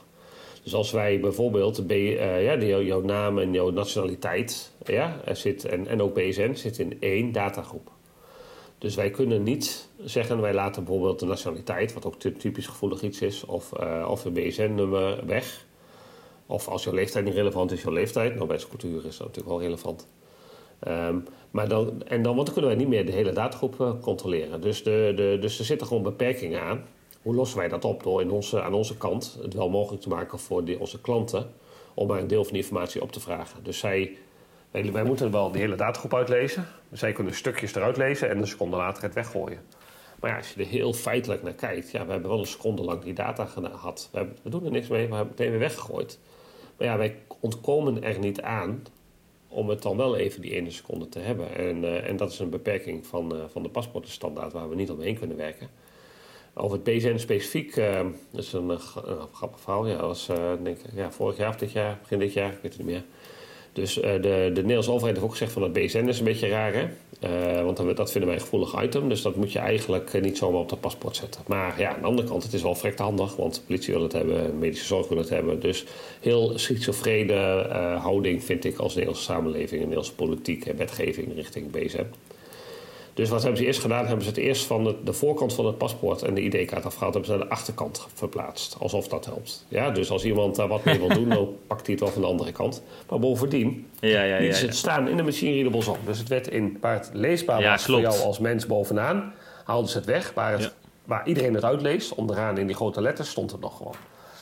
Dus 0.62 0.74
als 0.74 0.90
wij 0.90 1.20
bijvoorbeeld, 1.20 1.82
ja, 1.86 2.56
jouw 2.56 3.00
naam 3.00 3.38
en 3.38 3.52
jouw 3.52 3.70
nationaliteit, 3.70 4.72
ja, 4.84 5.20
zit, 5.32 5.64
en, 5.64 5.86
en 5.86 6.02
ook 6.02 6.14
BSN, 6.14 6.54
zit 6.54 6.78
in 6.78 6.96
één 7.00 7.32
datagroep. 7.32 7.90
Dus 8.78 8.94
wij 8.94 9.10
kunnen 9.10 9.42
niet 9.42 9.88
zeggen, 10.04 10.40
wij 10.40 10.54
laten 10.54 10.84
bijvoorbeeld 10.84 11.18
de 11.18 11.26
nationaliteit, 11.26 11.92
wat 11.92 12.06
ook 12.06 12.18
typisch 12.18 12.66
gevoelig 12.66 13.02
iets 13.02 13.20
is, 13.20 13.44
of, 13.44 13.72
uh, 13.80 14.06
of 14.08 14.24
een 14.24 14.32
BSN-nummer 14.32 15.26
weg. 15.26 15.66
Of 16.46 16.68
als 16.68 16.84
jouw 16.84 16.94
leeftijd 16.94 17.24
niet 17.24 17.34
relevant 17.34 17.72
is, 17.72 17.82
jouw 17.82 17.92
leeftijd. 17.92 18.34
Nou, 18.34 18.46
bij 18.46 18.58
cultuur 18.68 19.06
is 19.06 19.16
dat 19.16 19.26
natuurlijk 19.26 19.48
wel 19.56 19.60
relevant. 19.60 20.08
Um, 20.88 21.24
maar 21.50 21.68
dan, 21.68 22.02
en 22.06 22.22
dan, 22.22 22.34
want 22.34 22.46
dan 22.46 22.54
kunnen 22.54 22.70
wij 22.70 22.80
niet 22.80 22.88
meer 22.88 23.06
de 23.06 23.12
hele 23.12 23.32
datagroep 23.32 23.80
uh, 23.80 23.90
controleren. 24.00 24.60
Dus, 24.60 24.82
de, 24.82 25.12
de, 25.16 25.38
dus 25.40 25.58
er 25.58 25.64
zitten 25.64 25.86
gewoon 25.86 26.02
beperkingen 26.02 26.62
aan. 26.62 26.84
Hoe 27.22 27.34
lossen 27.34 27.58
wij 27.58 27.68
dat 27.68 27.84
op? 27.84 28.02
Door 28.02 28.20
in 28.20 28.30
onze, 28.30 28.62
aan 28.62 28.74
onze 28.74 28.96
kant 28.96 29.38
het 29.42 29.54
wel 29.54 29.70
mogelijk 29.70 30.02
te 30.02 30.08
maken 30.08 30.38
voor 30.38 30.64
die, 30.64 30.80
onze 30.80 31.00
klanten 31.00 31.50
om 31.94 32.06
maar 32.06 32.18
een 32.18 32.26
deel 32.26 32.44
van 32.44 32.52
die 32.52 32.62
informatie 32.62 33.02
op 33.02 33.12
te 33.12 33.20
vragen. 33.20 33.64
Dus 33.64 33.78
zij, 33.78 34.16
wij, 34.70 34.92
wij 34.92 35.04
moeten 35.04 35.30
wel 35.30 35.50
de 35.50 35.58
hele 35.58 35.76
datagroep 35.76 36.14
uitlezen. 36.14 36.66
Zij 36.92 37.12
kunnen 37.12 37.34
stukjes 37.34 37.74
eruit 37.74 37.96
lezen 37.96 38.30
en 38.30 38.38
een 38.38 38.46
seconde 38.46 38.76
later 38.76 39.02
het 39.02 39.14
weggooien. 39.14 39.60
Maar 40.20 40.30
ja, 40.30 40.36
als 40.36 40.52
je 40.52 40.60
er 40.60 40.68
heel 40.68 40.92
feitelijk 40.92 41.42
naar 41.42 41.52
kijkt, 41.52 41.90
ja, 41.90 42.04
we 42.06 42.12
hebben 42.12 42.30
wel 42.30 42.38
een 42.38 42.46
seconde 42.46 42.82
lang 42.82 43.02
die 43.02 43.14
data 43.14 43.44
gehad. 43.44 44.08
We, 44.12 44.18
hebben, 44.18 44.36
we 44.42 44.50
doen 44.50 44.64
er 44.64 44.70
niks 44.70 44.88
mee, 44.88 45.08
we 45.08 45.14
hebben 45.14 45.18
het 45.18 45.38
meteen 45.38 45.50
weer 45.50 45.60
weggegooid. 45.60 46.18
Maar 46.78 46.86
ja, 46.86 46.96
wij 46.96 47.16
ontkomen 47.40 48.02
er 48.02 48.18
niet 48.18 48.42
aan 48.42 48.82
om 49.54 49.68
het 49.68 49.82
dan 49.82 49.96
wel 49.96 50.16
even 50.16 50.40
die 50.40 50.54
ene 50.54 50.70
seconde 50.70 51.08
te 51.08 51.18
hebben. 51.18 51.54
En, 51.56 51.82
uh, 51.82 52.08
en 52.08 52.16
dat 52.16 52.32
is 52.32 52.38
een 52.38 52.50
beperking 52.50 53.06
van, 53.06 53.36
uh, 53.36 53.42
van 53.48 53.62
de 53.62 53.68
paspoortenstandaard 53.68 54.52
waar 54.52 54.68
we 54.68 54.74
niet 54.74 54.90
omheen 54.90 55.18
kunnen 55.18 55.36
werken. 55.36 55.68
Over 56.54 56.76
het 56.76 56.84
BZN 56.84 57.16
specifiek, 57.16 57.76
uh, 57.76 58.00
dat 58.30 58.42
is 58.42 58.52
een, 58.52 58.68
een 58.68 58.78
grappig 59.32 59.60
verhaal. 59.60 59.86
Ja, 59.86 60.00
was, 60.00 60.26
denk 60.62 60.78
ik, 60.78 60.94
ja, 60.94 61.12
vorig 61.12 61.36
jaar 61.36 61.48
of 61.48 61.56
dit 61.56 61.72
jaar, 61.72 61.98
begin 62.00 62.18
dit 62.18 62.32
jaar, 62.32 62.52
ik 62.52 62.58
weet 62.62 62.76
het 62.76 62.86
niet 62.86 62.94
meer. 62.94 63.04
Dus 63.74 63.94
de, 63.94 64.18
de 64.20 64.60
Nederlandse 64.60 64.90
overheid 64.90 65.14
heeft 65.14 65.26
ook 65.26 65.32
gezegd 65.32 65.52
van 65.52 65.62
het 65.62 65.72
BSN 65.72 66.08
is 66.08 66.18
een 66.18 66.24
beetje 66.24 66.48
raar, 66.48 66.74
hè? 66.74 66.86
Uh, 67.24 67.62
want 67.64 67.96
dat 67.96 68.10
vinden 68.10 68.30
wij 68.30 68.38
een 68.38 68.44
gevoelig 68.44 68.82
item. 68.82 69.08
Dus 69.08 69.22
dat 69.22 69.36
moet 69.36 69.52
je 69.52 69.58
eigenlijk 69.58 70.20
niet 70.22 70.38
zomaar 70.38 70.60
op 70.60 70.68
dat 70.68 70.80
paspoort 70.80 71.16
zetten. 71.16 71.40
Maar 71.46 71.80
ja, 71.80 71.94
aan 71.94 72.00
de 72.00 72.06
andere 72.06 72.28
kant, 72.28 72.42
het 72.42 72.52
is 72.52 72.62
wel 72.62 72.74
vrekt 72.74 72.98
handig. 72.98 73.36
Want 73.36 73.54
de 73.54 73.60
politie 73.66 73.94
wil 73.94 74.02
het 74.02 74.12
hebben, 74.12 74.58
medische 74.58 74.86
zorg 74.86 75.08
wil 75.08 75.18
het 75.18 75.28
hebben. 75.28 75.60
Dus 75.60 75.84
heel 76.20 76.58
schizofrene 76.58 77.34
houding 78.00 78.44
vind 78.44 78.64
ik 78.64 78.78
als 78.78 78.94
Nederlandse 78.94 79.24
samenleving... 79.24 79.70
en 79.70 79.78
Nederlandse 79.78 80.14
politiek 80.14 80.66
en 80.66 80.76
wetgeving 80.76 81.34
richting 81.34 81.70
BSN. 81.70 82.06
Dus 83.14 83.28
wat 83.28 83.42
hebben 83.42 83.60
ze 83.60 83.66
eerst 83.66 83.80
gedaan? 83.80 84.06
Hebben 84.06 84.24
ze 84.24 84.30
het 84.30 84.38
eerst 84.38 84.66
van 84.66 84.84
de, 84.84 84.96
de 85.04 85.12
voorkant 85.12 85.54
van 85.54 85.66
het 85.66 85.78
paspoort 85.78 86.22
en 86.22 86.34
de 86.34 86.42
ID-kaart 86.42 86.84
afgehaald, 86.84 87.14
hebben 87.14 87.32
ze 87.32 87.38
naar 87.38 87.46
de 87.46 87.52
achterkant 87.54 88.06
verplaatst. 88.14 88.76
Alsof 88.78 89.08
dat 89.08 89.24
helpt. 89.24 89.64
Ja, 89.68 89.90
dus 89.90 90.10
als 90.10 90.24
iemand 90.24 90.56
daar 90.56 90.68
wat 90.68 90.84
mee 90.84 90.98
wil 90.98 91.08
doen, 91.08 91.28
dan 91.38 91.56
pakt 91.66 91.86
hij 91.86 91.94
het 91.94 92.00
wel 92.00 92.12
van 92.12 92.22
de 92.22 92.28
andere 92.28 92.52
kant. 92.52 92.82
Maar 93.08 93.18
bovendien 93.18 93.86
ja, 94.00 94.22
ja, 94.22 94.52
ze 94.52 94.66
het 94.66 94.76
staan 94.76 95.08
in 95.08 95.16
de 95.16 95.22
machine 95.22 95.52
readables 95.52 95.88
op. 95.88 95.98
Dus 96.04 96.18
het 96.18 96.28
werd 96.28 96.48
in 96.48 96.78
waar 96.80 96.94
het 96.94 97.10
leesbaar 97.12 97.62
was 97.62 97.84
voor 97.84 98.00
jou 98.00 98.20
als 98.20 98.38
mens 98.38 98.66
bovenaan, 98.66 99.32
haalden 99.64 99.90
ze 99.90 99.96
het 99.96 100.06
weg. 100.06 100.32
Waar, 100.34 100.52
het, 100.52 100.74
waar 101.04 101.26
iedereen 101.26 101.54
het 101.54 101.64
uitleest, 101.64 102.14
onderaan 102.14 102.58
in 102.58 102.66
die 102.66 102.76
grote 102.76 103.00
letters, 103.00 103.30
stond 103.30 103.50
het 103.50 103.60
nog 103.60 103.76
gewoon. 103.76 103.94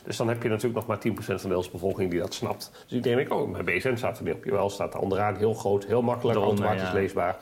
Dus 0.05 0.17
dan 0.17 0.29
heb 0.29 0.43
je 0.43 0.49
natuurlijk 0.49 0.75
nog 0.75 0.87
maar 0.87 0.97
10% 0.97 1.01
van 1.01 1.25
de 1.25 1.33
Nederlandse 1.33 1.71
bevolking 1.71 2.11
die 2.11 2.21
dat 2.21 2.35
snapt. 2.35 2.71
Dus 2.87 2.93
iedereen 2.93 3.17
denkt, 3.17 3.33
oh, 3.33 3.51
mijn 3.51 3.65
BSN 3.65 3.97
staat 3.97 4.19
er 4.19 4.25
niet 4.25 4.35
op. 4.35 4.45
Jawel, 4.45 4.71
staat 4.71 4.95
er 4.95 5.01
onderaan 5.01 5.37
heel 5.37 5.55
groot, 5.55 5.85
heel 5.85 6.03
makkelijk, 6.03 6.39
automatisch 6.39 6.93
leesbaar. 6.93 7.39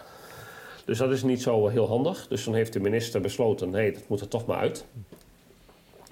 Dus 0.91 0.99
dat 0.99 1.11
is 1.11 1.23
niet 1.23 1.43
zo 1.43 1.69
heel 1.69 1.89
handig. 1.89 2.27
Dus 2.29 2.45
dan 2.45 2.55
heeft 2.55 2.73
de 2.73 2.81
minister 2.81 3.21
besloten, 3.21 3.71
nee, 3.71 3.93
dat 3.93 4.09
moet 4.09 4.21
er 4.21 4.29
toch 4.29 4.47
maar 4.47 4.57
uit. 4.57 4.85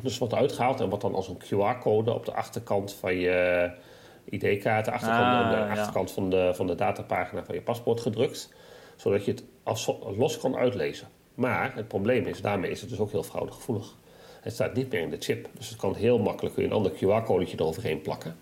Dus 0.02 0.18
wordt 0.18 0.34
uitgehaald 0.34 0.80
en 0.80 0.88
wordt 0.88 1.02
dan 1.02 1.14
als 1.14 1.28
een 1.28 1.38
QR-code 1.38 2.12
op 2.12 2.24
de 2.24 2.32
achterkant 2.32 2.92
van 2.92 3.14
je 3.14 3.70
ID-kaart, 4.24 4.84
de 4.84 4.90
achterkant, 4.90 5.44
ah, 5.44 5.50
de 5.50 5.56
ja. 5.56 5.70
achterkant 5.70 6.10
van, 6.10 6.30
de, 6.30 6.50
van 6.54 6.66
de 6.66 6.74
datapagina 6.74 7.44
van 7.44 7.54
je 7.54 7.60
paspoort 7.60 8.00
gedrukt. 8.00 8.52
Zodat 8.96 9.24
je 9.24 9.30
het 9.30 9.44
als, 9.62 9.92
los 10.16 10.38
kan 10.38 10.56
uitlezen. 10.56 11.08
Maar 11.34 11.74
het 11.74 11.88
probleem 11.88 12.26
is, 12.26 12.40
daarmee 12.40 12.70
is 12.70 12.80
het 12.80 12.90
dus 12.90 12.98
ook 12.98 13.10
heel 13.10 13.22
fraudegevoelig. 13.22 13.94
Het 14.40 14.52
staat 14.52 14.74
niet 14.74 14.92
meer 14.92 15.00
in 15.00 15.10
de 15.10 15.20
chip. 15.20 15.48
Dus 15.52 15.68
het 15.68 15.78
kan 15.78 15.94
heel 15.94 16.18
makkelijk 16.18 16.54
kun 16.54 16.64
je 16.64 16.70
een 16.70 16.76
ander 16.76 16.92
QR-codetje 16.92 17.58
eroverheen 17.58 18.00
plakken. 18.00 18.36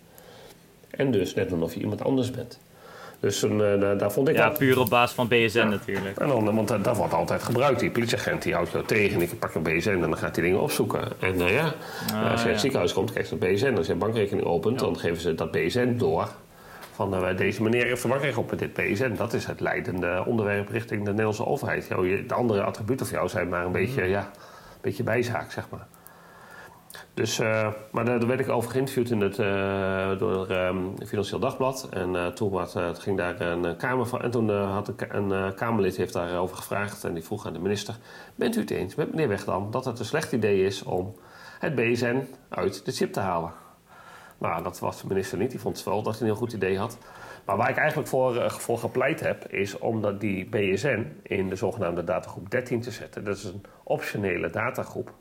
En 0.91 1.11
dus 1.11 1.35
net 1.35 1.53
alsof 1.53 1.75
je 1.75 1.81
iemand 1.81 2.03
anders 2.03 2.31
bent. 2.31 2.59
Dus 3.21 3.45
uh, 3.45 3.81
daar 3.99 4.13
vond 4.13 4.29
ik 4.29 4.37
Ja, 4.37 4.49
puur 4.49 4.79
op 4.79 4.89
basis 4.89 5.15
van 5.15 5.29
BSN 5.29 5.69
natuurlijk. 5.69 6.19
En 6.19 6.29
dan, 6.29 6.55
want 6.55 6.85
dat 6.85 6.97
wordt 6.97 7.13
altijd 7.13 7.43
gebruikt. 7.43 7.81
Die 7.81 7.91
politieagent 7.91 8.43
die 8.43 8.55
houdt 8.55 8.71
jou 8.71 8.85
tegen. 8.85 9.19
Die 9.19 9.35
pakt 9.35 9.55
een 9.55 9.63
BSN 9.63 9.89
en 9.89 10.01
dan 10.01 10.17
gaat 10.17 10.35
die 10.35 10.45
dingen 10.45 10.61
opzoeken. 10.61 11.01
En 11.21 11.35
uh, 11.41 11.53
ja, 11.53 11.75
ah, 12.13 12.31
als 12.31 12.41
je 12.41 12.47
in 12.47 12.53
het 12.53 12.61
ziekenhuis 12.61 12.93
komt, 12.93 13.11
krijg 13.11 13.31
je 13.31 13.39
dat 13.39 13.49
BSN. 13.49 13.75
Als 13.77 13.87
je 13.87 13.93
een 13.93 13.99
bankrekening 13.99 14.47
opent, 14.47 14.79
dan 14.79 14.99
geven 14.99 15.21
ze 15.21 15.35
dat 15.35 15.51
BSN 15.51 15.97
door. 15.97 16.29
Van 16.93 17.15
uh, 17.15 17.37
deze 17.37 17.63
meneer 17.63 17.87
heeft 17.87 18.03
de 18.03 18.09
bankrekening 18.09 18.45
op 18.45 18.51
met 18.51 18.59
dit 18.59 18.73
BSN. 18.73 19.15
Dat 19.15 19.33
is 19.33 19.45
het 19.45 19.61
leidende 19.61 20.23
onderwerp 20.27 20.69
richting 20.69 21.05
de 21.05 21.11
Nederlandse 21.11 21.47
overheid. 21.47 21.89
de 21.89 22.35
andere 22.35 22.63
attributen 22.63 23.07
voor 23.07 23.17
jou 23.17 23.29
zijn 23.29 23.49
maar 23.49 23.65
een 23.65 23.73
beetje, 23.73 24.05
ja, 24.05 24.21
een 24.21 24.81
beetje 24.81 25.03
bijzaak, 25.03 25.53
zeg 25.53 25.67
maar. 25.71 25.87
Dus, 27.17 27.41
uh, 27.41 27.73
maar 27.91 28.05
daar 28.05 28.27
werd 28.27 28.41
ik 28.41 28.49
over 28.49 28.71
geïnterviewd 28.71 29.11
in 29.11 29.21
het, 29.21 29.39
uh, 29.39 30.19
door 30.19 30.51
um, 30.51 31.07
Financieel 31.07 31.41
Dagblad. 31.41 31.89
En 31.91 32.15
uh, 32.15 32.27
toen 32.27 32.51
wat, 32.51 32.77
ging 32.99 33.17
daar 33.17 33.41
een 33.41 33.77
Kamer 33.77 34.07
van. 34.07 34.23
En 34.23 34.31
toen 34.31 34.51
had 34.51 34.89
een, 34.89 35.31
een 35.31 35.55
Kamerlid 35.55 35.97
heeft 35.97 36.13
daarover 36.13 36.57
gevraagd. 36.57 37.05
En 37.05 37.15
die 37.15 37.23
vroeg 37.23 37.47
aan 37.47 37.53
de 37.53 37.59
minister: 37.59 37.97
Bent 38.35 38.57
u 38.57 38.61
het 38.61 38.71
eens 38.71 38.95
met 38.95 39.11
meneer 39.11 39.29
Wegdam 39.29 39.71
dat 39.71 39.85
het 39.85 39.99
een 39.99 40.05
slecht 40.05 40.33
idee 40.33 40.65
is 40.65 40.83
om 40.83 41.15
het 41.59 41.75
BSN 41.75 42.27
uit 42.49 42.85
de 42.85 42.93
chip 42.93 43.13
te 43.13 43.21
halen? 43.21 43.53
Nou, 44.39 44.63
dat 44.63 44.79
was 44.79 45.01
de 45.01 45.07
minister 45.07 45.39
niet. 45.39 45.51
Die 45.51 45.61
vond 45.61 45.85
wel 45.85 46.03
dat 46.03 46.13
hij 46.13 46.21
een 46.21 46.29
heel 46.29 46.37
goed 46.37 46.53
idee 46.53 46.79
had. 46.79 46.99
Maar 47.45 47.57
waar 47.57 47.71
ik 47.71 47.77
eigenlijk 47.77 48.09
voor, 48.09 48.51
voor 48.51 48.79
gepleit 48.79 49.21
heb, 49.21 49.47
is 49.53 49.79
om 49.79 50.01
dat 50.01 50.21
die 50.21 50.49
BSN 50.49 51.21
in 51.23 51.49
de 51.49 51.57
zogenaamde 51.57 52.05
datagroep 52.05 52.51
13 52.51 52.81
te 52.81 52.91
zetten. 52.91 53.25
Dat 53.25 53.37
is 53.37 53.45
een 53.45 53.65
optionele 53.83 54.51
datagroep 54.51 55.13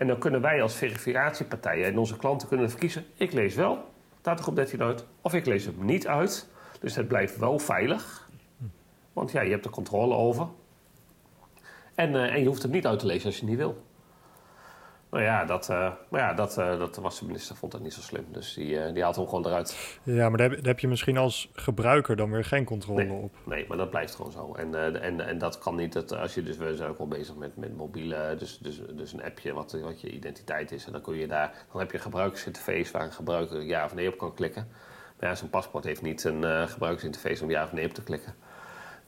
en 0.00 0.06
dan 0.06 0.18
kunnen 0.18 0.40
wij 0.40 0.62
als 0.62 0.74
verificatiepartijen 0.74 1.86
en 1.86 1.98
onze 1.98 2.16
klanten 2.16 2.48
kunnen 2.48 2.70
verkiezen: 2.70 3.04
ik 3.14 3.32
lees 3.32 3.54
wel 3.54 3.84
datagroep 4.20 4.54
13 4.54 4.82
uit, 4.82 5.04
of 5.20 5.34
ik 5.34 5.46
lees 5.46 5.64
hem 5.64 5.74
niet 5.84 6.06
uit. 6.06 6.48
Dus 6.80 6.96
het 6.96 7.08
blijft 7.08 7.38
wel 7.38 7.58
veilig. 7.58 8.28
Want 9.12 9.30
ja, 9.30 9.40
je 9.40 9.50
hebt 9.50 9.64
er 9.64 9.70
controle 9.70 10.14
over. 10.14 10.46
En, 11.94 12.10
uh, 12.10 12.34
en 12.34 12.40
je 12.40 12.46
hoeft 12.46 12.62
hem 12.62 12.70
niet 12.70 12.86
uit 12.86 12.98
te 12.98 13.06
lezen 13.06 13.26
als 13.26 13.38
je 13.38 13.44
niet 13.44 13.56
wil. 13.56 13.82
Nou 15.10 15.22
ja, 15.22 15.44
dat, 15.44 15.68
uh, 15.70 15.92
maar 16.08 16.20
ja, 16.20 16.34
dat, 16.34 16.58
uh, 16.58 16.78
dat 16.78 16.96
was 16.96 17.18
de 17.18 17.26
minister 17.26 17.56
vond 17.56 17.72
dat 17.72 17.80
niet 17.80 17.92
zo 17.92 18.00
slim. 18.00 18.26
Dus 18.32 18.54
die, 18.54 18.72
uh, 18.72 18.92
die 18.92 19.02
haalt 19.02 19.16
hem 19.16 19.28
gewoon 19.28 19.46
eruit. 19.46 19.98
Ja, 20.02 20.28
maar 20.28 20.38
daar 20.38 20.48
heb, 20.48 20.58
daar 20.58 20.68
heb, 20.68 20.80
je 20.80 20.88
misschien 20.88 21.16
als 21.16 21.50
gebruiker 21.52 22.16
dan 22.16 22.30
weer 22.30 22.44
geen 22.44 22.64
controle 22.64 23.04
nee, 23.04 23.12
op. 23.12 23.34
Nee, 23.44 23.64
maar 23.68 23.76
dat 23.76 23.90
blijft 23.90 24.14
gewoon 24.14 24.32
zo. 24.32 24.54
En, 24.54 25.00
en, 25.02 25.26
en 25.26 25.38
dat 25.38 25.58
kan 25.58 25.76
niet. 25.76 25.92
Dat, 25.92 26.12
als 26.12 26.34
je 26.34 26.42
dus, 26.42 26.56
we 26.56 26.76
zijn 26.76 26.90
ook 26.90 26.98
al 26.98 27.08
bezig 27.08 27.36
met, 27.36 27.56
met 27.56 27.76
mobiele, 27.76 28.34
dus, 28.38 28.58
dus, 28.58 28.80
dus 28.92 29.12
een 29.12 29.24
appje 29.24 29.52
wat, 29.52 29.78
wat 29.82 30.00
je 30.00 30.10
identiteit 30.10 30.72
is. 30.72 30.86
En 30.86 30.92
dan 30.92 31.00
kun 31.00 31.16
je 31.16 31.26
daar, 31.26 31.52
dan 31.72 31.80
heb 31.80 31.90
je 31.90 31.96
een 31.96 32.02
gebruikersinterface 32.02 32.92
waar 32.92 33.02
een 33.02 33.12
gebruiker 33.12 33.62
ja 33.62 33.84
of 33.84 33.94
nee 33.94 34.08
op 34.08 34.18
kan 34.18 34.34
klikken. 34.34 34.68
Maar 35.18 35.28
ja, 35.28 35.34
zo'n 35.34 35.50
paspoort 35.50 35.84
heeft 35.84 36.02
niet 36.02 36.24
een 36.24 36.68
gebruikersinterface 36.68 37.42
om 37.42 37.50
ja 37.50 37.64
of 37.64 37.72
nee 37.72 37.86
op 37.86 37.94
te 37.94 38.02
klikken. 38.02 38.34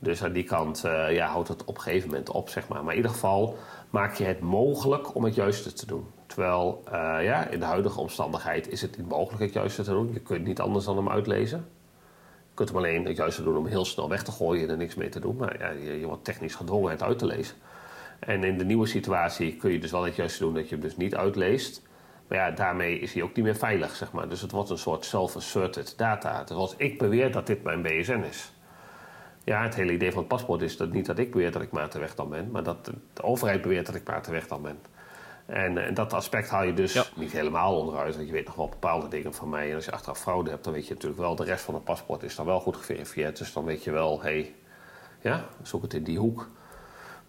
Dus 0.03 0.23
aan 0.23 0.33
die 0.33 0.43
kant 0.43 0.81
ja, 1.09 1.27
houdt 1.27 1.47
het 1.47 1.63
op 1.63 1.75
een 1.75 1.81
gegeven 1.81 2.09
moment 2.09 2.29
op, 2.29 2.49
zeg 2.49 2.67
maar. 2.67 2.83
Maar 2.83 2.91
in 2.91 2.97
ieder 2.97 3.11
geval 3.11 3.57
maak 3.89 4.15
je 4.15 4.23
het 4.23 4.39
mogelijk 4.39 5.15
om 5.15 5.23
het 5.23 5.35
juiste 5.35 5.73
te 5.73 5.85
doen. 5.85 6.05
Terwijl 6.25 6.83
uh, 6.85 6.91
ja, 7.21 7.47
in 7.47 7.59
de 7.59 7.65
huidige 7.65 7.99
omstandigheid 7.99 8.71
is 8.71 8.81
het 8.81 8.97
niet 8.97 9.09
mogelijk 9.09 9.43
het 9.43 9.53
juiste 9.53 9.83
te 9.83 9.91
doen. 9.91 10.13
Je 10.13 10.19
kunt 10.19 10.45
niet 10.45 10.59
anders 10.59 10.85
dan 10.85 10.97
hem 10.97 11.09
uitlezen. 11.09 11.65
Je 12.49 12.53
kunt 12.53 12.69
hem 12.69 12.77
alleen 12.77 13.05
het 13.05 13.17
juiste 13.17 13.43
doen 13.43 13.57
om 13.57 13.65
heel 13.65 13.85
snel 13.85 14.09
weg 14.09 14.23
te 14.23 14.31
gooien 14.31 14.63
en 14.63 14.69
er 14.69 14.77
niks 14.77 14.95
mee 14.95 15.09
te 15.09 15.19
doen. 15.19 15.35
Maar 15.35 15.59
ja, 15.59 15.69
je, 15.69 15.99
je 15.99 16.05
wordt 16.05 16.23
technisch 16.23 16.55
gedwongen 16.55 16.91
het 16.91 17.03
uit 17.03 17.19
te 17.19 17.25
lezen. 17.25 17.55
En 18.19 18.43
in 18.43 18.57
de 18.57 18.65
nieuwe 18.65 18.85
situatie 18.85 19.55
kun 19.55 19.71
je 19.71 19.79
dus 19.79 19.91
wel 19.91 20.03
het 20.03 20.15
juiste 20.15 20.43
doen 20.43 20.53
dat 20.53 20.69
je 20.69 20.75
hem 20.75 20.83
dus 20.83 20.97
niet 20.97 21.15
uitleest. 21.15 21.81
Maar 22.27 22.37
ja, 22.37 22.51
daarmee 22.51 22.99
is 22.99 23.13
hij 23.13 23.23
ook 23.23 23.35
niet 23.35 23.45
meer 23.45 23.55
veilig, 23.55 23.95
zeg 23.95 24.11
maar. 24.11 24.29
Dus 24.29 24.41
het 24.41 24.51
wordt 24.51 24.69
een 24.69 24.77
soort 24.77 25.05
self-asserted 25.05 25.93
data. 25.97 26.43
Dus 26.43 26.57
als 26.57 26.73
ik 26.77 26.97
beweer 26.97 27.31
dat 27.31 27.47
dit 27.47 27.63
mijn 27.63 27.81
BSN 27.81 28.23
is, 28.29 28.53
ja, 29.43 29.63
het 29.63 29.75
hele 29.75 29.93
idee 29.93 30.11
van 30.11 30.19
het 30.19 30.27
paspoort 30.27 30.61
is 30.61 30.77
dat 30.77 30.91
niet 30.91 31.05
dat 31.05 31.17
ik 31.17 31.31
beweer 31.31 31.51
dat 31.51 31.61
ik 31.61 31.71
Maarten 31.71 31.99
weg 31.99 32.15
dan 32.15 32.29
ben, 32.29 32.51
maar 32.51 32.63
dat 32.63 32.85
de 33.13 33.23
overheid 33.23 33.61
beweert 33.61 33.85
dat 33.85 33.95
ik 33.95 34.07
Maarten 34.07 34.31
weg 34.31 34.47
dan 34.47 34.61
ben. 34.61 34.77
En, 35.45 35.77
en, 35.77 35.93
dat 35.93 36.13
aspect 36.13 36.49
haal 36.49 36.63
je 36.63 36.73
dus 36.73 37.11
niet 37.15 37.31
helemaal 37.31 37.77
onderuit, 37.77 38.15
want 38.15 38.27
je 38.27 38.33
weet 38.33 38.45
nog 38.45 38.55
wel 38.55 38.69
bepaalde 38.69 39.07
dingen 39.07 39.33
van 39.33 39.49
mij. 39.49 39.69
En 39.69 39.75
als 39.75 39.85
je 39.85 39.91
achteraf 39.91 40.19
fraude 40.19 40.49
hebt, 40.49 40.63
dan 40.63 40.73
weet 40.73 40.87
je 40.87 40.93
natuurlijk 40.93 41.21
wel, 41.21 41.35
de 41.35 41.43
rest 41.43 41.63
van 41.63 41.73
het 41.73 41.83
paspoort 41.83 42.23
is 42.23 42.35
dan 42.35 42.45
wel 42.45 42.59
goed 42.59 42.75
geverifieerd. 42.75 43.37
Dus 43.37 43.53
dan 43.53 43.65
weet 43.65 43.83
je 43.83 43.91
wel, 43.91 44.21
hé, 44.21 44.29
hey, 44.29 44.53
ja, 45.21 45.45
zoek 45.61 45.81
het 45.81 45.93
in 45.93 46.03
die 46.03 46.17
hoek. 46.17 46.49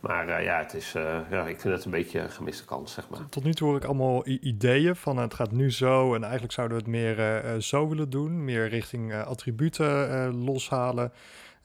Maar 0.00 0.28
uh, 0.28 0.44
ja, 0.44 0.58
het 0.58 0.74
is, 0.74 0.94
uh, 0.94 1.18
ja, 1.30 1.46
ik 1.46 1.60
vind 1.60 1.74
het 1.74 1.84
een 1.84 1.90
beetje 1.90 2.20
een 2.20 2.30
gemiste 2.30 2.64
kans, 2.64 2.92
zeg 2.92 3.08
maar. 3.08 3.28
Tot 3.28 3.44
nu 3.44 3.54
toe 3.54 3.68
hoor 3.68 3.76
ik 3.76 3.84
allemaal 3.84 4.26
ideeën 4.26 4.96
van 4.96 5.16
het 5.16 5.34
gaat 5.34 5.52
nu 5.52 5.72
zo 5.72 6.14
en 6.14 6.22
eigenlijk 6.22 6.52
zouden 6.52 6.76
we 6.76 6.82
het 6.82 6.92
meer 6.92 7.44
uh, 7.44 7.60
zo 7.60 7.88
willen 7.88 8.10
doen. 8.10 8.44
Meer 8.44 8.68
richting 8.68 9.14
attributen 9.14 10.44
loshalen. 10.44 11.12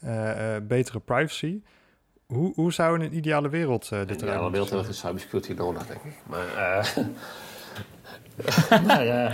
Uh, 0.06 0.56
betere 0.68 1.00
privacy. 1.00 1.62
Hoe, 2.26 2.54
hoe 2.56 2.74
zou 2.74 3.00
in 3.00 3.06
een 3.06 3.16
ideale 3.16 3.50
wereld 3.50 3.90
uh, 3.94 4.00
dit 4.00 4.00
eruit 4.00 4.10
In 4.10 4.28
een 4.28 4.34
ideale 4.34 4.52
wereld 4.52 4.70
hebben 4.70 4.88
we 4.88 4.94
cybersecurity 4.94 5.54
nodig, 5.54 5.88
denk 5.88 6.04
ik. 6.04 6.14
Maar, 6.26 6.46
nou 8.88 9.04
ja. 9.04 9.32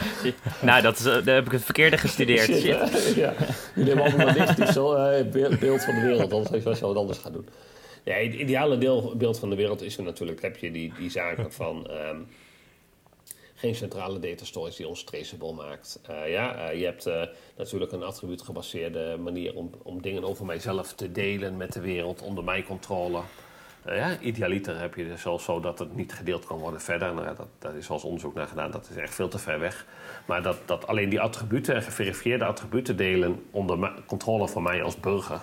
nou, 0.62 0.82
dat 0.82 0.98
is, 0.98 1.04
daar 1.04 1.36
heb 1.36 1.46
ik 1.46 1.52
het 1.52 1.64
verkeerde 1.64 1.98
gestudeerd. 1.98 2.42
Shit, 2.42 2.62
Shit. 2.62 3.16
ja. 3.16 3.34
Jullie 3.76 3.94
hebben 3.94 4.06
allemaal 4.06 4.28
een 4.28 4.38
negatief 4.38 5.60
beeld 5.60 5.84
van 5.84 5.96
de 5.96 6.02
wereld, 6.02 6.34
anders 6.34 6.64
was 6.64 6.80
je 6.80 6.86
wat 6.86 6.96
anders 6.96 7.18
gaan 7.18 7.32
doen. 7.32 7.48
Nee, 8.06 8.28
het 8.28 8.36
ideale 8.40 8.78
deel, 8.78 9.14
beeld 9.18 9.40
van 9.40 9.50
de 9.50 9.56
wereld 9.56 9.82
is 9.82 9.98
er 9.98 10.04
natuurlijk, 10.04 10.42
heb 10.42 10.58
je 10.58 10.72
die, 10.72 10.94
die 11.00 11.10
zaken 11.10 11.52
van... 11.62 11.90
Um, 11.92 12.28
geen 13.56 13.76
centrale 13.76 14.20
data 14.20 14.46
storage 14.46 14.78
die 14.78 14.88
ons 14.88 15.04
traceable 15.04 15.54
maakt. 15.54 16.00
Uh, 16.10 16.32
ja, 16.32 16.72
uh, 16.72 16.80
je 16.80 16.86
hebt 16.86 17.08
uh, 17.08 17.22
natuurlijk 17.58 17.92
een 17.92 18.04
attribuutgebaseerde 18.04 19.18
manier 19.20 19.56
om, 19.56 19.72
om 19.84 20.02
dingen 20.02 20.24
over 20.24 20.46
mijzelf 20.46 20.94
te 20.94 21.12
delen 21.12 21.58
met 21.58 21.74
de 21.74 21.82
wereld 21.82 22.22
onder 22.22 22.44
mijn 22.44 22.64
controle. 22.64 23.22
ja, 23.86 24.20
idealiter 24.20 24.80
heb 24.80 24.96
je 24.96 25.08
dus 25.08 25.22
zelfs 25.22 25.44
zo 25.44 25.60
dat 25.60 25.80
het 25.80 25.96
niet 25.96 26.14
gedeeld 26.14 26.46
kan 26.46 26.58
worden 26.58 26.82
verder. 26.82 27.14
Nou, 27.14 27.36
dat, 27.36 27.48
daar 27.60 27.76
is 27.76 27.90
eens 27.90 28.04
onderzoek 28.04 28.34
naar 28.34 28.48
gedaan, 28.48 28.72
dat 28.72 28.90
is 28.90 28.96
echt 28.96 29.16
veel 29.16 29.28
te 29.28 29.40
ver 29.40 29.60
weg. 29.60 29.86
Maar 30.26 30.44
dat, 30.44 30.58
dat 30.66 30.88
alleen 30.88 31.10
die 31.10 31.22
attributen, 31.22 31.82
geverifieerde 31.82 32.46
attributen 32.46 32.98
delen 32.98 33.46
onder 33.52 33.94
controle 34.06 34.48
van 34.48 34.64
mij 34.64 34.84
als 34.84 35.00
burger. 35.00 35.42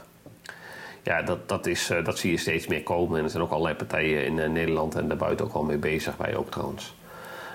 Ja, 1.03 1.23
dat, 1.23 1.49
dat, 1.49 1.67
is, 1.67 1.91
dat 2.05 2.19
zie 2.19 2.31
je 2.31 2.37
steeds 2.37 2.67
meer 2.67 2.83
komen. 2.83 3.19
En 3.19 3.25
er 3.25 3.31
zijn 3.31 3.43
ook 3.43 3.51
allerlei 3.51 3.75
partijen 3.75 4.25
in 4.25 4.53
Nederland 4.53 4.95
en 4.95 5.09
daarbuiten 5.09 5.47
ook 5.47 5.55
al 5.55 5.63
mee 5.63 5.79
bezig, 5.79 6.17
wij 6.17 6.37
ook 6.37 6.51
trouwens. 6.51 6.95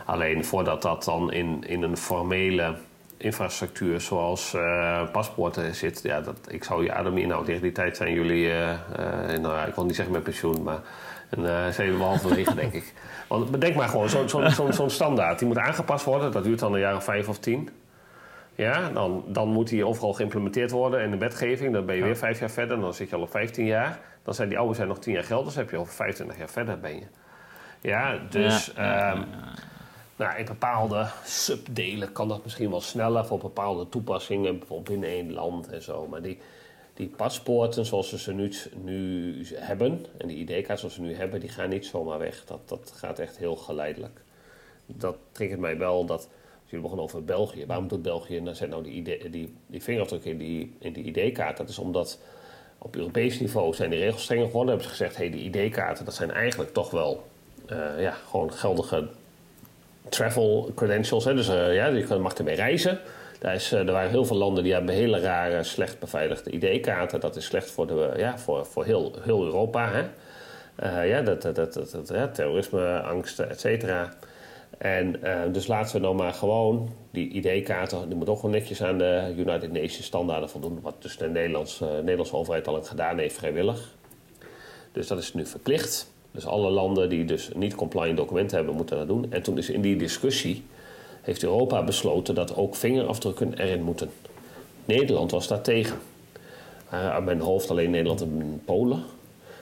Alleen 0.07 0.45
voordat 0.45 0.81
dat 0.81 1.03
dan 1.03 1.31
in, 1.31 1.63
in 1.67 1.81
een 1.83 1.97
formele 1.97 2.75
infrastructuur 3.17 4.01
zoals 4.01 4.53
uh, 4.53 5.11
paspoorten 5.11 5.75
zit, 5.75 5.99
ja, 6.03 6.21
dat, 6.21 6.37
ik 6.49 6.63
zou 6.63 6.83
je 6.83 6.93
adem 6.93 7.17
in. 7.17 7.27
Nou, 7.27 7.45
tegen 7.45 7.61
die 7.61 7.71
tijd 7.71 7.97
zijn 7.97 8.13
jullie, 8.13 8.45
uh, 8.45 8.69
uh, 8.69 9.39
nou, 9.41 9.67
ik 9.67 9.75
wil 9.75 9.85
niet 9.85 9.95
zeggen 9.95 10.13
met 10.13 10.23
pensioen, 10.23 10.63
maar 10.63 10.79
een, 11.29 11.73
zijn 11.73 11.97
wel 11.97 12.07
halverwege, 12.07 12.55
denk 12.55 12.73
ik. 12.73 12.93
Want 13.27 13.51
bedenk 13.51 13.75
maar 13.75 13.89
gewoon, 13.89 14.09
zo'n 14.09 14.29
zo, 14.29 14.49
zo, 14.49 14.71
zo 14.71 14.87
standaard, 14.87 15.39
die 15.39 15.47
moet 15.47 15.57
aangepast 15.57 16.05
worden. 16.05 16.31
Dat 16.31 16.43
duurt 16.43 16.59
dan 16.59 16.73
een 16.73 16.79
jaar 16.79 16.95
of 16.95 17.03
vijf 17.03 17.29
of 17.29 17.39
tien. 17.39 17.69
Ja, 18.55 18.89
dan, 18.89 19.23
dan 19.27 19.47
moet 19.47 19.67
die 19.67 19.85
overal 19.85 20.13
geïmplementeerd 20.13 20.71
worden 20.71 21.01
in 21.01 21.11
de 21.11 21.17
wetgeving. 21.17 21.73
Dan 21.73 21.85
ben 21.85 21.95
je 21.95 22.03
weer 22.03 22.17
vijf 22.17 22.39
jaar 22.39 22.49
verder, 22.49 22.79
dan 22.79 22.93
zit 22.93 23.09
je 23.09 23.15
al 23.15 23.21
op 23.21 23.31
15 23.31 23.65
jaar. 23.65 23.99
Dan 24.23 24.33
zijn 24.33 24.49
die 24.49 24.57
oude 24.57 24.73
zijn 24.73 24.87
nog 24.87 24.99
tien 24.99 25.13
jaar 25.13 25.23
geldig, 25.23 25.45
dus 25.45 25.55
heb 25.55 25.69
je 25.69 25.77
over 25.77 25.93
25 25.93 26.37
jaar 26.37 26.49
verder 26.49 26.79
ben 26.79 26.95
je. 26.95 27.05
Ja, 27.81 28.17
dus... 28.29 28.71
Ja, 28.75 28.83
ja, 28.83 29.15
um, 29.15 29.25
nou, 30.17 30.37
in 30.37 30.45
bepaalde 30.45 31.09
subdelen 31.25 32.11
kan 32.11 32.27
dat 32.27 32.43
misschien 32.43 32.69
wel 32.69 32.81
sneller 32.81 33.25
voor 33.25 33.37
bepaalde 33.37 33.89
toepassingen, 33.89 34.57
bijvoorbeeld 34.59 34.89
binnen 34.89 35.09
één 35.09 35.33
land 35.33 35.67
en 35.67 35.81
zo. 35.81 36.07
Maar 36.07 36.21
die, 36.21 36.37
die 36.93 37.07
paspoorten 37.07 37.85
zoals 37.85 38.11
we 38.11 38.17
ze 38.17 38.33
nu, 38.33 38.51
nu 38.83 39.45
hebben, 39.55 40.05
en 40.17 40.27
die 40.27 40.37
ID-kaart 40.37 40.79
zoals 40.79 40.95
we 40.95 41.01
nu 41.01 41.15
hebben, 41.15 41.39
die 41.39 41.49
gaan 41.49 41.69
niet 41.69 41.85
zomaar 41.85 42.19
weg. 42.19 42.45
Dat, 42.45 42.59
dat 42.65 42.93
gaat 42.95 43.19
echt 43.19 43.37
heel 43.37 43.55
geleidelijk. 43.55 44.21
Dat 44.85 45.17
triggert 45.31 45.59
mij 45.59 45.77
wel 45.77 46.05
dat, 46.05 46.19
als 46.61 46.69
jullie 46.69 46.81
begonnen 46.81 47.05
over 47.05 47.23
België, 47.23 47.65
waarom 47.65 47.87
doet 47.87 48.01
België 48.01 48.39
nou, 48.39 48.55
zet 48.55 48.69
nou 48.69 48.83
die, 48.83 48.93
ID, 48.93 49.31
die, 49.67 49.81
vingerafdruk 49.81 50.25
in 50.25 50.37
die, 50.37 50.75
in 50.79 50.93
die 50.93 51.03
ID-kaart? 51.03 51.57
Dat 51.57 51.69
is 51.69 51.77
omdat 51.77 52.19
op 52.77 52.95
Europees 52.95 53.39
niveau 53.39 53.73
zijn 53.73 53.89
die 53.89 53.99
regels 53.99 54.23
strenger 54.23 54.45
geworden. 54.45 54.69
Hebben 54.69 54.87
ze 54.87 54.95
gezegd, 54.97 55.17
hé, 55.17 55.27
hey, 55.27 55.31
die 55.31 55.65
ID-kaarten, 55.65 56.05
dat 56.05 56.13
zijn 56.13 56.31
eigenlijk 56.31 56.73
toch 56.73 56.91
wel 56.91 57.27
uh, 57.71 58.01
ja, 58.01 58.11
gewoon 58.11 58.53
geldige 58.53 59.07
travel 60.09 60.71
credentials. 60.75 61.25
Hè? 61.25 61.33
Dus 61.33 61.49
uh, 61.49 61.75
ja, 61.75 61.85
je 61.85 62.17
mag 62.19 62.33
ermee 62.33 62.55
reizen. 62.55 62.99
Daar 63.39 63.53
is, 63.55 63.73
uh, 63.73 63.79
er 63.79 63.91
waren 63.91 64.09
heel 64.09 64.25
veel 64.25 64.37
landen 64.37 64.63
die 64.63 64.73
hebben 64.73 64.95
hele 64.95 65.19
rare, 65.19 65.63
slecht 65.63 65.99
beveiligde 65.99 66.51
ID-kaarten. 66.51 67.19
Dat 67.19 67.35
is 67.35 67.45
slecht 67.45 67.71
voor, 67.71 67.87
de, 67.87 68.13
ja, 68.17 68.37
voor, 68.37 68.65
voor 68.65 68.85
heel, 68.85 69.15
heel 69.21 69.43
Europa. 69.43 69.91
Hè? 69.91 70.05
Ja, 71.03 71.21
dat, 71.21 71.41
dat, 71.41 71.55
dat, 71.55 71.73
dat, 71.73 72.35
terrorisme, 72.35 72.99
angsten, 72.99 73.49
et 73.49 73.59
cetera. 73.59 74.13
En 74.77 75.19
dus 75.51 75.67
laten 75.67 75.95
we 75.95 76.01
nou 76.01 76.15
maar 76.15 76.33
gewoon 76.33 76.93
die 77.11 77.29
ID-kaarten, 77.29 78.07
die 78.07 78.15
moeten 78.15 78.33
ook 78.33 78.39
gewoon 78.39 78.55
netjes 78.55 78.83
aan 78.83 78.97
de 78.97 79.33
United 79.37 79.71
Nations 79.71 80.03
standaarden 80.03 80.49
voldoen. 80.49 80.79
Wat 80.81 81.01
dus 81.01 81.17
de 81.17 81.29
Nederlandse, 81.29 81.85
Nederlandse 81.85 82.35
overheid 82.35 82.67
al 82.67 82.83
gedaan 82.83 83.17
heeft 83.17 83.35
vrijwillig. 83.35 83.95
Dus 84.91 85.07
dat 85.07 85.17
is 85.17 85.33
nu 85.33 85.45
verplicht. 85.45 86.15
Dus 86.37 86.45
alle 86.45 86.69
landen 86.69 87.09
die 87.09 87.25
dus 87.25 87.49
niet 87.55 87.75
compliant 87.75 88.17
documenten 88.17 88.57
hebben, 88.57 88.75
moeten 88.75 88.97
dat 88.97 89.07
doen. 89.07 89.25
En 89.29 89.41
toen 89.41 89.57
is 89.57 89.69
in 89.69 89.81
die 89.81 89.95
discussie, 89.95 90.63
heeft 91.21 91.43
Europa 91.43 91.83
besloten 91.83 92.35
dat 92.35 92.55
ook 92.55 92.75
vingerafdrukken 92.75 93.53
erin 93.53 93.81
moeten. 93.81 94.09
Nederland 94.85 95.31
was 95.31 95.47
daar 95.47 95.61
tegen. 95.61 95.97
Uh, 96.93 97.09
aan 97.09 97.23
mijn 97.23 97.39
hoofd 97.39 97.69
alleen 97.69 97.89
Nederland 97.89 98.21
en 98.21 98.61
Polen. 98.65 99.03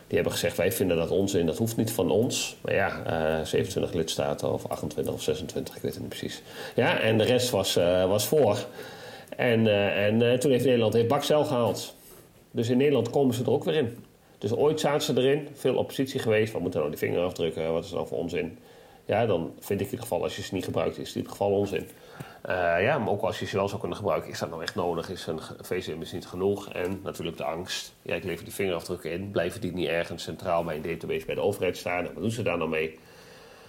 Die 0.07 0.15
hebben 0.15 0.31
gezegd, 0.31 0.57
wij 0.57 0.71
vinden 0.71 0.97
dat 0.97 1.09
onzin, 1.09 1.45
dat 1.45 1.57
hoeft 1.57 1.77
niet 1.77 1.91
van 1.91 2.11
ons. 2.11 2.57
Maar 2.61 2.73
ja, 2.73 3.01
uh, 3.07 3.39
eh, 3.39 3.45
27 3.45 3.93
lidstaten 3.93 4.53
of 4.53 4.65
28 4.67 5.13
of 5.13 5.21
26, 5.21 5.75
ik 5.75 5.81
weet 5.81 5.93
het 5.93 6.01
niet 6.01 6.09
precies. 6.09 6.41
Ja, 6.75 6.99
en 6.99 7.17
de 7.17 7.23
rest 7.23 7.49
was, 7.49 7.77
uh, 7.77 8.05
was 8.07 8.27
voor. 8.27 8.65
En, 9.29 9.67
en 9.95 10.39
toen 10.39 10.51
heeft 10.51 10.65
Nederland 10.65 10.93
heeft 10.93 11.07
Bakcel 11.07 11.45
gehaald. 11.45 11.95
Dus 12.51 12.69
in 12.69 12.77
Nederland 12.77 13.09
komen 13.09 13.35
ze 13.35 13.43
er 13.43 13.51
ook 13.51 13.63
weer 13.63 13.75
in. 13.75 13.97
Dus 14.45 14.55
ooit 14.55 14.79
zaten 14.79 15.01
ze 15.01 15.21
erin, 15.21 15.47
veel 15.53 15.75
oppositie 15.75 16.19
geweest. 16.19 16.53
Wat 16.53 16.61
moeten 16.61 16.79
nou 16.79 16.91
die 16.91 16.99
vinger 16.99 17.23
afdrukken? 17.23 17.73
Wat 17.73 17.83
is 17.83 17.91
nou 17.91 18.07
voor 18.07 18.17
onzin? 18.17 18.57
Ja, 19.05 19.25
dan 19.25 19.53
vind 19.59 19.79
ik 19.79 19.85
in 19.85 19.91
ieder 19.91 19.99
geval, 19.99 20.23
als 20.23 20.35
je 20.35 20.41
ze 20.41 20.53
niet 20.53 20.63
gebruikt, 20.63 20.97
is 20.97 21.07
het 21.07 21.15
in 21.15 21.21
ieder 21.21 21.31
geval 21.31 21.51
onzin. 21.51 21.87
Uh, 22.49 22.81
ja, 22.81 22.97
maar 22.97 23.09
ook 23.09 23.21
als 23.21 23.39
je 23.39 23.45
ze 23.45 23.55
wel 23.55 23.67
zou 23.67 23.79
kunnen 23.79 23.97
gebruiken, 23.97 24.31
is 24.31 24.39
dat 24.39 24.49
nou 24.49 24.61
echt 24.61 24.75
nodig? 24.75 25.09
Is 25.09 25.27
een 25.27 25.39
VCM 25.61 26.01
is 26.01 26.11
niet 26.11 26.27
genoeg? 26.27 26.69
En 26.69 26.99
natuurlijk 27.03 27.37
de 27.37 27.43
angst. 27.43 27.93
Ja, 28.01 28.15
ik 28.15 28.23
lever 28.23 28.43
die 28.43 28.53
vingerafdrukken 28.53 29.11
in. 29.11 29.31
Blijven 29.31 29.61
die 29.61 29.73
niet 29.73 29.87
ergens 29.87 30.23
centraal 30.23 30.63
bij 30.63 30.75
een 30.75 30.81
database 30.81 31.25
bij 31.25 31.35
de 31.35 31.41
overheid 31.41 31.77
staan? 31.77 32.03
wat 32.03 32.15
doen 32.15 32.31
ze 32.31 32.43
daar 32.43 32.57
nou 32.57 32.69
mee? 32.69 32.99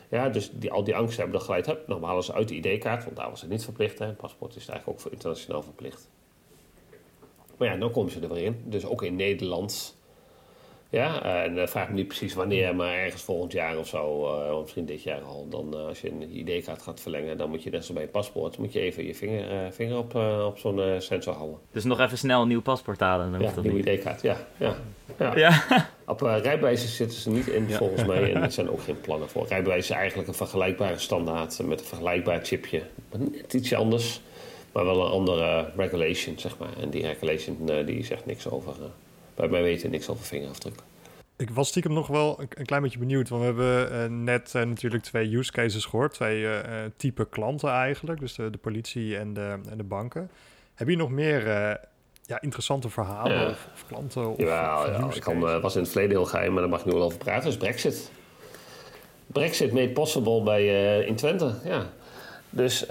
Ja, 0.09 0.29
dus 0.29 0.51
die, 0.53 0.73
al 0.73 0.85
die 0.85 0.97
angsten 0.97 1.21
hebben 1.21 1.39
dan 1.39 1.47
geleid. 1.47 1.67
Hup, 1.67 1.87
dan 1.87 2.03
halen 2.03 2.25
ze 2.25 2.33
uit 2.33 2.49
de 2.49 2.55
ID-kaart, 2.55 3.05
want 3.05 3.17
daar 3.17 3.31
was 3.31 3.41
het 3.41 3.51
niet 3.51 3.65
verplicht. 3.65 3.99
Hè. 3.99 4.13
paspoort 4.13 4.57
is 4.57 4.69
eigenlijk 4.69 4.89
ook 4.89 5.01
voor 5.01 5.13
internationaal 5.13 5.63
verplicht. 5.63 6.09
Maar 7.57 7.69
ja, 7.69 7.77
dan 7.77 7.91
komen 7.91 8.13
ze 8.13 8.21
er 8.21 8.29
weer 8.29 8.45
in. 8.45 8.63
Dus 8.65 8.85
ook 8.85 9.03
in 9.03 9.17
Nederland 9.17 9.96
ja, 10.91 11.23
en 11.45 11.57
uh, 11.57 11.67
vraag 11.67 11.89
me 11.89 11.95
niet 11.95 12.07
precies 12.07 12.35
wanneer, 12.35 12.77
maar 12.77 12.95
ergens 12.95 13.23
volgend 13.23 13.53
jaar 13.53 13.79
of 13.79 13.89
zo, 13.89 14.25
uh, 14.25 14.61
misschien 14.61 14.85
dit 14.85 15.03
jaar 15.03 15.21
al. 15.21 15.49
Dan 15.49 15.75
uh, 15.75 15.87
als 15.87 16.01
je 16.01 16.11
een 16.11 16.49
ID-kaart 16.49 16.83
gaat 16.83 17.01
verlengen, 17.01 17.37
dan 17.37 17.51
moet 17.51 17.63
je 17.63 17.71
net 17.71 17.81
zoals 17.81 17.95
bij 17.95 18.03
je 18.03 18.13
paspoort, 18.13 18.59
moet 18.59 18.73
je 18.73 18.81
even 18.81 19.07
je 19.07 19.15
vinger, 19.15 19.73
vinger 19.73 19.99
op, 19.99 20.15
op 20.47 20.59
zo'n 20.59 20.81
sensor 20.99 21.35
houden. 21.35 21.59
Dus 21.73 21.85
nog 21.85 22.01
even 22.01 22.19
snel 22.19 22.43
een 22.43 22.49
nieuw 22.49 22.63
paspoort 22.63 23.01
halen. 23.01 23.33
Dan 23.33 23.41
ja, 23.41 23.53
een 23.57 23.63
nieuwe 23.63 23.93
ID-kaart, 23.93 24.23
ja. 24.23 24.37
ja, 24.57 24.77
ja. 25.19 25.37
ja. 25.37 25.63
Op 26.07 26.21
rijbewijzen 26.21 26.89
zitten 26.89 27.19
ze 27.19 27.31
niet 27.31 27.47
in, 27.47 27.71
volgens 27.71 28.05
mij, 28.05 28.35
en 28.35 28.43
er 28.43 28.53
zijn 28.53 28.71
ook 28.71 28.83
geen 28.83 29.01
plannen 29.01 29.29
voor. 29.29 29.47
Rijbewijs 29.47 29.91
is 29.91 29.97
eigenlijk 29.97 30.29
een 30.29 30.35
vergelijkbare 30.35 30.99
standaard 30.99 31.59
met 31.65 31.81
een 31.81 31.87
vergelijkbaar 31.87 32.45
chipje. 32.45 32.83
Net 33.17 33.55
iets 33.55 33.75
anders, 33.75 34.21
maar 34.73 34.85
wel 34.85 35.05
een 35.05 35.11
andere 35.11 35.71
regulation, 35.77 36.39
zeg 36.39 36.59
maar. 36.59 36.77
En 36.81 36.91
die 36.91 37.07
regulation 37.07 37.85
die 37.87 38.05
zegt 38.05 38.27
niks 38.27 38.49
over 38.49 38.75
bij 39.37 39.49
mij 39.49 39.63
weten 39.63 39.91
niks 39.91 40.09
over 40.09 40.25
vingerafdruk. 40.25 40.75
Ik 41.39 41.51
was 41.51 41.69
stiekem 41.69 41.93
nog 41.93 42.07
wel 42.07 42.41
een, 42.41 42.67
klein 42.67 42.83
beetje 42.83 42.99
benieuwd, 42.99 43.29
want 43.29 43.41
we 43.43 43.47
hebben 43.47 43.93
uh, 43.93 44.19
net 44.25 44.53
uh, 44.57 44.63
natuurlijk 44.63 45.03
twee 45.03 45.37
use 45.37 45.53
cases 45.53 45.85
gehoord, 45.85 46.13
twee 46.13 46.41
uh, 46.41 46.61
type 46.97 47.29
klanten 47.29 47.71
eigenlijk, 47.71 48.21
dus 48.21 48.35
de, 48.35 48.51
de 48.51 48.59
politie 48.59 49.17
en 49.17 49.35
de, 49.35 49.59
en 49.71 49.77
de 49.77 49.85
banken. 49.85 50.31
Heb 50.75 50.89
je 50.89 50.97
nog 50.97 51.11
meer 51.11 51.47
ja, 52.23 52.41
interessante 52.41 52.89
verhalen 52.89 53.51
of, 53.51 53.69
of, 53.75 53.85
klanten? 53.87 54.31
Of, 54.31 54.39
ja, 54.39 54.81
of 54.81 54.87
ja 54.87 55.15
ik 55.15 55.21
kan, 55.21 55.41
was 55.61 55.75
in 55.75 55.81
het 55.81 55.91
verleden 55.91 56.17
heel 56.17 56.27
geheim, 56.27 56.53
maar 56.53 56.61
daar 56.61 56.71
mag 56.71 56.81
ik 56.81 56.87
nu 56.87 56.93
wel 56.93 57.03
over 57.03 57.19
praten. 57.19 57.49
is 57.49 57.57
Brexit. 57.57 58.11
Brexit 59.27 59.73
made 59.73 59.91
possible 59.91 60.43
bij, 60.43 60.99
in 61.05 61.15
Twente, 61.15 61.55
ja. 61.65 61.87
Dus 62.51 62.87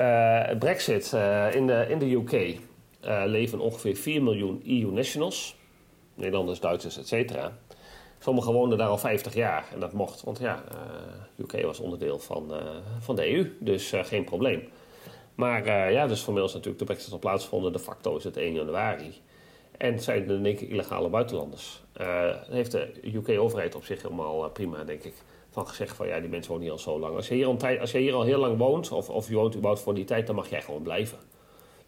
Brexit 0.59 1.13
in, 1.53 1.67
de, 1.67 1.85
in 1.89 1.99
de 1.99 2.11
UK 2.11 2.59
leven 3.25 3.59
ongeveer 3.59 3.95
4 3.95 4.23
miljoen 4.23 4.61
EU-nationals. 4.65 5.55
Nederlanders, 6.15 6.59
Duitsers, 6.59 6.97
et 6.97 7.07
cetera. 7.07 7.51
Sommigen 8.19 8.53
woonden 8.53 8.77
daar 8.77 8.87
al 8.87 8.97
50 8.97 9.33
jaar 9.33 9.67
en 9.73 9.79
dat 9.79 9.93
mocht, 9.93 10.23
want 10.23 10.39
ja, 10.39 10.63
uh, 11.37 11.45
UK 11.45 11.65
was 11.65 11.79
onderdeel 11.79 12.19
van, 12.19 12.47
uh, 12.51 12.57
van 12.99 13.15
de 13.15 13.33
EU, 13.33 13.55
dus 13.59 13.93
uh, 13.93 14.03
geen 14.03 14.23
probleem. 14.23 14.63
Maar 15.35 15.91
ja, 15.91 16.07
dus 16.07 16.19
is 16.27 16.27
natuurlijk 16.27 16.79
de 16.79 16.85
brexit 16.85 17.11
al 17.11 17.19
plaatsgevonden, 17.19 17.71
de 17.71 17.79
facto 17.79 18.15
is 18.15 18.23
het 18.23 18.37
1 18.37 18.53
januari. 18.53 19.21
En 19.77 19.99
zijn 19.99 20.29
in 20.29 20.45
één 20.45 20.55
keer 20.55 20.69
illegale 20.69 21.09
buitenlanders. 21.09 21.81
heeft 22.49 22.71
de 22.71 22.91
UK-overheid 23.03 23.75
op 23.75 23.83
zich 23.83 24.01
helemaal 24.01 24.49
prima, 24.49 24.83
denk 24.83 25.03
ik, 25.03 25.13
van 25.49 25.67
gezegd 25.67 25.95
van 25.95 26.07
ja, 26.07 26.19
die 26.19 26.29
mensen 26.29 26.51
wonen 26.51 26.63
hier 26.63 26.75
al 26.75 26.81
zo 26.81 26.99
lang. 26.99 27.15
Als 27.15 27.27
je 27.27 27.33
hier 27.33 27.47
al, 27.47 27.57
als 27.79 27.91
je 27.91 27.97
hier 27.97 28.13
al 28.13 28.23
heel 28.23 28.39
lang 28.39 28.57
woont, 28.57 28.91
of, 28.91 29.09
of 29.09 29.27
je 29.27 29.35
woont 29.35 29.53
überhaupt 29.53 29.81
voor 29.81 29.93
die 29.93 30.05
tijd, 30.05 30.27
dan 30.27 30.35
mag 30.35 30.49
jij 30.49 30.61
gewoon 30.61 30.81
blijven. 30.81 31.17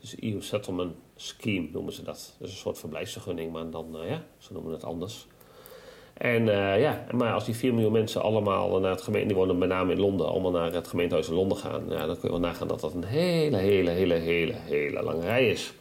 Dus 0.02 0.16
EU 0.20 0.42
Settlement 0.42 0.96
Scheme 1.16 1.68
noemen 1.72 1.94
ze 1.94 2.04
dat. 2.04 2.36
Dus 2.40 2.52
een 2.52 2.58
soort 2.58 2.80
verblijfsvergunning, 2.80 3.52
maar 3.52 3.70
dan, 3.70 3.98
uh, 4.04 4.10
ja, 4.10 4.24
ze 4.38 4.54
noemen 4.54 4.72
het 4.72 4.84
anders. 4.84 5.28
En 6.14 6.42
uh, 6.42 6.82
ja, 6.82 7.06
maar 7.12 7.34
als 7.34 7.46
die 7.46 7.56
4 7.56 7.74
miljoen 7.74 7.92
mensen 7.92 8.22
allemaal 8.22 8.80
naar 8.80 8.92
het 8.92 9.02
gemeente, 9.02 9.28
die 9.28 9.38
wonen 9.38 9.58
met 9.58 9.70
name 9.70 9.92
in 9.92 10.00
Londen, 10.00 10.28
allemaal 10.28 10.52
naar 10.52 10.74
het 10.74 10.88
gemeentehuis 10.88 11.28
in 11.28 11.34
Londen 11.34 11.58
gaan, 11.58 11.84
ja, 11.90 12.06
dan 12.06 12.20
kun 12.20 12.24
je 12.24 12.30
wel 12.30 12.40
nagaan 12.40 12.68
dat 12.68 12.80
dat 12.80 12.94
een 12.94 13.04
hele, 13.04 13.58
hele, 13.58 13.90
hele, 13.90 14.14
hele, 14.14 14.54
hele 14.54 15.04
lange 15.04 15.22
rij 15.22 15.50
is. 15.50 15.74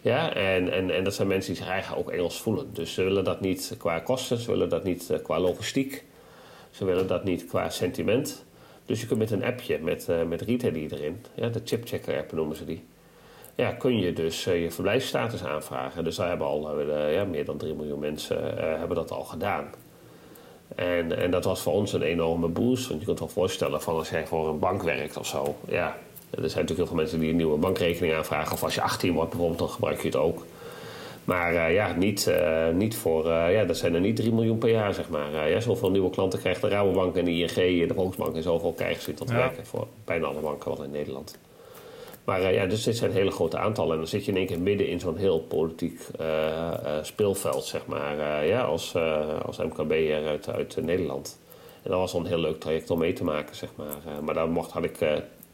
Ja, 0.00 0.34
en, 0.34 0.72
en, 0.72 0.90
en 0.90 1.04
dat 1.04 1.14
zijn 1.14 1.28
mensen 1.28 1.52
die 1.52 1.62
zich 1.62 1.72
eigenlijk 1.72 2.08
ook 2.08 2.14
Engels 2.14 2.40
voelen. 2.40 2.66
Dus 2.72 2.94
ze 2.94 3.02
willen 3.02 3.24
dat 3.24 3.40
niet 3.40 3.74
qua 3.78 4.00
kosten, 4.00 4.38
ze 4.38 4.50
willen 4.50 4.68
dat 4.68 4.84
niet 4.84 5.08
uh, 5.12 5.18
qua 5.22 5.40
logistiek, 5.40 6.04
ze 6.70 6.84
willen 6.84 7.06
dat 7.06 7.24
niet 7.24 7.44
qua 7.44 7.70
sentiment. 7.70 8.44
Dus 8.86 9.00
je 9.00 9.06
kunt 9.06 9.18
met 9.18 9.30
een 9.30 9.44
appje 9.44 9.78
met, 9.78 10.06
uh, 10.10 10.22
met 10.22 10.40
Retail 10.40 10.74
erin, 10.74 11.24
ja, 11.34 11.48
de 11.48 11.60
chipchecker 11.64 12.18
app 12.18 12.32
noemen 12.32 12.56
ze 12.56 12.64
die 12.64 12.84
ja, 13.58 13.72
kun 13.72 13.98
je 13.98 14.12
dus 14.12 14.46
uh, 14.46 14.62
je 14.62 14.70
verblijfsstatus 14.70 15.44
aanvragen. 15.44 16.04
Dus 16.04 16.16
daar 16.16 16.28
hebben 16.28 16.46
al 16.46 16.80
uh, 16.80 17.14
ja, 17.14 17.24
meer 17.24 17.44
dan 17.44 17.56
3 17.56 17.74
miljoen 17.74 17.98
mensen 17.98 18.56
hebben 18.78 18.96
dat 18.96 19.10
al 19.10 19.24
gedaan. 19.24 19.64
En, 20.74 21.18
en 21.18 21.30
dat 21.30 21.44
was 21.44 21.60
voor 21.60 21.72
ons 21.72 21.92
een 21.92 22.02
enorme 22.02 22.48
boost. 22.48 22.88
Want 22.88 23.00
je 23.00 23.06
kunt 23.06 23.18
wel 23.18 23.28
voorstellen 23.28 23.82
van 23.82 23.94
als 23.94 24.10
jij 24.10 24.26
voor 24.26 24.48
een 24.48 24.58
bank 24.58 24.82
werkt 24.82 25.16
of 25.16 25.26
zo. 25.26 25.56
Ja, 25.68 25.86
er 25.86 25.96
zijn 26.30 26.40
natuurlijk 26.40 26.76
heel 26.76 26.86
veel 26.86 26.96
mensen 26.96 27.20
die 27.20 27.30
een 27.30 27.36
nieuwe 27.36 27.58
bankrekening 27.58 28.14
aanvragen. 28.14 28.52
Of 28.52 28.62
als 28.62 28.74
je 28.74 28.82
18 28.82 29.12
wordt 29.12 29.30
bijvoorbeeld, 29.30 29.58
dan 29.58 29.70
gebruik 29.70 30.00
je 30.00 30.06
het 30.06 30.16
ook. 30.16 30.44
Maar 31.24 31.72
ja, 31.72 31.92
niet, 31.92 32.32
niet 32.72 32.96
voor, 32.96 33.26
ja, 33.28 33.64
dat 33.64 33.76
zijn 33.76 33.94
er 33.94 34.00
niet 34.00 34.16
3 34.16 34.32
miljoen 34.32 34.58
per 34.58 34.70
jaar, 34.70 34.94
zeg 34.94 35.08
maar. 35.08 35.48
ja, 35.48 35.60
zoveel 35.60 35.90
nieuwe 35.90 36.10
klanten 36.10 36.38
krijgt 36.38 36.60
de 36.60 36.68
Rabobank 36.68 37.16
en 37.16 37.24
de 37.24 37.30
ING, 37.30 37.88
de 37.88 37.94
Volksbank 37.94 38.36
en 38.36 38.42
zoveel 38.42 38.72
krijgen 38.72 39.02
ze 39.02 39.14
tot 39.14 39.28
ja. 39.28 39.34
werken 39.34 39.66
voor 39.66 39.86
bijna 40.04 40.26
alle 40.26 40.40
banken 40.40 40.76
wel 40.76 40.84
in 40.84 40.90
Nederland. 40.90 41.38
Maar 42.28 42.40
uh, 42.42 42.54
ja, 42.54 42.66
dus 42.66 42.82
dit 42.82 42.96
zijn 42.96 43.12
hele 43.12 43.30
grote 43.30 43.58
aantallen. 43.58 43.92
En 43.92 43.98
dan 43.98 44.06
zit 44.06 44.24
je 44.24 44.30
in 44.30 44.36
één 44.36 44.46
keer 44.46 44.60
midden 44.60 44.88
in 44.88 45.00
zo'n 45.00 45.16
heel 45.16 45.40
politiek 45.40 46.00
uh, 46.20 46.26
uh, 46.26 46.92
speelveld, 47.02 47.64
zeg 47.64 47.86
maar. 47.86 48.46
ja, 48.46 48.62
als, 48.62 48.94
als 49.46 49.58
MKB'er 49.58 50.26
uit, 50.26 50.48
uit 50.48 50.76
Nederland. 50.82 51.38
En 51.82 51.90
dat 51.90 51.98
was 51.98 52.12
wel 52.12 52.20
een 52.20 52.26
heel 52.26 52.38
leuk 52.38 52.60
traject 52.60 52.90
om 52.90 52.98
mee 52.98 53.12
te 53.12 53.24
maken, 53.24 53.56
zeg 53.56 53.68
maar. 53.76 54.22
maar 54.22 54.34
daar 54.34 54.48
mocht, 54.48 54.70
had 54.70 54.84
ik 54.84 54.98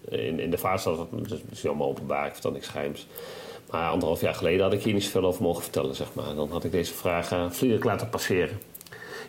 in, 0.09 0.41
in 0.41 0.51
de 0.51 0.59
fase, 0.59 0.89
dat 0.89 0.99
het 0.99 1.29
dus 1.29 1.41
misschien 1.49 1.71
allemaal 1.71 1.89
openbaar, 1.89 2.27
ik 2.27 2.33
vertel 2.33 2.51
niks 2.51 2.69
geheims. 2.69 3.07
Maar 3.71 3.91
anderhalf 3.91 4.21
jaar 4.21 4.35
geleden 4.35 4.63
had 4.63 4.73
ik 4.73 4.83
hier 4.83 4.95
niet 4.95 5.05
zoveel 5.05 5.25
over 5.25 5.43
mogen 5.43 5.63
vertellen, 5.63 5.95
zeg 5.95 6.15
maar. 6.15 6.35
Dan 6.35 6.51
had 6.51 6.65
ik 6.65 6.73
deze 6.73 6.95
vraag 6.95 7.29
vriendelijk 7.51 7.85
laten 7.85 8.09
passeren. 8.09 8.61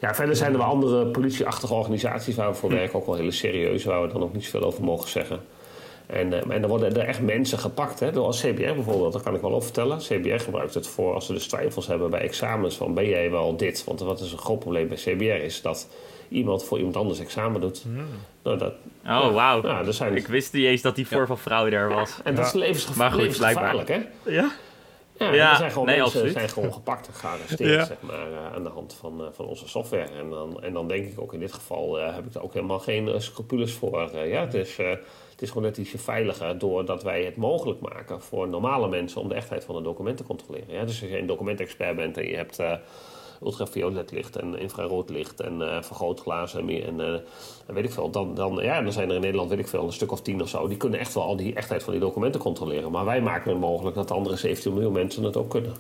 Ja, 0.01 0.15
verder 0.15 0.35
zijn 0.35 0.51
er 0.51 0.57
wel 0.57 0.67
andere 0.67 1.05
politieachtige 1.05 1.73
organisaties 1.73 2.35
waar 2.35 2.49
we 2.49 2.55
voor 2.55 2.69
werken, 2.69 2.99
ook 2.99 3.05
wel 3.05 3.15
hele 3.15 3.31
serieus, 3.31 3.83
waar 3.83 4.01
we 4.01 4.13
dan 4.13 4.23
ook 4.23 4.33
niet 4.33 4.43
zoveel 4.43 4.63
over 4.63 4.83
mogen 4.83 5.09
zeggen. 5.09 5.39
En, 6.07 6.31
uh, 6.31 6.49
en 6.49 6.61
dan 6.61 6.69
worden 6.69 6.95
er 6.95 7.07
echt 7.07 7.21
mensen 7.21 7.59
gepakt, 7.59 7.99
hè, 7.99 8.11
door 8.11 8.25
als 8.25 8.41
CBR 8.41 8.73
bijvoorbeeld, 8.73 9.13
dat 9.13 9.23
kan 9.23 9.35
ik 9.35 9.41
wel 9.41 9.51
op 9.51 9.63
vertellen. 9.63 9.97
CBR 9.97 10.37
gebruikt 10.37 10.73
het 10.73 10.87
voor 10.87 11.13
als 11.13 11.25
ze 11.25 11.33
dus 11.33 11.47
twijfels 11.47 11.87
hebben 11.87 12.09
bij 12.09 12.19
examens 12.21 12.75
van 12.75 12.93
ben 12.93 13.07
jij 13.07 13.31
wel 13.31 13.57
dit? 13.57 13.83
Want 13.83 13.99
wat 13.99 14.19
is 14.19 14.31
een 14.31 14.37
groot 14.37 14.59
probleem 14.59 14.87
bij 14.87 14.97
CBR 14.97 15.23
is 15.23 15.61
dat 15.61 15.87
iemand 16.29 16.63
voor 16.63 16.77
iemand 16.77 16.95
anders 16.95 17.19
examen 17.19 17.61
doet. 17.61 17.85
Nou, 18.43 18.57
dat, 18.57 18.73
oh, 19.05 19.33
wauw. 19.33 19.61
Nou, 19.61 19.93
zijn... 19.93 20.15
Ik 20.15 20.27
wist 20.27 20.53
niet 20.53 20.65
eens 20.65 20.81
dat 20.81 20.95
die 20.95 21.07
voor 21.07 21.27
van 21.27 21.37
vrouw 21.37 21.69
daar 21.69 21.89
was. 21.89 22.19
En 22.23 22.35
dat 22.35 22.45
is 22.45 22.53
levensgevaarlijk, 22.53 23.21
levensgevaarlijk 23.21 23.87
hè? 23.87 24.01
Ja? 24.23 24.51
Ja, 25.17 25.33
ja 25.33 25.51
er 25.51 25.57
zijn 25.57 25.71
gewoon 25.71 25.87
nee, 25.87 25.99
mensen 25.99 26.31
zijn 26.31 26.49
gewoon 26.49 26.73
gepakt 26.79 27.07
en 27.07 27.13
gearresteerd 27.13 27.87
zeg 27.87 27.97
maar, 27.99 28.31
uh, 28.31 28.53
aan 28.53 28.63
de 28.63 28.69
hand 28.69 28.97
van, 28.99 29.21
uh, 29.21 29.27
van 29.31 29.45
onze 29.45 29.67
software. 29.67 30.07
En 30.19 30.29
dan, 30.29 30.63
en 30.63 30.73
dan 30.73 30.87
denk 30.87 31.05
ik 31.05 31.21
ook 31.21 31.33
in 31.33 31.39
dit 31.39 31.53
geval 31.53 31.99
uh, 31.99 32.15
heb 32.15 32.25
ik 32.25 32.33
er 32.33 32.43
ook 32.43 32.53
helemaal 32.53 32.79
geen 32.79 33.21
scrupules 33.21 33.73
voor. 33.73 34.17
ja, 34.27 34.45
dus 34.45 34.77
het 35.35 35.43
is 35.43 35.49
gewoon 35.49 35.63
net 35.63 35.77
ietsje 35.77 35.97
veiliger 35.97 36.57
doordat 36.57 37.03
wij 37.03 37.23
het 37.23 37.35
mogelijk 37.35 37.79
maken 37.79 38.21
voor 38.21 38.47
normale 38.47 38.87
mensen 38.87 39.21
om 39.21 39.27
de 39.27 39.35
echtheid 39.35 39.63
van 39.63 39.75
een 39.75 39.83
document 39.83 40.17
te 40.17 40.23
controleren. 40.23 40.73
Ja, 40.73 40.85
dus 40.85 41.01
als 41.01 41.09
je 41.09 41.19
een 41.19 41.27
documentexpert 41.27 41.95
bent 41.95 42.17
en 42.17 42.27
je 42.27 42.35
hebt 42.35 42.59
uh, 42.59 42.73
ultraviolet 43.43 44.11
licht 44.11 44.35
en 44.35 44.57
infrarood 44.57 45.09
licht 45.09 45.39
en 45.39 45.59
uh, 45.59 45.81
vergrootglazen 45.81 46.69
en, 46.69 46.99
en, 46.99 47.23
en, 47.67 47.73
weet 47.73 47.83
ik 47.83 47.91
veel, 47.91 48.09
dan, 48.09 48.35
dan, 48.35 48.55
ja, 48.61 48.81
dan 48.81 48.91
zijn 48.91 49.09
er 49.09 49.15
in 49.15 49.21
Nederland, 49.21 49.49
weet 49.49 49.59
ik 49.59 49.67
veel, 49.67 49.85
een 49.85 49.93
stuk 49.93 50.11
of 50.11 50.21
tien 50.21 50.41
of 50.41 50.49
zo. 50.49 50.67
Die 50.67 50.77
kunnen 50.77 50.99
echt 50.99 51.13
wel 51.13 51.23
al 51.23 51.35
die 51.35 51.53
echtheid 51.53 51.83
van 51.83 51.93
die 51.93 52.01
documenten 52.01 52.41
controleren. 52.41 52.91
Maar 52.91 53.05
wij 53.05 53.21
maken 53.21 53.51
het 53.51 53.59
mogelijk 53.59 53.95
dat 53.95 54.07
de 54.07 54.13
andere 54.13 54.35
17 54.35 54.73
miljoen 54.73 54.93
mensen 54.93 55.23
het 55.23 55.37
ook 55.37 55.49
kunnen. 55.49 55.73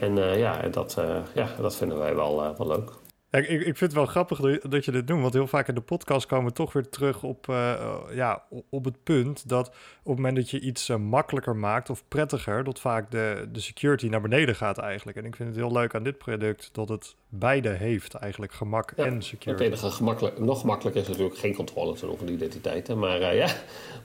En 0.00 0.38
ja, 0.38 0.68
dat, 0.68 0.96
ja, 1.34 1.48
dat 1.60 1.76
vinden 1.76 1.98
wij 1.98 2.14
wel, 2.14 2.36
wel 2.58 2.66
leuk. 2.66 2.92
Ik, 3.36 3.48
ik 3.48 3.62
vind 3.62 3.80
het 3.80 3.92
wel 3.92 4.06
grappig 4.06 4.60
dat- 4.60 4.84
je 4.84 4.92
dit 4.92 5.06
doet, 5.06 5.20
want 5.20 5.32
heel 5.32 5.46
vaak 5.46 5.68
in 5.68 5.74
de 5.74 5.80
podcast 5.80 6.26
komen 6.26 6.46
we 6.46 6.52
toch 6.52 6.72
weer 6.72 6.88
terug 6.88 7.22
op, 7.22 7.48
eh, 7.48 7.72
eh, 7.72 7.94
ja, 8.12 8.42
op 8.70 8.84
het 8.84 9.02
punt 9.02 9.48
dat 9.48 9.68
op 9.68 9.74
het 10.04 10.16
moment 10.16 10.36
dat 10.36 10.50
je 10.50 10.60
iets 10.60 10.88
eh, 10.88 10.96
makkelijker 10.96 11.56
maakt 11.56 11.90
of 11.90 12.04
prettiger, 12.08 12.64
dat 12.64 12.80
vaak 12.80 13.10
de, 13.10 13.48
de 13.52 13.60
security 13.60 14.06
naar 14.08 14.20
beneden 14.20 14.54
gaat 14.54 14.78
eigenlijk. 14.78 15.16
En 15.18 15.24
ik 15.24 15.36
vind 15.36 15.48
het 15.48 15.58
heel 15.58 15.72
leuk 15.72 15.94
aan 15.94 16.02
dit 16.02 16.18
product 16.18 16.68
dat 16.72 16.88
het 16.88 17.14
beide 17.28 17.68
heeft 17.68 18.14
eigenlijk, 18.14 18.52
gemak 18.52 18.92
Ja, 18.96 19.04
en 19.04 19.14
Het 19.14 19.24
security. 19.24 19.64
enige 19.64 19.90
gemakkelijk, 19.90 20.38
nog 20.38 20.64
makkelijker 20.64 21.02
is 21.02 21.08
natuurlijk 21.08 21.38
geen 21.38 21.54
controle 21.54 21.96
van 21.96 22.16
die 22.26 22.34
identiteiten. 22.34 22.98
Maar, 22.98 23.34
ja. 23.34 23.48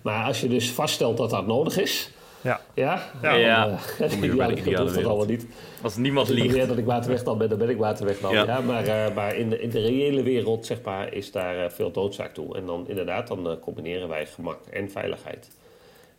maar 0.02 0.26
als 0.26 0.42
je 0.42 0.48
dus 0.48 0.72
vaststelt 0.72 1.18
dat 1.18 1.30
dat 1.30 1.48
nodig 1.48 1.78
is, 1.78 2.12
Ja. 2.42 2.62
ja, 2.74 3.02
Ja. 3.22 3.34
Ja. 3.36 3.68
eh, 3.68 3.78
ja, 4.00 4.08
dat 4.08 4.12
ideale 4.12 4.52
hoeft 4.54 4.66
dat 4.66 4.90
wereld. 4.90 5.06
allemaal 5.06 5.26
niet. 5.26 5.48
Als 5.82 5.96
niemand 5.96 6.30
Als 6.30 6.38
ik 6.38 6.52
liegt. 6.52 6.68
dat 6.68 6.78
ik 6.78 6.86
waterweg 6.86 7.24
dan 7.24 7.38
ben, 7.38 7.50
dan 7.50 7.58
ben 7.58 7.70
ik 7.70 7.78
waterweg 7.78 8.20
dan. 8.20 8.34
Ja. 8.34 8.46
Ja. 8.46 8.60
maar 8.62 8.84
eh, 8.86 9.16
maar 9.16 9.36
in, 9.36 9.50
de, 9.50 9.62
in 9.62 9.70
de 9.70 9.80
reële 9.80 10.24
wereld 10.24 10.66
zeg 10.66 10.82
maar, 10.82 11.14
is 11.14 11.32
daar 11.32 11.64
eh, 11.64 11.70
veel 11.70 11.92
doodzaak 11.92 12.34
toe. 12.34 12.58
En 12.58 12.66
dan 12.66 12.88
inderdaad, 12.88 13.28
dan 13.28 13.60
combineren 13.60 14.08
wij 14.08 14.26
gemak 14.26 14.66
en 14.70 14.92
veiligheid. 14.92 15.50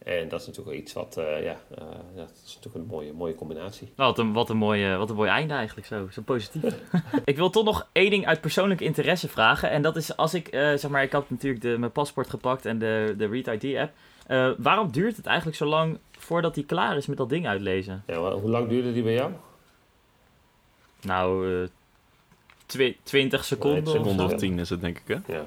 En 0.04 0.28
dat 0.28 0.40
is 0.40 0.46
natuurlijk 0.46 0.74
wel 0.74 0.84
iets 0.84 0.92
wat, 0.92 1.16
eh, 1.16 1.24
ja, 1.44 1.56
eh, 1.76 1.84
ja, 2.14 2.20
dat 2.20 2.42
is 2.44 2.54
natuurlijk 2.54 2.84
een 2.84 2.90
mooie, 2.90 3.12
mooie 3.12 3.34
combinatie. 3.34 3.92
Nou, 3.96 4.08
wat, 4.08 4.18
een, 4.18 4.32
wat, 4.32 4.50
een 4.50 4.56
mooi, 4.56 4.96
wat 4.96 5.10
een 5.10 5.16
mooi 5.16 5.30
einde 5.30 5.54
eigenlijk 5.54 5.86
zo. 5.86 6.08
Zo 6.10 6.22
positief. 6.22 6.62
ik 7.24 7.36
wil 7.36 7.50
toch 7.50 7.64
nog 7.64 7.88
één 7.92 8.10
ding 8.10 8.26
uit 8.26 8.40
persoonlijke 8.40 8.84
interesse 8.84 9.28
vragen. 9.28 9.70
En 9.70 9.82
dat 9.82 9.96
is 9.96 10.16
als 10.16 10.34
ik, 10.34 10.48
eh, 10.48 10.60
zeg 10.60 10.88
maar, 10.88 11.02
ik 11.02 11.12
had 11.12 11.30
natuurlijk 11.30 11.62
de, 11.62 11.78
mijn 11.78 11.92
paspoort 11.92 12.30
gepakt 12.30 12.66
en 12.66 12.78
de, 12.78 13.14
de 13.18 13.26
Read 13.26 13.62
ID 13.62 13.76
app. 13.76 13.92
Eh, 14.26 14.50
waarom 14.58 14.92
duurt 14.92 15.16
het 15.16 15.26
eigenlijk 15.26 15.56
zo 15.56 15.66
lang 15.66 15.98
voordat 16.22 16.54
hij 16.54 16.64
klaar 16.64 16.96
is 16.96 17.06
met 17.06 17.16
dat 17.16 17.28
ding 17.28 17.46
uitlezen? 17.46 18.02
Ja, 18.06 18.32
hoe 18.32 18.50
lang 18.50 18.68
duurde 18.68 18.92
die 18.92 19.02
bij 19.02 19.12
jou? 19.14 19.32
Nou, 21.00 21.54
eh, 21.62 21.68
twi- 22.66 22.96
20 23.02 23.44
seconden 23.44 23.82
Nee, 23.84 23.92
of 23.92 23.98
Seconde 23.98 24.22
zo. 24.28 24.34
of 24.34 24.40
tien 24.40 24.58
is 24.58 24.70
het, 24.70 24.80
denk 24.80 24.98
ik, 24.98 25.02
hè? 25.24 25.34
Ja. 25.34 25.44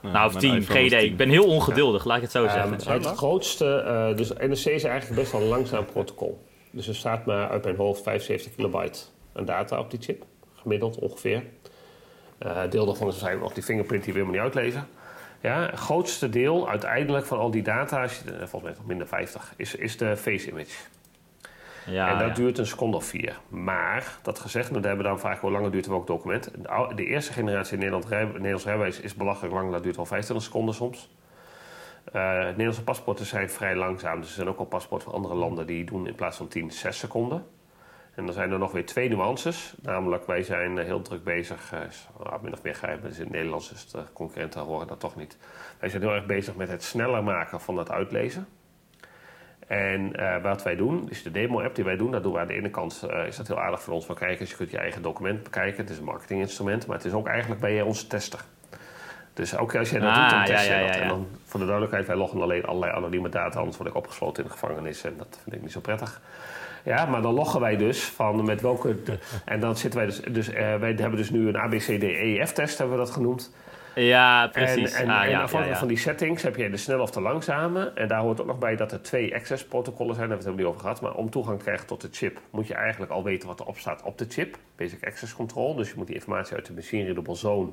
Nou, 0.00 0.26
of 0.26 0.36
10, 0.36 0.54
iPhone 0.56 0.76
geen 0.78 0.86
idee. 0.86 1.00
10. 1.00 1.10
Ik 1.10 1.16
ben 1.16 1.28
heel 1.28 1.46
ongeduldig, 1.46 2.04
laat 2.04 2.16
ik 2.16 2.22
het 2.22 2.30
zo 2.30 2.44
Ehm, 2.44 2.52
zeggen. 2.78 2.92
het 2.92 3.06
grootste, 3.16 3.76
eh, 3.76 4.16
dus 4.16 4.32
NRC 4.32 4.64
is 4.64 4.84
eigenlijk 4.84 5.20
best 5.20 5.32
wel 5.32 5.40
een 5.40 5.48
langzaam 5.48 5.84
protocol. 5.84 6.44
Dus 6.70 6.88
er 6.88 6.94
staat 6.94 7.26
maar 7.26 7.48
uit 7.48 7.64
mijn 7.64 7.76
hoofd 7.76 8.02
75 8.02 8.54
kilobyte 8.54 8.98
aan 9.32 9.44
data 9.44 9.78
op 9.78 9.90
die 9.90 10.00
chip. 10.02 10.24
Gemiddeld 10.54 10.98
ongeveer. 10.98 11.42
Eh 12.38 12.60
deel 12.70 12.86
daarvan 12.86 13.12
zijn 13.12 13.38
nog 13.38 13.52
die 13.52 13.62
fingerprint 13.62 14.04
die 14.04 14.12
we 14.12 14.18
helemaal 14.18 14.42
niet 14.44 14.54
uitlezen. 14.54 14.88
Ja, 15.44 15.60
het 15.60 15.78
grootste 15.78 16.28
deel 16.28 16.68
uiteindelijk 16.68 17.26
van 17.26 17.38
al 17.38 17.50
die 17.50 17.62
data, 17.62 18.02
als 18.02 18.18
je- 18.18 18.36
volgens 18.38 18.62
mij 18.62 18.72
nog 18.72 18.86
minder 18.86 19.06
50, 19.06 19.54
is, 19.56 19.74
is 19.74 19.96
de 19.96 20.16
face 20.16 20.48
image. 20.50 20.76
Ja, 21.86 22.12
en 22.12 22.18
dat 22.18 22.28
ja. 22.28 22.34
duurt 22.34 22.58
een 22.58 22.66
seconde 22.66 22.96
of 22.96 23.04
vier. 23.04 23.38
Maar, 23.48 24.18
dat 24.22 24.38
gezegd, 24.38 24.72
daar 24.72 24.82
hebben 24.82 25.02
we 25.04 25.10
dan 25.10 25.18
vaak 25.20 25.40
hoe 25.40 25.50
langer 25.50 25.70
duurt 25.70 25.86
welk 25.86 26.06
document. 26.06 26.50
De, 26.94 27.04
eerste 27.06 27.32
generatie 27.32 27.76
Nederland 27.76 28.04
rij, 28.06 28.24
Nederlands 28.24 28.64
rijbewijs 28.64 29.00
is 29.00 29.14
belachelijk 29.14 29.54
lang, 29.54 29.72
dat 29.72 29.82
duurt 29.82 29.96
wel 29.96 30.06
25 30.06 30.46
seconden 30.46 30.74
soms. 30.74 31.10
Eh, 32.12 32.22
Nederlandse 32.46 32.84
paspoorten 32.84 33.26
zijn 33.26 33.50
vrij 33.50 33.76
langzaam. 33.76 34.20
Dus 34.20 34.28
er 34.28 34.34
zijn 34.34 34.48
ook 34.48 34.58
al 34.58 34.64
paspoorten 34.64 35.06
van 35.10 35.16
andere 35.16 35.34
landen 35.34 35.66
die 35.66 35.84
doen 35.84 36.06
in 36.06 36.14
plaats 36.14 36.36
van 36.36 36.48
10, 36.48 36.70
6 36.70 36.98
seconden. 36.98 37.46
En 38.14 38.24
dan 38.24 38.34
zijn 38.34 38.52
er 38.52 38.58
nog 38.58 38.72
weer 38.72 38.86
twee 38.86 39.08
nuances. 39.08 39.74
Namelijk, 39.82 40.26
wij 40.26 40.42
zijn 40.42 40.78
eh, 40.78 40.84
heel 40.84 41.02
druk 41.02 41.24
bezig, 41.24 41.72
ah, 42.22 42.42
min 42.42 42.52
of 42.52 42.62
meer 42.62 42.74
geheim, 42.74 43.00
dus 43.02 43.16
in 43.16 43.24
het 43.24 43.32
Nederlands 43.32 43.72
is 43.72 43.90
de 43.90 44.02
concurrenten 44.12 44.60
horen 44.60 44.86
dat 44.86 45.00
toch 45.00 45.16
niet. 45.16 45.36
Wij 45.78 45.88
zijn 45.88 46.02
heel 46.02 46.14
erg 46.14 46.26
bezig 46.26 46.54
met 46.56 46.68
het 46.68 46.82
sneller 46.82 47.22
maken 47.24 47.60
van 47.60 47.76
het 47.78 47.90
uitlezen. 47.90 48.46
En 49.66 50.16
eh, 50.16 50.42
wat 50.42 50.62
wij 50.62 50.76
doen, 50.76 51.10
is 51.10 51.22
de 51.22 51.30
demo-app 51.30 51.74
die 51.74 51.84
wij 51.84 51.96
doen, 51.96 52.10
dat 52.10 52.22
doen 52.22 52.32
we 52.32 52.38
aan 52.38 52.46
de 52.46 52.54
ene 52.54 52.70
kant, 52.70 53.06
is 53.26 53.36
dat 53.36 53.46
heel 53.46 53.60
aardig 53.60 53.82
voor 53.82 53.94
ons 53.94 54.06
van 54.06 54.14
kijkers. 54.14 54.50
Je 54.50 54.56
kunt 54.56 54.70
je 54.70 54.78
eigen 54.78 55.02
document 55.02 55.42
bekijken, 55.42 55.80
het 55.80 55.90
is 55.90 55.98
een 55.98 56.04
marketinginstrument, 56.04 56.86
maar 56.86 56.96
het 56.96 57.06
is 57.06 57.12
ook 57.12 57.26
eigenlijk 57.26 57.66
je 57.68 57.84
onze 57.84 58.06
tester. 58.06 58.40
Dus 59.34 59.56
ook 59.56 59.74
als 59.76 59.90
jij 59.90 60.00
dat 60.00 60.08
Ah, 60.10 60.20
doet, 60.20 60.30
dan 60.30 60.38
ja, 60.38 60.44
test 60.44 60.66
je 60.66 60.72
ja, 60.72 60.86
dat. 60.86 60.94
ja. 60.94 61.00
En 61.00 61.08
dan, 61.08 61.26
voor 61.44 61.60
de 61.60 61.66
duidelijkheid, 61.66 62.06
wij 62.06 62.16
loggen 62.16 62.42
alleen 62.42 62.64
allerlei 62.64 62.92
anonieme 62.92 63.28
data, 63.28 63.58
anders 63.58 63.76
word 63.76 63.88
ik 63.88 63.94
opgesloten 63.96 64.42
in 64.42 64.48
de 64.48 64.54
gevangenis 64.58 65.04
en 65.04 65.14
dat 65.18 65.38
vind 65.42 65.56
ik 65.56 65.62
niet 65.62 65.72
zo 65.72 65.80
prettig. 65.80 66.20
Ja, 66.84 67.06
maar 67.06 67.22
dan 67.22 67.34
loggen 67.34 67.60
wij 67.60 67.76
dus 67.76 68.04
van 68.04 68.44
met 68.44 68.60
welke. 68.60 68.96
En 69.44 69.60
dan 69.60 69.76
zitten 69.76 69.98
wij 70.00 70.08
dus. 70.08 70.20
dus 70.20 70.48
eh, 70.48 70.54
wij 70.54 70.94
hebben 70.96 71.16
dus 71.16 71.30
nu 71.30 71.48
een 71.48 71.56
ABCDEF-test, 71.56 72.78
hebben 72.78 72.96
we 72.96 73.04
dat 73.04 73.12
genoemd. 73.12 73.52
Ja, 73.94 74.46
precies. 74.46 74.92
En, 74.92 75.02
en, 75.02 75.10
ah, 75.10 75.22
en 75.22 75.30
ja, 75.30 75.42
afhankelijk 75.42 75.64
ja, 75.64 75.72
ja. 75.72 75.78
van 75.78 75.88
die 75.88 75.96
settings 75.96 76.42
heb 76.42 76.56
je 76.56 76.70
de 76.70 76.76
snelle 76.76 77.02
of 77.02 77.10
de 77.10 77.20
langzame. 77.20 77.92
En 77.94 78.08
daar 78.08 78.20
hoort 78.20 78.40
ook 78.40 78.46
nog 78.46 78.58
bij 78.58 78.76
dat 78.76 78.92
er 78.92 79.02
twee 79.02 79.34
access-protocollen 79.34 80.14
zijn. 80.14 80.28
Daar 80.28 80.38
hebben 80.38 80.54
we 80.54 80.60
het 80.60 80.60
helemaal 80.60 80.64
niet 80.64 80.66
over 80.66 80.80
gehad. 80.80 81.00
Maar 81.00 81.24
om 81.24 81.30
toegang 81.30 81.58
te 81.58 81.64
krijgen 81.64 81.86
tot 81.86 82.00
de 82.00 82.08
chip 82.10 82.40
moet 82.50 82.66
je 82.66 82.74
eigenlijk 82.74 83.12
al 83.12 83.22
weten 83.22 83.48
wat 83.48 83.60
erop 83.60 83.78
staat 83.78 84.02
op 84.02 84.18
de 84.18 84.26
chip. 84.28 84.58
Basic 84.76 85.06
Access 85.06 85.34
Control. 85.34 85.74
Dus 85.74 85.88
je 85.88 85.94
moet 85.96 86.06
die 86.06 86.14
informatie 86.14 86.54
uit 86.54 86.66
de 86.66 86.72
Machine 86.72 87.04
Readable 87.04 87.34
Zone 87.34 87.70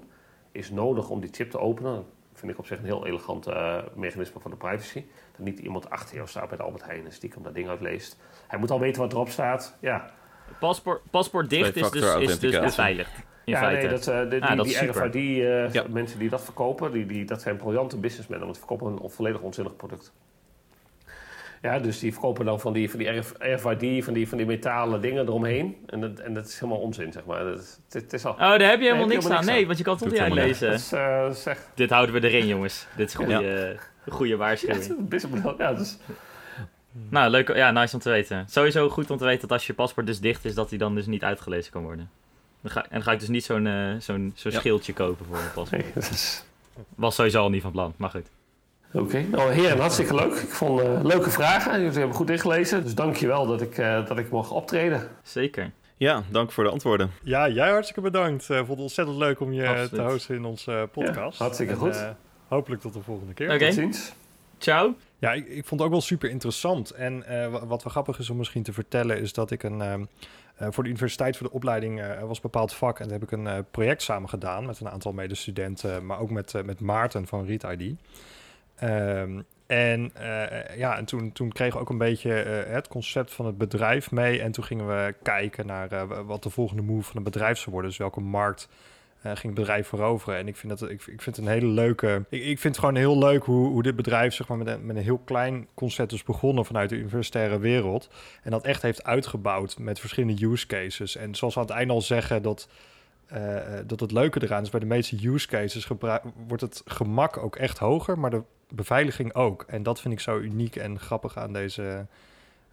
is 0.51 0.69
nodig 0.69 1.09
om 1.09 1.19
die 1.19 1.29
chip 1.33 1.51
te 1.51 1.59
openen. 1.59 2.05
Dat 2.31 2.39
vind 2.39 2.51
ik 2.51 2.57
op 2.59 2.65
zich 2.65 2.77
een 2.77 2.85
heel 2.85 3.05
elegant 3.05 3.47
eh, 3.47 3.77
mechanisme 3.95 4.39
voor 4.41 4.51
de 4.51 4.57
privacy. 4.57 5.05
Dat 5.31 5.45
niet 5.45 5.59
iemand 5.59 5.89
achter 5.89 6.15
jou 6.15 6.27
staat 6.27 6.47
bij 6.47 6.57
de 6.57 6.63
Albert 6.63 6.85
Heijn 6.85 7.05
en 7.05 7.11
stiekem 7.11 7.43
dat 7.43 7.53
ding 7.53 7.69
uitleest. 7.69 8.17
Hij 8.47 8.59
moet 8.59 8.71
al 8.71 8.79
weten 8.79 9.01
wat 9.01 9.13
erop 9.13 9.29
staat. 9.29 9.77
Ja, 9.81 10.11
Paspoort, 10.59 11.01
paspoort 11.09 11.49
dicht 11.49 11.75
is 11.75 11.91
dus, 11.91 12.15
is 12.15 12.39
dus 12.39 12.59
beveiligd. 12.59 13.11
In 13.45 13.53
ja, 13.53 13.59
feite. 13.59 13.81
nee, 13.81 13.89
dat, 13.89 14.07
eh, 14.07 14.29
de, 14.29 14.41
Ah, 14.41 14.63
die, 14.63 14.79
die. 14.79 14.87
RFID, 14.89 15.15
eh, 15.15 15.73
Ja. 15.73 15.85
mensen 15.89 16.19
die 16.19 16.29
dat 16.29 16.43
verkopen, 16.43 16.91
die, 16.91 17.05
die, 17.05 17.25
dat 17.25 17.41
zijn 17.41 17.57
briljante 17.57 17.97
businessmen, 17.97 18.39
want 18.39 18.51
die 18.51 18.59
verkopen 18.65 19.03
een 19.03 19.09
volledig 19.09 19.41
onzinnig 19.41 19.75
product. 19.75 20.13
Ja, 21.61 21.79
dus 21.79 21.99
die 21.99 22.11
verkopen 22.11 22.45
dan 22.45 22.59
van 22.59 22.73
die, 22.73 22.89
van 22.89 22.99
die 22.99 23.07
RF 23.09 23.33
RFID, 23.39 24.03
van 24.03 24.13
die, 24.13 24.27
van 24.27 24.37
die 24.37 24.45
metalen 24.47 25.01
dingen 25.01 25.25
eromheen. 25.27 25.75
En 25.85 26.01
dat, 26.01 26.19
en 26.19 26.33
dat 26.33 26.45
is 26.47 26.59
helemaal 26.59 26.81
onzin, 26.81 27.11
zeg 27.11 27.25
maar. 27.25 27.43
Dat 27.43 27.59
is, 27.59 27.79
het, 27.89 27.93
het 28.03 28.13
is 28.13 28.25
al... 28.25 28.31
Oh, 28.31 28.39
daar 28.39 28.51
heb 28.51 28.59
je 28.59 28.67
helemaal 28.67 28.97
heb 28.97 29.07
niks 29.07 29.23
helemaal 29.23 29.37
aan. 29.37 29.45
niks 29.45 29.57
Nee, 29.57 29.65
want 29.65 29.77
je 29.77 29.83
kan 29.83 29.93
het 29.93 30.01
toch 30.03 30.11
niet 30.11 30.21
helemaal 30.21 30.43
uitlezen. 30.43 30.69
Dat 30.71 31.35
is, 31.37 31.43
eh, 31.45 31.51
echt... 31.51 31.69
Dit 31.75 31.89
houden 31.89 32.21
we 32.21 32.27
erin, 32.29 32.47
jongens. 32.47 32.87
Dit 32.95 33.07
is 33.07 33.13
goede, 33.15 33.31
Ja. 34.05 34.11
goede 34.11 34.31
Ja, 34.31 34.37
waarschuwing. 34.37 34.81
het 34.81 34.91
is 34.91 34.97
een 34.97 35.07
businessmodel. 35.07 35.57
Ja, 35.57 35.73
dus, 35.73 35.97
Nou, 37.09 37.29
leuk. 37.29 37.55
Ja, 37.55 37.71
nice 37.71 37.93
om 37.95 38.01
te 38.01 38.09
weten. 38.09 38.45
Sowieso 38.49 38.89
goed 38.89 39.09
om 39.11 39.17
te 39.17 39.25
weten 39.25 39.41
dat 39.41 39.51
als 39.51 39.67
je 39.67 39.73
paspoort 39.73 40.05
dus 40.05 40.19
dicht 40.19 40.45
is, 40.45 40.53
dat 40.55 40.69
hij 40.69 40.77
dan 40.77 40.95
dus 40.95 41.05
niet 41.05 41.23
uitgelezen 41.23 41.71
kan 41.71 41.83
worden. 41.83 42.09
Dan 42.61 42.71
ga, 42.71 42.81
en 42.83 42.89
dan 42.91 43.03
ga 43.03 43.11
ik 43.11 43.19
dus 43.19 43.27
niet 43.29 43.43
zo'n 43.43 43.67
eh, 43.67 43.89
zo'n 43.99 44.31
zo'n 44.35 44.51
Ja. 44.51 44.59
schildje 44.59 44.93
kopen 44.93 45.25
voor 45.25 45.37
een 45.37 45.51
paspoort. 45.53 45.83
nee, 45.83 45.91
dat 45.95 46.03
is... 46.09 46.43
Was 46.95 47.15
sowieso 47.15 47.41
al 47.41 47.49
niet 47.49 47.61
van 47.61 47.71
plan, 47.71 47.93
maar 47.97 48.09
goed. 48.09 48.27
Oké, 48.93 49.21
nou 49.21 49.51
heren, 49.51 49.79
hartstikke 49.79 50.15
leuk. 50.15 50.33
Ik 50.33 50.49
vond 50.49 50.79
eh, 50.81 50.99
leuke 51.03 51.29
vragen. 51.29 51.81
Jullie 51.81 51.97
hebben 51.97 52.15
goed 52.15 52.29
ingelezen. 52.29 52.83
Dus 52.83 52.95
dank 52.95 53.15
je 53.15 53.27
wel 53.27 53.47
dat 53.47 53.61
ik, 53.61 53.77
eh, 53.77 54.07
dat 54.07 54.17
ik 54.17 54.29
mocht 54.29 54.51
optreden. 54.51 55.07
Zeker. 55.23 55.71
Ja, 55.97 56.23
dank 56.29 56.51
voor 56.51 56.63
de 56.63 56.69
antwoorden. 56.69 57.11
Ja, 57.23 57.49
jij 57.49 57.69
hartstikke 57.69 58.01
bedankt. 58.01 58.41
Ik 58.49 58.55
vond 58.55 58.67
het 58.67 58.79
ontzettend 58.79 59.17
leuk 59.17 59.39
om 59.39 59.53
je 59.53 59.67
Absoluut. 59.67 59.89
te 59.93 60.01
hosten 60.01 60.35
in 60.35 60.45
onze 60.45 60.89
podcast. 60.91 61.37
Ja, 61.37 61.43
hartstikke 61.43 61.73
En, 61.73 61.79
goed. 61.79 62.05
hopelijk 62.47 62.81
tot 62.81 62.93
de 62.93 63.01
volgende 63.01 63.33
keer. 63.33 63.53
Oké. 63.53 63.65
Tot 63.65 63.73
ziens. 63.73 64.13
Ciao. 64.57 64.95
Ja, 65.19 65.33
ik, 65.33 65.47
ik 65.47 65.65
vond 65.65 65.69
het 65.71 65.81
ook 65.81 65.89
wel 65.95 66.01
super 66.01 66.29
interessant. 66.29 66.89
En 66.91 67.23
eh, 67.27 67.47
wa- 67.51 67.65
wat 67.65 67.83
wel 67.83 67.91
grappig 67.91 68.19
is 68.19 68.29
om 68.29 68.37
misschien 68.37 68.63
te 68.63 68.73
vertellen, 68.73 69.19
is 69.21 69.33
dat 69.33 69.51
ik 69.51 69.63
een. 69.63 69.81
ehm, 69.81 70.03
eh, 70.55 70.67
voor 70.71 70.83
de 70.83 70.89
universiteit, 70.89 71.37
voor 71.37 71.47
de 71.47 71.53
opleiding, 71.53 72.01
was 72.21 72.35
een 72.35 72.41
bepaald 72.41 72.73
vak. 72.73 72.99
En 72.99 73.03
daar 73.07 73.19
heb 73.19 73.23
ik 73.23 73.31
een 73.31 73.47
eh, 73.47 73.57
project 73.71 74.01
samen 74.01 74.29
gedaan 74.29 74.65
met 74.65 74.79
een 74.79 74.89
aantal 74.89 75.11
medestudenten, 75.13 76.05
maar 76.05 76.19
ook 76.19 76.29
met, 76.29 76.53
eh, 76.55 76.63
met 76.63 76.79
Maarten 76.79 77.27
van 77.27 77.45
Read 77.45 77.63
ID. 77.79 77.95
Ehm, 78.81 79.41
en 79.67 80.11
eh, 80.13 80.77
ja, 80.77 80.97
en 80.97 81.05
toen, 81.05 81.31
toen 81.31 81.51
kregen 81.51 81.73
we 81.73 81.79
ook 81.79 81.89
een 81.89 81.97
beetje 81.97 82.41
eh, 82.41 82.73
het 82.73 82.87
concept 82.87 83.33
van 83.33 83.45
het 83.45 83.57
bedrijf 83.57 84.11
mee. 84.11 84.41
En 84.41 84.51
toen 84.51 84.63
gingen 84.63 84.87
we 84.87 85.15
kijken 85.23 85.65
naar 85.65 85.91
eh, 85.91 86.19
wat 86.25 86.43
de 86.43 86.49
volgende 86.49 86.81
move 86.81 87.03
van 87.03 87.15
het 87.15 87.23
bedrijf 87.23 87.57
zou 87.57 87.71
worden. 87.71 87.89
Dus 87.89 87.99
welke 87.99 88.21
markt 88.21 88.69
ging 89.21 89.41
het 89.41 89.53
bedrijf 89.53 89.87
veroveren. 89.87 90.39
En 90.39 90.47
ik 90.47 90.55
vind, 90.55 90.79
dat, 90.79 90.89
ik, 90.89 91.01
ik 91.01 91.21
vind 91.21 91.35
het 91.35 91.37
een 91.37 91.51
hele 91.51 91.67
leuke... 91.67 92.25
Ik, 92.29 92.41
ik 92.41 92.59
vind 92.59 92.75
het 92.75 92.79
gewoon 92.79 92.95
heel 92.95 93.17
leuk 93.17 93.43
hoe, 93.43 93.67
hoe 93.67 93.83
dit 93.83 93.95
bedrijf 93.95 94.33
zeg 94.33 94.47
maar, 94.47 94.57
met, 94.57 94.67
een, 94.67 94.85
met 94.85 94.95
een 94.95 95.03
heel 95.03 95.21
klein 95.25 95.67
concept 95.73 96.11
is 96.11 96.23
begonnen 96.23 96.65
vanuit 96.65 96.89
de 96.89 96.95
universitaire 96.95 97.59
wereld. 97.59 98.09
En 98.43 98.51
dat 98.51 98.65
echt 98.65 98.81
heeft 98.81 99.03
uitgebouwd 99.03 99.79
met 99.79 99.99
verschillende 99.99 100.45
use 100.45 100.67
cases. 100.67 101.15
En 101.15 101.35
zoals 101.35 101.53
we 101.53 101.59
aan 101.59 101.65
het 101.65 101.75
einde 101.75 101.93
al 101.93 102.01
zeggen, 102.01 102.41
dat, 102.41 102.67
eh, 103.31 103.79
dat 103.85 103.99
het 103.99 104.11
leuke 104.11 104.43
eraan 104.43 104.63
is... 104.63 104.69
bij 104.69 104.79
de 104.79 104.85
meeste 104.85 105.27
use 105.27 105.47
cases 105.47 105.85
gebruik, 105.85 106.23
wordt 106.47 106.63
het 106.63 106.81
gemak 106.85 107.37
ook 107.37 107.55
echt 107.55 107.77
hoger, 107.77 108.19
maar 108.19 108.29
de 108.29 108.41
beveiliging 108.69 109.33
ook. 109.33 109.65
En 109.67 109.83
dat 109.83 110.01
vind 110.01 110.13
ik 110.13 110.19
zo 110.19 110.37
uniek 110.39 110.75
en 110.75 110.99
grappig 110.99 111.37
aan 111.37 111.53
deze... 111.53 112.05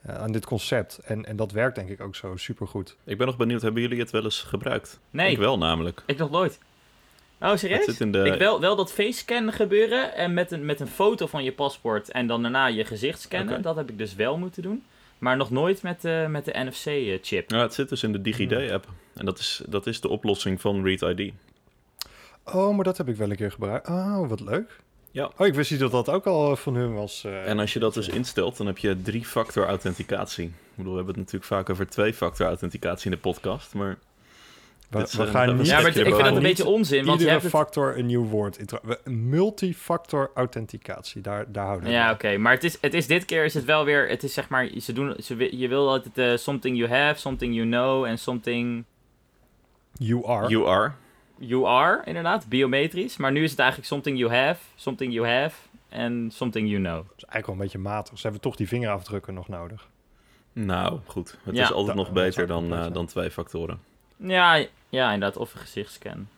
eh, 0.03 0.15
aan 0.15 0.33
dit 0.33 0.47
concept. 0.47 0.99
En, 1.05 1.25
en 1.25 1.37
dat 1.37 1.53
werkt 1.53 1.75
denk 1.77 1.89
ik 1.89 2.01
ook 2.01 2.17
zo 2.17 2.37
supergoed. 2.37 2.97
Ik 3.05 3.19
ben 3.19 3.27
nog 3.27 3.37
benieuwd, 3.37 3.63
hebben 3.63 3.83
jullie 3.83 3.99
het 4.01 4.11
wel 4.11 4.25
eens 4.25 4.43
gebruikt? 4.43 5.01
Nee, 5.11 5.31
Ik 5.31 5.39
wel 5.39 5.59
namelijk. 5.59 6.03
ik 6.07 6.19
nog 6.19 6.31
nooit. 6.31 6.59
Oh, 7.41 7.57
serieus? 7.57 7.85
zit 7.85 8.01
in 8.01 8.13
de... 8.13 8.23
Ik 8.25 8.39
wel, 8.39 8.61
wel 8.61 8.77
dat 8.77 8.93
face 8.93 9.19
scan 9.19 9.53
gebeuren 9.53 10.15
en 10.15 10.35
met 10.35 10.51
een, 10.51 10.65
met 10.65 10.81
een 10.81 10.89
foto 10.89 11.27
van 11.27 11.45
je 11.45 11.53
paspoort 11.53 12.11
en 12.11 12.27
dan 12.27 12.43
daarna 12.43 12.67
je 12.67 12.85
gezicht 12.85 13.21
scannen. 13.21 13.53
Oké. 13.53 13.63
Dat 13.63 13.77
heb 13.77 13.91
ik 13.91 13.99
dus 13.99 14.15
wel 14.15 14.39
moeten 14.39 14.63
doen. 14.63 14.85
Maar 15.19 15.37
nog 15.37 15.51
nooit 15.51 15.83
met, 15.83 16.05
eh, 16.05 16.27
met 16.27 16.45
de 16.45 16.53
NFC-chip. 16.55 17.51
Ja, 17.51 17.61
het 17.61 17.75
zit 17.75 17.89
dus 17.89 18.03
in 18.03 18.13
de 18.13 18.21
DigiD-app. 18.21 18.87
En 19.19 19.25
dat 19.25 19.39
is, 19.39 19.63
dat 19.67 19.87
is 19.87 20.01
de 20.01 20.09
oplossing 20.09 20.61
van 20.61 20.85
Read 20.85 21.19
ID. 21.19 21.33
Oh, 22.45 22.75
maar 22.75 22.85
dat 22.85 22.97
heb 22.97 23.09
ik 23.09 23.17
wel 23.17 23.31
een 23.31 23.37
keer 23.37 23.53
gebruikt. 23.53 23.89
Oh, 23.89 24.29
wat 24.29 24.41
leuk. 24.41 24.81
Ja. 25.11 25.31
Oh, 25.37 25.47
ik 25.47 25.55
wist 25.55 25.71
niet 25.71 25.81
dat 25.81 25.91
dat 25.91 26.09
ook 26.09 26.27
al 26.27 26.57
van 26.57 26.75
hun 26.75 26.95
was. 26.95 27.25
eh. 27.25 27.49
En 27.49 27.59
als 27.59 27.73
je 27.73 27.79
dat 27.79 27.95
dus 27.95 28.09
instelt, 28.09 28.57
dan 28.57 28.67
heb 28.67 28.79
je 28.79 29.03
drie-factor 29.03 29.67
authenticatie. 29.67 30.45
Ik 30.45 30.53
bedoel, 30.75 30.93
we 30.93 30.97
hebben 30.97 31.15
het 31.15 31.25
natuurlijk 31.33 31.53
vaak 31.53 31.71
over 31.71 31.89
twee-factor 31.89 32.47
authenticatie 32.47 33.05
in 33.05 33.11
de 33.11 33.23
podcast. 33.23 33.75
Maar 33.75 33.99
We, 34.91 35.03
is 35.03 35.15
we 35.15 35.27
gaan 35.27 35.57
niet... 35.57 35.67
Ja, 35.67 35.81
maar 35.81 35.97
ik 35.97 36.05
vind 36.05 36.19
dat 36.19 36.37
een 36.37 36.43
beetje 36.43 36.67
onzin, 36.67 37.05
want 37.05 37.21
je 37.21 37.29
hebt 37.29 37.43
het... 37.43 37.51
factor 37.51 37.99
een 37.99 38.07
nieuw 38.07 38.25
woord. 38.25 38.59
Multifactor 39.05 40.31
authenticatie, 40.35 41.21
daar, 41.23 41.53
daar 41.53 41.67
houden 41.67 41.87
we 41.89 41.95
Ja, 41.95 42.13
oké. 42.13 42.37
Maar 42.37 42.53
het 42.53 42.65
is, 42.65 42.79
het 42.81 42.95
is 42.95 43.07
dit 43.07 43.25
keer 43.25 43.45
is 43.45 43.55
het 43.55 43.65
wel 43.65 43.85
weer... 43.85 44.09
Het 44.09 44.23
is 44.23 44.33
zeg 44.35 44.49
maar... 44.49 44.71
Ze 44.81 44.93
doen, 44.93 45.17
ze, 45.23 45.57
je 45.59 45.69
wil 45.69 45.89
altijd 45.89 46.19
eh, 46.19 46.37
something 46.37 46.77
you 46.77 46.91
have, 46.91 47.21
something 47.21 47.55
you 47.55 47.67
know 47.69 48.05
en 48.05 48.19
something 48.19 48.85
You 49.99 50.27
are. 50.27 50.49
You 50.49 50.67
are. 50.69 50.93
you 51.39 51.67
are, 51.67 52.03
inderdaad. 52.05 52.49
Biometrisch. 52.49 53.17
Maar 53.17 53.33
nu 53.33 53.43
is 53.43 53.51
het 53.51 53.59
eigenlijk 53.59 53.89
something 53.89 54.19
you 54.19 54.33
have, 54.35 54.61
something 54.77 55.13
you 55.13 55.27
have 55.29 55.57
en 55.89 56.31
something 56.33 56.69
you 56.69 56.81
know. 56.83 56.95
Dat 56.97 57.17
is 57.17 57.25
eigenlijk 57.25 57.47
wel 57.47 57.55
een 57.55 57.61
beetje 57.61 57.79
matig. 57.79 58.17
Ze 58.17 58.23
hebben 58.23 58.41
toch 58.41 58.57
die 58.57 58.69
vingerafdrukken 58.69 59.35
nog 59.35 59.49
nodig. 59.49 59.89
Nou, 60.53 60.99
goed. 61.07 61.39
Het 61.43 61.57
Ja. 61.57 61.63
is 61.63 61.73
altijd 61.73 61.97
nog 61.97 62.13
beter 62.13 62.47
dan, 62.47 62.73
eh, 62.75 62.93
dan 62.93 63.07
twee 63.07 63.31
factoren. 63.31 63.81
Ja, 64.17 64.55
ja 64.89 65.13
inderdaad. 65.13 65.37
Of 65.37 65.55
een 65.55 65.61
gezichtsscan. 65.61 66.29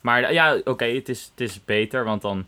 Maar 0.00 0.32
ja, 0.32 0.58
oké, 0.64 0.84
het, 0.84 1.08
is, 1.08 1.24
het 1.30 1.40
is 1.40 1.64
beter, 1.64 2.04
want 2.04 2.22
dan 2.22 2.46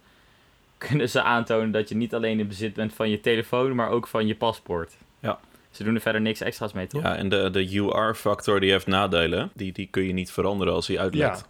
kunnen 0.79 1.09
ze 1.09 1.23
aantonen 1.23 1.71
dat 1.71 1.89
je 1.89 1.95
niet 1.97 2.15
alleen 2.15 2.41
in 2.41 2.49
bezit 2.49 2.75
bent 2.75 2.95
van 2.95 3.11
je 3.11 3.21
telefoon, 3.21 3.75
maar 3.75 3.89
ook 3.91 4.07
van 4.07 4.27
je 4.27 4.35
paspoort. 4.37 4.97
Ja. 5.21 5.39
Ze 5.77 5.85
doen 5.85 5.95
er 5.95 6.01
verder 6.01 6.21
niks 6.21 6.41
extra's 6.41 6.73
mee, 6.73 6.87
toch? 6.87 7.03
Ja, 7.03 7.17
en 7.17 7.29
de, 7.29 7.51
de 7.51 7.75
UR-factor 7.75 8.61
die 8.61 8.71
heeft 8.71 8.87
nadelen. 8.87 9.51
Die, 9.55 9.73
die 9.73 9.87
kun 9.91 10.03
je 10.03 10.13
niet 10.13 10.31
veranderen 10.31 10.75
als 10.75 10.87
hij 10.87 10.99
uitlekt. 10.99 11.39
Ja. 11.39 11.47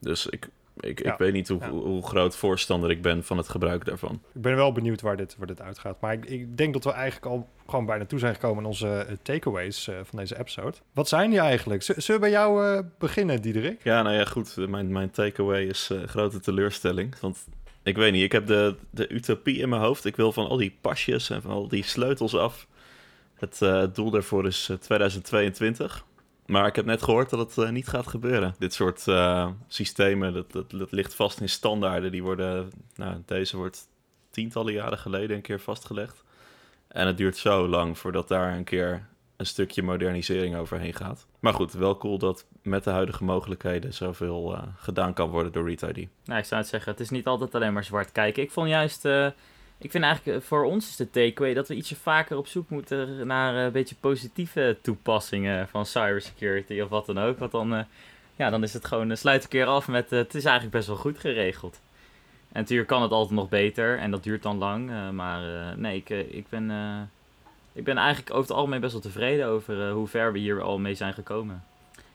Dus 0.00 0.26
ik, 0.26 0.48
ik, 0.80 1.02
Ja. 1.04 1.12
ik 1.12 1.18
weet 1.18 1.32
niet 1.32 1.48
hoe, 1.48 1.58
Ja. 1.60 1.70
hoe, 1.70 2.02
groot 2.02 2.36
voorstander 2.36 2.90
ik 2.90 3.02
ben 3.02 3.24
van 3.24 3.36
het 3.36 3.48
gebruik 3.48 3.84
daarvan. 3.84 4.20
Ik 4.34 4.40
ben 4.42 4.56
wel 4.56 4.72
benieuwd 4.72 5.00
waar 5.00 5.16
dit, 5.16 5.36
waar 5.38 5.46
dit 5.46 5.60
uitgaat. 5.60 6.00
Maar 6.00 6.12
ik, 6.12 6.24
ik 6.24 6.56
denk 6.56 6.72
dat 6.72 6.84
we 6.84 6.90
eigenlijk 6.92 7.26
al 7.32 7.48
gewoon 7.66 7.86
bijna 7.86 8.04
toe 8.06 8.18
zijn 8.18 8.34
gekomen 8.34 8.58
in 8.62 8.68
onze 8.68 8.88
eh, 8.88 9.16
takeaways 9.22 9.88
eh, 9.88 9.94
van 10.04 10.18
deze 10.18 10.38
episode. 10.38 10.76
Wat 10.92 11.08
zijn 11.08 11.30
die 11.30 11.38
eigenlijk? 11.38 11.82
Zullen 11.82 12.04
we 12.06 12.18
bij 12.18 12.30
jou 12.30 12.66
eh, 12.66 12.78
beginnen, 12.98 13.42
Diederik? 13.42 13.80
Ja, 13.84 14.02
nou 14.02 14.16
ja, 14.16 14.24
goed. 14.24 14.56
Mijn, 14.56 14.92
mijn 14.92 15.10
takeaway 15.10 15.64
is 15.64 15.88
eh, 15.92 16.02
grote 16.02 16.40
teleurstelling. 16.40 17.18
Want 17.20 17.46
ik 17.82 17.96
weet 17.96 18.12
niet, 18.12 18.22
ik 18.22 18.32
heb 18.32 18.46
de, 18.46 18.76
de 18.90 19.08
utopie 19.12 19.58
in 19.58 19.68
mijn 19.68 19.82
hoofd. 19.82 20.04
Ik 20.04 20.16
wil 20.16 20.32
van 20.32 20.48
al 20.48 20.56
die 20.56 20.76
pasjes 20.80 21.30
en 21.30 21.42
van 21.42 21.50
al 21.50 21.68
die 21.68 21.84
sleutels 21.84 22.36
af. 22.36 22.66
Het 23.42 23.62
eh, 23.62 23.84
doel 23.92 24.10
daarvoor 24.10 24.46
is 24.46 24.68
eh, 24.68 24.76
2022. 24.76 26.04
Maar 26.46 26.66
ik 26.66 26.76
heb 26.76 26.84
net 26.84 27.02
gehoord 27.02 27.30
dat 27.30 27.38
het 27.38 27.66
eh, 27.66 27.70
niet 27.70 27.88
gaat 27.88 28.06
gebeuren. 28.06 28.54
Dit 28.58 28.74
soort 28.74 29.08
eh, 29.08 29.48
systemen, 29.66 30.32
dat, 30.32 30.52
dat, 30.52 30.70
dat 30.70 30.92
ligt 30.92 31.14
vast 31.14 31.40
in 31.40 31.48
standaarden. 31.48 32.12
Die 32.12 32.22
worden, 32.22 32.70
nou, 32.94 33.22
deze 33.26 33.56
wordt 33.56 33.88
tientallen 34.30 34.72
jaren 34.72 34.98
geleden 34.98 35.36
een 35.36 35.42
keer 35.42 35.60
vastgelegd. 35.60 36.24
En 36.88 37.06
het 37.06 37.16
duurt 37.16 37.36
zo 37.36 37.68
lang 37.68 37.98
voordat 37.98 38.28
daar 38.28 38.56
een 38.56 38.64
keer 38.64 39.06
een 39.42 39.48
stukje 39.48 39.82
modernisering 39.82 40.56
overheen 40.56 40.94
gaat. 40.94 41.26
Maar 41.40 41.54
goed, 41.54 41.72
wel 41.72 41.96
cool 41.96 42.18
dat 42.18 42.46
met 42.62 42.84
de 42.84 42.90
huidige 42.90 43.24
mogelijkheden 43.24 43.94
zoveel 43.94 44.54
eh, 44.54 44.62
gedaan 44.76 45.14
kan 45.14 45.30
worden 45.30 45.52
door 45.52 45.64
Read 45.64 45.96
ID. 45.96 46.08
Nou, 46.24 46.38
ik 46.38 46.44
zou 46.44 46.60
het 46.60 46.70
zeggen, 46.70 46.92
het 46.92 47.00
is 47.00 47.10
niet 47.10 47.26
altijd 47.26 47.54
alleen 47.54 47.72
maar 47.72 47.84
zwart 47.84 48.12
kijken. 48.12 48.42
Ik 48.42 48.50
vond 48.50 48.68
juist, 48.68 49.04
eh, 49.04 49.26
ik 49.82 49.90
vind 49.90 50.04
eigenlijk 50.04 50.38
eh, 50.38 50.48
voor 50.48 50.64
ons 50.64 50.88
is 50.88 50.96
de 50.96 51.10
takeaway 51.10 51.54
dat 51.54 51.68
we 51.68 51.74
ietsje 51.74 51.96
vaker 51.96 52.36
op 52.36 52.46
zoek 52.46 52.70
moeten 52.70 53.26
naar 53.26 53.56
eh, 53.56 53.62
een 53.64 53.72
beetje 53.72 53.94
positieve 54.00 54.76
toepassingen 54.82 55.68
van 55.68 55.86
cybersecurity 55.86 56.80
of 56.80 56.88
wat 56.88 57.06
dan 57.06 57.18
ook. 57.18 57.38
Want 57.38 57.52
dan, 57.52 57.74
eh, 57.74 57.84
ja, 58.36 58.50
dan 58.50 58.62
is 58.62 58.72
het 58.72 58.84
gewoon, 58.84 59.16
sluit 59.16 59.42
een 59.42 59.48
keer 59.48 59.66
af 59.66 59.88
met, 59.88 60.10
het 60.10 60.34
is 60.34 60.44
eigenlijk 60.44 60.76
best 60.76 60.86
wel 60.86 60.96
goed 60.96 61.18
geregeld. 61.18 61.80
En 62.52 62.60
natuurlijk 62.60 62.88
kan 62.88 63.02
het 63.02 63.10
altijd 63.10 63.38
nog 63.38 63.48
beter 63.48 63.98
en 63.98 64.10
dat 64.10 64.22
duurt 64.22 64.42
dan 64.42 64.58
lang. 64.58 65.12
maar 65.12 65.42
nee, 65.78 65.96
ik, 65.96 66.08
ik, 66.08 66.48
ben, 66.48 66.70
ik 67.72 67.84
ben 67.84 67.96
eigenlijk 67.96 68.30
over 68.30 68.42
het 68.42 68.56
algemeen 68.56 68.80
best 68.80 68.92
wel 68.92 69.02
tevreden 69.02 69.46
over 69.46 69.90
hoe 69.90 70.06
ver 70.06 70.32
we 70.32 70.38
hier 70.38 70.62
al 70.62 70.78
mee 70.78 70.94
zijn 70.94 71.14
gekomen. 71.14 71.64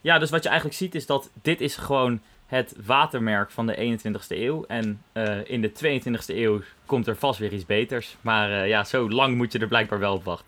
Ja, 0.01 0.19
dus 0.19 0.29
wat 0.29 0.43
je 0.43 0.49
eigenlijk 0.49 0.77
ziet 0.77 0.95
is 0.95 1.05
dat 1.05 1.29
dit 1.41 1.61
is 1.61 1.75
gewoon 1.75 2.21
het 2.47 2.75
watermerk 2.85 3.51
van 3.51 3.67
de 3.67 3.97
21ste 3.99 4.27
eeuw. 4.37 4.63
En 4.67 5.01
eh, 5.11 5.49
in 5.49 5.61
de 5.61 5.71
22ste 5.71 6.35
eeuw 6.35 6.61
komt 6.85 7.07
er 7.07 7.15
vast 7.15 7.39
weer 7.39 7.53
iets 7.53 7.65
beters. 7.65 8.15
Maar 8.21 8.51
eh, 8.51 8.67
ja, 8.67 8.83
zo 8.83 9.09
lang 9.09 9.35
moet 9.35 9.51
je 9.51 9.59
er 9.59 9.67
blijkbaar 9.67 9.99
wel 9.99 10.13
op 10.13 10.23
wachten. 10.23 10.45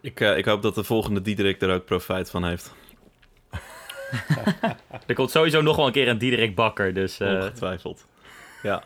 Ik, 0.00 0.20
eh, 0.20 0.36
ik 0.36 0.44
hoop 0.44 0.62
dat 0.62 0.74
de 0.74 0.84
volgende 0.84 1.22
Diederik 1.22 1.60
er 1.60 1.74
ook 1.74 1.84
profijt 1.84 2.30
van 2.30 2.44
heeft. 2.44 2.74
Er 5.06 5.14
komt 5.14 5.30
sowieso 5.30 5.60
nog 5.62 5.76
wel 5.76 5.86
een 5.86 5.92
keer 5.92 6.08
een 6.08 6.18
Diederik 6.18 6.54
Bakker. 6.54 6.94
Dus 6.94 7.20
eh, 7.20 7.28
Ongetwijfeld. 7.32 8.06
Ja, 8.62 8.82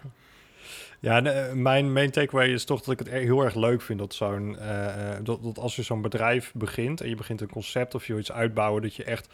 Ja, 1.00 1.20
mijn 1.54 1.92
main 1.92 2.10
takeaway 2.10 2.48
is 2.48 2.64
toch 2.64 2.78
dat 2.80 2.92
ik 2.92 2.98
het 2.98 3.08
er- 3.08 3.20
heel 3.20 3.42
erg 3.44 3.54
leuk 3.54 3.82
vind 3.82 3.98
dat 3.98 4.14
zo'n 4.14 4.58
eh, 4.58 5.12
eh, 5.16 5.24
dat, 5.24 5.42
dat 5.42 5.58
als 5.58 5.76
je 5.76 5.82
zo'n 5.82 6.02
bedrijf 6.02 6.50
begint 6.54 7.00
en 7.00 7.08
je 7.08 7.14
begint 7.14 7.40
een 7.40 7.50
concept 7.50 7.94
of 7.94 8.06
je 8.06 8.18
iets 8.18 8.32
uitbouwen, 8.32 8.82
dat 8.82 8.94
je 8.94 9.04
echt 9.04 9.28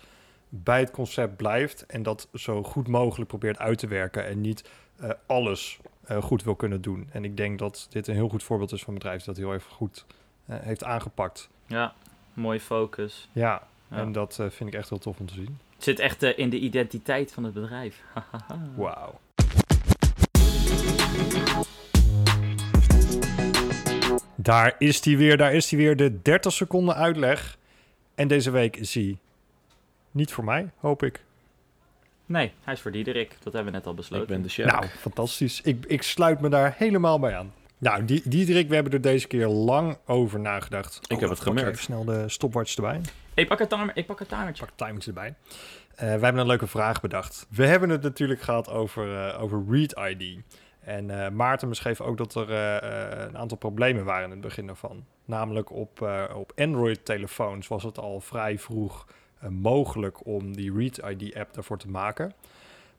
bij 0.49 0.81
het 0.81 0.91
concept 0.91 1.37
blijft 1.37 1.87
en 1.87 2.03
dat 2.03 2.29
zo 2.35 2.63
goed 2.63 2.89
mogelijk 2.89 3.29
probeert 3.29 3.59
uit 3.59 3.79
te 3.79 3.87
werken 3.87 4.27
en 4.27 4.41
niet 4.41 4.71
eh, 4.97 5.11
alles 5.27 5.79
eh, 6.05 6.23
goed 6.23 6.43
wil 6.43 6.55
kunnen 6.55 6.81
doen. 6.81 7.09
En 7.13 7.25
ik 7.25 7.37
denk 7.37 7.59
dat 7.59 7.87
dit 7.91 8.07
een 8.07 8.15
heel 8.15 8.29
goed 8.29 8.43
voorbeeld 8.43 8.73
is 8.73 8.81
van 8.83 8.93
een 8.93 8.99
bedrijf 8.99 9.25
dat 9.25 9.37
heel 9.37 9.53
erg 9.53 9.65
goed 9.65 10.05
eh, 10.47 10.57
heeft 10.61 10.85
aangepakt. 10.85 11.49
ja, 11.67 11.95
mooie 12.33 12.61
focus. 12.61 13.29
Ja, 13.33 13.63
Ja. 13.91 13.97
en 13.97 14.13
dat 14.13 14.35
vind 14.35 14.61
ik 14.61 14.75
echt 14.75 14.89
heel 14.89 14.99
tof 14.99 15.19
om 15.19 15.27
te 15.27 15.35
zien. 15.35 15.59
Het 15.75 15.85
zit 15.85 15.99
echt 15.99 16.23
in 16.23 16.51
de 16.51 16.59
identiteit 16.59 17.33
van 17.33 17.45
het 17.45 17.55
bedrijf. 17.55 18.03
Wauw. 18.77 19.19
Daar 24.37 24.75
is 24.79 25.05
hij 25.05 25.17
weer, 25.17 25.37
daar 25.37 25.55
is 25.55 25.71
hij 25.71 25.79
weer, 25.79 25.97
de 25.97 26.23
30 26.23 26.53
seconden 26.53 26.95
uitleg. 26.95 27.59
En 28.15 28.29
deze 28.29 28.51
week 28.51 28.77
hij 28.95 29.19
niet 30.11 30.33
voor 30.33 30.45
mij, 30.45 30.71
hoop 30.77 31.03
ik. 31.03 31.25
Nee, 32.27 32.53
hij 32.61 32.75
is 32.75 32.81
voor 32.81 32.91
Diederik. 32.91 33.37
Dat 33.43 33.53
hebben 33.53 33.73
we 33.73 33.79
net 33.79 33.87
al 33.87 33.95
besloten. 33.95 34.27
ik 34.27 34.33
ben 34.33 34.43
de 34.43 34.49
chef. 34.49 34.67
Nou, 34.67 34.85
fantastisch. 34.87 35.61
Ik, 35.61 35.85
ik 35.87 36.03
sluit 36.03 36.41
me 36.41 36.49
daar 36.49 36.75
helemaal 36.77 37.19
bij 37.19 37.37
aan. 37.37 37.53
Nou, 37.79 38.05
die, 38.05 38.23
Diederik, 38.25 38.69
we 38.69 38.75
hebben 38.75 38.93
er 38.93 39.01
deze 39.01 39.27
keer 39.27 39.47
lang 39.47 39.99
over 40.07 40.41
nagedacht. 40.41 41.01
Ik 41.03 41.21
heb 41.21 41.29
het 41.29 41.39
pak 41.39 41.47
gemerkt. 41.49 41.71
Even 41.71 41.83
snel 41.83 42.05
de 42.05 42.29
stopwatch 42.29 42.77
erbij. 42.77 43.01
Ik 43.35 43.49
pak 43.49 43.59
het 43.59 43.69
timer, 43.69 43.91
ik 43.97 44.07
pak 44.07 44.19
het 44.19 44.29
timertje. 44.29 44.65
Pak 44.65 44.77
timings 44.77 45.07
erbij. 45.07 45.35
Eh, 45.95 45.99
wij 45.99 46.09
hebben 46.09 46.39
een 46.39 46.47
leuke 46.47 46.67
vraag 46.67 47.01
bedacht. 47.01 47.47
We 47.51 47.67
hebben 47.67 47.89
het 47.91 48.03
natuurlijk 48.03 48.41
gehad 48.41 48.69
over, 48.69 49.29
eh, 49.29 49.43
over 49.43 49.65
Read 49.69 49.99
ID. 50.11 50.43
En 50.81 51.25
eh, 51.25 51.31
Maarten 51.31 51.69
beschreef 51.69 52.01
ook 52.01 52.17
dat 52.17 52.35
er 52.35 52.51
eh, 52.51 52.77
eh, 52.77 53.29
een 53.29 53.39
aantal 53.39 53.59
problemen 53.59 54.05
waren 54.05 54.25
in 54.25 54.31
het 54.31 54.41
begin 54.41 54.67
daarvan. 54.67 55.05
Namelijk 55.25 55.73
op, 55.73 56.03
eh, 56.03 56.25
op 56.35 56.53
Android-telefoons 56.57 57.69
was 57.69 57.83
het 57.83 57.99
al 57.99 58.21
vrij 58.21 58.59
vroeg 58.59 59.07
mogelijk 59.49 60.27
om 60.27 60.57
die 60.57 60.73
Read 60.73 61.01
ID-app 61.11 61.55
daarvoor 61.55 61.79
te 61.79 61.89
maken. 61.89 62.33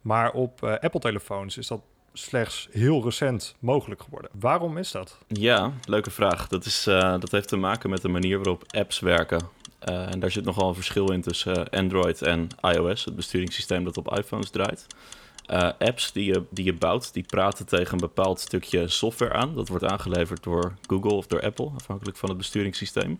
Maar 0.02 0.32
op 0.32 0.64
eh, 0.64 0.70
Apple-telefoons 0.72 1.58
is 1.58 1.68
dat 1.68 1.82
slechts 2.14 2.68
heel 2.72 3.04
recent 3.04 3.56
mogelijk 3.60 4.02
geworden. 4.02 4.32
Waarom 4.40 4.78
is 4.78 4.92
dat? 4.92 5.18
Ja, 5.28 5.74
leuke 5.86 6.12
vraag. 6.12 6.48
Dat, 6.48 6.66
is, 6.66 6.88
eh, 6.88 7.20
dat 7.20 7.32
heeft 7.32 7.48
te 7.48 7.58
maken 7.58 7.90
met 7.90 8.02
de 8.02 8.08
manier 8.08 8.38
waarop 8.38 8.64
apps 8.68 9.00
werken. 9.00 9.50
Eh, 9.80 10.12
en 10.12 10.20
daar 10.20 10.32
zit 10.32 10.46
nogal 10.46 10.68
een 10.68 10.76
verschil 10.76 11.12
in 11.12 11.22
tussen 11.22 11.66
eh, 11.66 11.80
Android 11.80 12.22
en 12.22 12.48
iOS, 12.62 13.06
het 13.06 13.16
besturingssysteem 13.16 13.84
dat 13.84 13.98
op 13.98 14.18
iPhones 14.18 14.50
draait. 14.50 14.86
Eh, 15.46 15.70
apps 15.80 16.12
die 16.12 16.26
je, 16.26 16.44
die 16.50 16.66
je 16.66 16.74
bouwt, 16.74 17.14
die 17.14 17.24
praten 17.24 17.66
tegen 17.66 17.94
een 17.94 18.00
bepaald 18.00 18.40
stukje 18.40 18.88
software 18.88 19.34
aan. 19.34 19.56
Dat 19.56 19.68
wordt 19.68 19.86
aangeleverd 19.86 20.44
door 20.44 20.74
Google 20.88 21.14
of 21.14 21.28
door 21.28 21.42
Apple, 21.42 21.72
afhankelijk 21.76 22.18
van 22.18 22.30
het 22.30 22.38
besturingssysteem. 22.38 23.20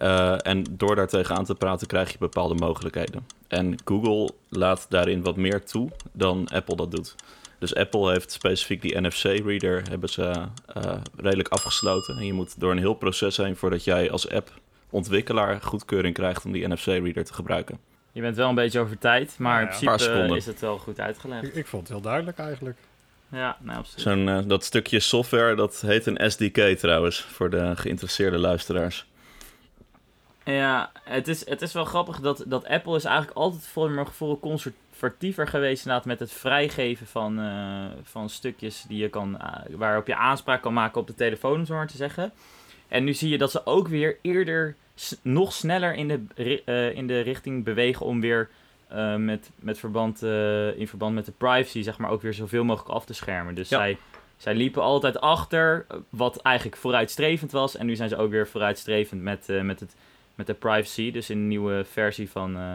Eh, 0.00 0.46
en 0.46 0.64
door 0.70 0.96
daar 0.96 1.08
tegenaan 1.08 1.44
te 1.44 1.54
praten 1.54 1.86
krijg 1.86 2.12
je 2.12 2.18
bepaalde 2.18 2.54
mogelijkheden. 2.54 3.26
En 3.48 3.74
Google 3.84 4.30
laat 4.48 4.86
daarin 4.88 5.22
wat 5.22 5.36
meer 5.36 5.64
toe 5.64 5.90
dan 6.12 6.48
Apple 6.52 6.76
dat 6.76 6.90
doet. 6.90 7.14
Dus 7.58 7.74
Apple 7.74 8.10
heeft 8.10 8.32
specifiek 8.32 8.82
die 8.82 9.00
NFC-reader 9.00 9.82
hebben 9.88 10.08
ze 10.08 10.32
eh, 10.66 10.94
redelijk 11.16 11.48
afgesloten. 11.48 12.16
En 12.16 12.26
je 12.26 12.32
moet 12.32 12.60
door 12.60 12.70
een 12.70 12.78
heel 12.78 12.94
proces 12.94 13.36
heen 13.36 13.56
voordat 13.56 13.84
jij 13.84 14.10
als 14.10 14.30
app-ontwikkelaar 14.30 15.60
goedkeuring 15.62 16.14
krijgt 16.14 16.44
om 16.44 16.52
die 16.52 16.68
NFC-reader 16.68 17.24
te 17.24 17.34
gebruiken. 17.34 17.78
Je 18.12 18.20
bent 18.20 18.36
wel 18.36 18.48
een 18.48 18.54
beetje 18.54 18.80
over 18.80 18.98
tijd, 18.98 19.34
maar 19.38 19.54
Ja, 19.54 19.60
in 19.60 19.66
principe 19.66 19.98
seconden. 19.98 20.36
is 20.36 20.46
het 20.46 20.60
wel 20.60 20.78
goed 20.78 21.00
uitgelegd. 21.00 21.44
Ik, 21.44 21.54
ik 21.54 21.66
vond 21.66 21.82
het 21.82 21.92
heel 21.92 22.02
duidelijk 22.02 22.38
eigenlijk. 22.38 22.76
Ja, 23.28 23.56
nou 23.60 23.78
absoluut. 23.78 24.00
Zo'n, 24.00 24.28
eh, 24.28 24.38
dat 24.46 24.64
stukje 24.64 25.00
software, 25.00 25.54
dat 25.54 25.80
heet 25.80 26.06
een 26.06 26.30
SDK 26.30 26.78
trouwens, 26.78 27.20
voor 27.20 27.50
de 27.50 27.76
geïnteresseerde 27.76 28.38
luisteraars. 28.38 29.08
Ja, 30.44 30.92
het 31.04 31.28
is, 31.28 31.48
het 31.48 31.62
is 31.62 31.72
wel 31.72 31.84
grappig 31.84 32.20
dat, 32.20 32.44
dat 32.46 32.66
Apple 32.66 32.96
is 32.96 33.04
eigenlijk 33.04 33.36
altijd 33.36 33.66
voor 33.66 33.90
mijn 33.90 34.06
gevoel 34.06 34.38
conservatiever 34.40 35.48
geweest 35.48 35.84
inderdaad 35.84 36.06
met 36.06 36.20
het 36.20 36.32
vrijgeven 36.32 37.06
van, 37.06 37.38
eh, 37.40 37.84
van 38.02 38.28
stukjes 38.28 38.84
die 38.88 38.98
je 38.98 39.08
kan, 39.08 39.38
eh, 39.40 39.76
waarop 39.76 40.06
je 40.06 40.16
aanspraak 40.16 40.62
kan 40.62 40.72
maken 40.72 41.00
op 41.00 41.06
de 41.06 41.14
telefoon, 41.14 41.58
om 41.58 41.64
zo 41.64 41.74
maar 41.74 41.86
te 41.86 41.96
zeggen. 41.96 42.32
En 42.88 43.04
nu 43.04 43.14
zie 43.14 43.28
je 43.30 43.38
dat 43.38 43.50
ze 43.50 43.66
ook 43.66 43.88
weer 43.88 44.18
eerder 44.22 44.76
nog 45.22 45.52
sneller 45.52 45.94
in 45.94 46.08
de, 46.08 46.62
eh, 46.64 46.96
in 46.96 47.06
de 47.06 47.20
richting 47.20 47.64
bewegen 47.64 48.06
om 48.06 48.20
weer 48.20 48.48
met, 49.18 49.50
met 49.56 49.78
verband, 49.78 50.22
in 50.76 50.88
verband 50.88 51.14
met 51.14 51.26
de 51.26 51.32
privacy, 51.32 51.82
zeg 51.82 51.98
maar, 51.98 52.10
ook 52.10 52.22
weer 52.22 52.34
zoveel 52.34 52.64
mogelijk 52.64 52.94
af 52.94 53.04
te 53.04 53.14
schermen. 53.14 53.54
Dus 53.54 53.68
Ja. 53.68 53.78
zij, 53.78 53.98
zij 54.36 54.54
liepen 54.54 54.82
altijd 54.82 55.20
achter, 55.20 55.86
wat 56.08 56.36
eigenlijk 56.36 56.76
vooruitstrevend 56.76 57.52
was. 57.52 57.76
En 57.76 57.86
nu 57.86 57.96
zijn 57.96 58.08
ze 58.08 58.16
ook 58.16 58.30
weer 58.30 58.48
vooruitstrevend 58.48 59.22
met, 59.22 59.46
met, 59.62 59.80
het, 59.80 59.94
met 60.40 60.48
de 60.48 60.68
privacy. 60.68 61.10
Dus 61.10 61.30
in 61.30 61.38
een 61.38 61.48
nieuwe 61.48 61.84
versie 61.90 62.30
van, 62.30 62.56
eh, 62.56 62.74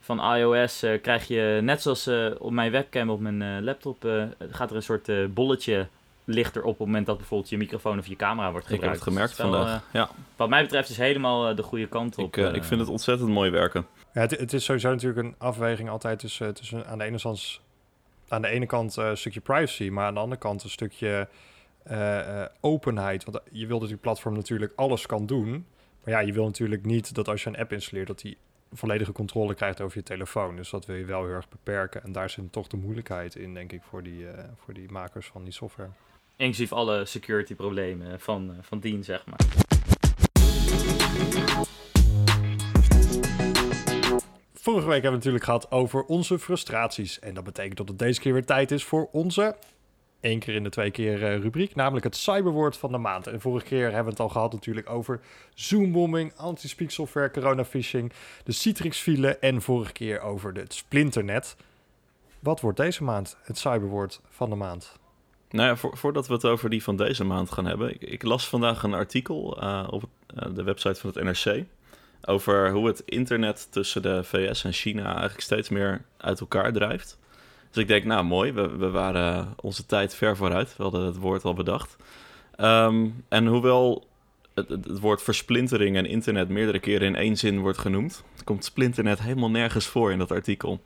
van 0.00 0.34
iOS 0.34 0.84
uh, 0.84 1.00
krijg 1.02 1.28
je, 1.28 1.60
net 1.62 1.82
zoals 1.82 2.08
uh, 2.08 2.30
op 2.38 2.50
mijn 2.50 2.70
webcam 2.70 3.10
op 3.10 3.20
mijn 3.20 3.40
uh, 3.40 3.64
laptop, 3.64 4.08
gaat 4.50 4.70
er 4.70 4.76
een 4.76 4.82
soort 4.82 5.34
bolletje 5.34 5.86
lichter 6.24 6.62
op 6.62 6.68
op 6.68 6.78
het 6.78 6.86
moment 6.86 7.06
dat 7.06 7.16
bijvoorbeeld 7.16 7.50
je 7.50 7.56
microfoon 7.56 7.98
of 7.98 8.06
je 8.06 8.16
camera 8.16 8.50
wordt 8.50 8.66
gebruikt. 8.66 8.96
Ik 8.96 9.04
heb 9.04 9.04
het 9.04 9.14
gemerkt 9.14 9.36
dus 9.36 9.46
vandaag, 9.46 9.82
ja. 9.92 10.10
Wat 10.36 10.48
mij 10.48 10.62
betreft 10.62 10.88
is 10.88 10.96
helemaal 10.96 11.54
de 11.54 11.62
goede 11.62 11.86
kant 11.86 12.18
op. 12.18 12.36
Ik, 12.36 12.54
ik 12.54 12.64
vind 12.64 12.80
het 12.80 12.88
ontzettend 12.88 13.30
mooi 13.30 13.50
werken. 13.50 13.86
Ja, 14.12 14.20
het, 14.20 14.30
het, 14.30 14.52
is 14.52 14.64
sowieso 14.64 14.90
natuurlijk 14.90 15.26
een 15.26 15.34
afweging 15.38 15.90
altijd 15.90 16.18
tussen, 16.18 16.54
tussen 16.54 16.86
aan 16.86 16.98
de 16.98 17.04
ene 17.04 17.20
kant, 17.20 17.60
aan 18.28 18.42
de 18.42 18.48
ene 18.48 18.66
kant 18.66 18.96
een 18.96 19.16
stukje 19.16 19.40
privacy, 19.40 19.88
maar 19.88 20.06
aan 20.06 20.14
de 20.14 20.20
andere 20.20 20.40
kant 20.40 20.62
een 20.62 20.70
stukje 20.70 21.28
openheid. 22.60 23.24
Want 23.24 23.40
je 23.50 23.66
wilt 23.66 23.80
dat 23.80 23.88
die 23.88 23.98
platform 23.98 24.34
natuurlijk 24.34 24.72
alles 24.76 25.06
kan 25.06 25.26
doen. 25.26 25.66
Maar 26.04 26.14
ja, 26.14 26.20
je 26.20 26.32
wil 26.32 26.44
natuurlijk 26.44 26.84
niet 26.84 27.14
dat 27.14 27.28
als 27.28 27.42
je 27.42 27.48
een 27.48 27.56
app 27.56 27.72
installeert, 27.72 28.06
dat 28.06 28.20
die 28.20 28.36
volledige 28.72 29.12
controle 29.12 29.54
krijgt 29.54 29.80
over 29.80 29.98
je 29.98 30.04
telefoon. 30.04 30.56
Dus 30.56 30.70
dat 30.70 30.86
wil 30.86 30.96
je 30.96 31.04
wel 31.04 31.24
heel 31.24 31.34
erg 31.34 31.48
beperken. 31.48 32.02
En 32.02 32.12
daar 32.12 32.30
zit 32.30 32.52
toch 32.52 32.66
de 32.66 32.76
moeilijkheid 32.76 33.36
in, 33.36 33.54
denk 33.54 33.72
ik, 33.72 33.82
voor 33.82 34.02
die, 34.02 34.22
uh, 34.22 34.30
voor 34.56 34.74
die 34.74 34.90
makers 34.90 35.26
van 35.26 35.44
die 35.44 35.52
software. 35.52 35.90
Inclusief 36.36 36.72
alle 36.72 37.04
security 37.04 37.54
problemen 37.54 38.20
van, 38.20 38.50
uh, 38.50 38.56
van 38.60 38.80
dien, 38.80 39.04
zeg 39.04 39.26
maar. 39.26 39.38
Vorige 44.52 44.86
week 44.86 45.02
hebben 45.02 45.10
we 45.10 45.16
natuurlijk 45.16 45.44
gehad 45.44 45.70
over 45.70 46.04
onze 46.04 46.38
frustraties. 46.38 47.18
En 47.18 47.34
dat 47.34 47.44
betekent 47.44 47.76
dat 47.76 47.88
het 47.88 47.98
deze 47.98 48.20
keer 48.20 48.32
weer 48.32 48.44
tijd 48.44 48.70
is 48.70 48.84
voor 48.84 49.08
onze 49.12 49.56
één 50.20 50.38
keer 50.38 50.54
in 50.54 50.62
de 50.62 50.70
twee 50.70 50.90
keer 50.90 51.22
uh, 51.22 51.42
rubriek, 51.42 51.74
namelijk 51.74 52.04
het 52.04 52.16
cyberwoord 52.16 52.76
van 52.76 52.92
de 52.92 52.98
maand. 52.98 53.26
En 53.26 53.40
vorige 53.40 53.66
keer 53.66 53.84
hebben 53.84 54.04
we 54.04 54.10
het 54.10 54.20
al 54.20 54.28
gehad 54.28 54.52
natuurlijk 54.52 54.90
over 54.90 55.20
zoombombing, 55.54 56.32
anti-speak 56.36 56.90
software, 56.90 57.30
coronafishing, 57.30 58.12
de 58.44 58.52
Citrix-file 58.52 59.38
en 59.38 59.62
vorige 59.62 59.92
keer 59.92 60.20
over 60.20 60.52
het 60.52 60.74
splinternet. 60.74 61.56
Wat 62.40 62.60
wordt 62.60 62.76
deze 62.76 63.04
maand 63.04 63.36
het 63.42 63.58
cyberwoord 63.58 64.20
van 64.28 64.50
de 64.50 64.56
maand? 64.56 64.98
Nou 65.50 65.68
ja, 65.68 65.90
voordat 65.96 66.26
we 66.26 66.32
het 66.34 66.44
over 66.44 66.70
die 66.70 66.82
van 66.82 66.96
deze 66.96 67.24
maand 67.24 67.50
gaan 67.50 67.66
hebben, 67.66 67.90
ik, 67.94 68.02
ik 68.02 68.22
las 68.22 68.48
vandaag 68.48 68.82
een 68.82 68.94
artikel 68.94 69.62
uh, 69.62 69.86
op 69.90 70.02
uh, 70.02 70.54
de 70.54 70.62
website 70.62 71.00
van 71.00 71.10
het 71.14 71.24
NRC 71.24 71.64
over 72.24 72.70
hoe 72.70 72.86
het 72.86 73.02
internet 73.04 73.72
tussen 73.72 74.02
de 74.02 74.24
VS 74.24 74.64
en 74.64 74.72
China 74.72 75.10
eigenlijk 75.10 75.40
steeds 75.40 75.68
meer 75.68 76.04
uit 76.16 76.40
elkaar 76.40 76.72
drijft. 76.72 77.18
Dus 77.70 77.82
ik 77.82 77.88
denk, 77.88 78.04
nou 78.04 78.24
mooi, 78.24 78.52
we, 78.52 78.76
we 78.76 78.90
waren 78.90 79.54
onze 79.60 79.86
tijd 79.86 80.14
ver 80.14 80.36
vooruit. 80.36 80.76
We 80.76 80.82
hadden 80.82 81.04
het 81.04 81.16
woord 81.16 81.44
al 81.44 81.54
bedacht. 81.54 81.96
Ehm, 82.56 83.08
en 83.28 83.46
hoewel 83.46 84.08
het, 84.54 84.68
het, 84.68 84.98
woord 84.98 85.22
versplintering 85.22 85.96
en 85.96 86.06
internet 86.06 86.48
meerdere 86.48 86.78
keren 86.78 87.06
in 87.06 87.16
één 87.16 87.36
zin 87.36 87.60
wordt 87.60 87.78
genoemd, 87.78 88.22
komt 88.44 88.64
splinternet 88.64 89.20
helemaal 89.20 89.50
nergens 89.50 89.86
voor 89.86 90.12
in 90.12 90.18
dat 90.18 90.32
artikel. 90.32 90.80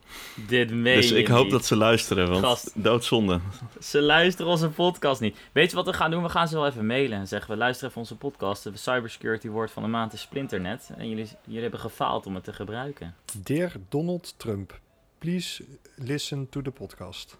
Dit 0.47 0.71
meen 0.71 0.95
Dus 0.95 1.11
ik 1.11 1.27
je 1.27 1.33
hoop 1.33 1.43
niet. 1.43 1.51
dat 1.51 1.65
ze 1.65 1.75
luisteren, 1.75 2.29
want 2.29 2.45
Gast. 2.45 2.71
doodzonde. 2.75 3.39
Ze 3.79 4.01
luisteren 4.01 4.51
onze 4.51 4.69
podcast 4.69 5.21
niet. 5.21 5.37
Weet 5.51 5.69
je 5.69 5.75
wat 5.75 5.85
we 5.85 5.93
gaan 5.93 6.11
doen? 6.11 6.23
We 6.23 6.29
gaan 6.29 6.47
ze 6.47 6.55
wel 6.55 6.67
even 6.67 6.85
mailen 6.85 7.17
en 7.17 7.27
zeggen: 7.27 7.51
we 7.51 7.57
luisteren 7.57 7.89
even 7.89 8.01
onze 8.01 8.15
podcast. 8.15 8.63
De 8.63 8.71
cybersecurity 8.73 9.47
woord 9.47 9.71
van 9.71 9.83
de 9.83 9.89
maand 9.89 10.13
is 10.13 10.21
splinternet. 10.21 10.89
En 10.97 11.09
jullie, 11.09 11.27
jullie 11.43 11.61
hebben 11.61 11.79
gefaald 11.79 12.25
om 12.25 12.35
het 12.35 12.43
te 12.43 12.53
gebruiken. 12.53 13.15
Dear 13.43 13.71
Donald 13.89 14.33
Trump, 14.37 14.79
please 15.25 15.63
listen 15.95 16.49
to 16.49 16.61
the 16.61 16.71
podcast. 16.71 17.37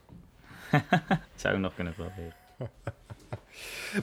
Zou 1.35 1.53
ik 1.53 1.59
nog 1.59 1.75
kunnen 1.75 1.93
proberen. 1.93 2.33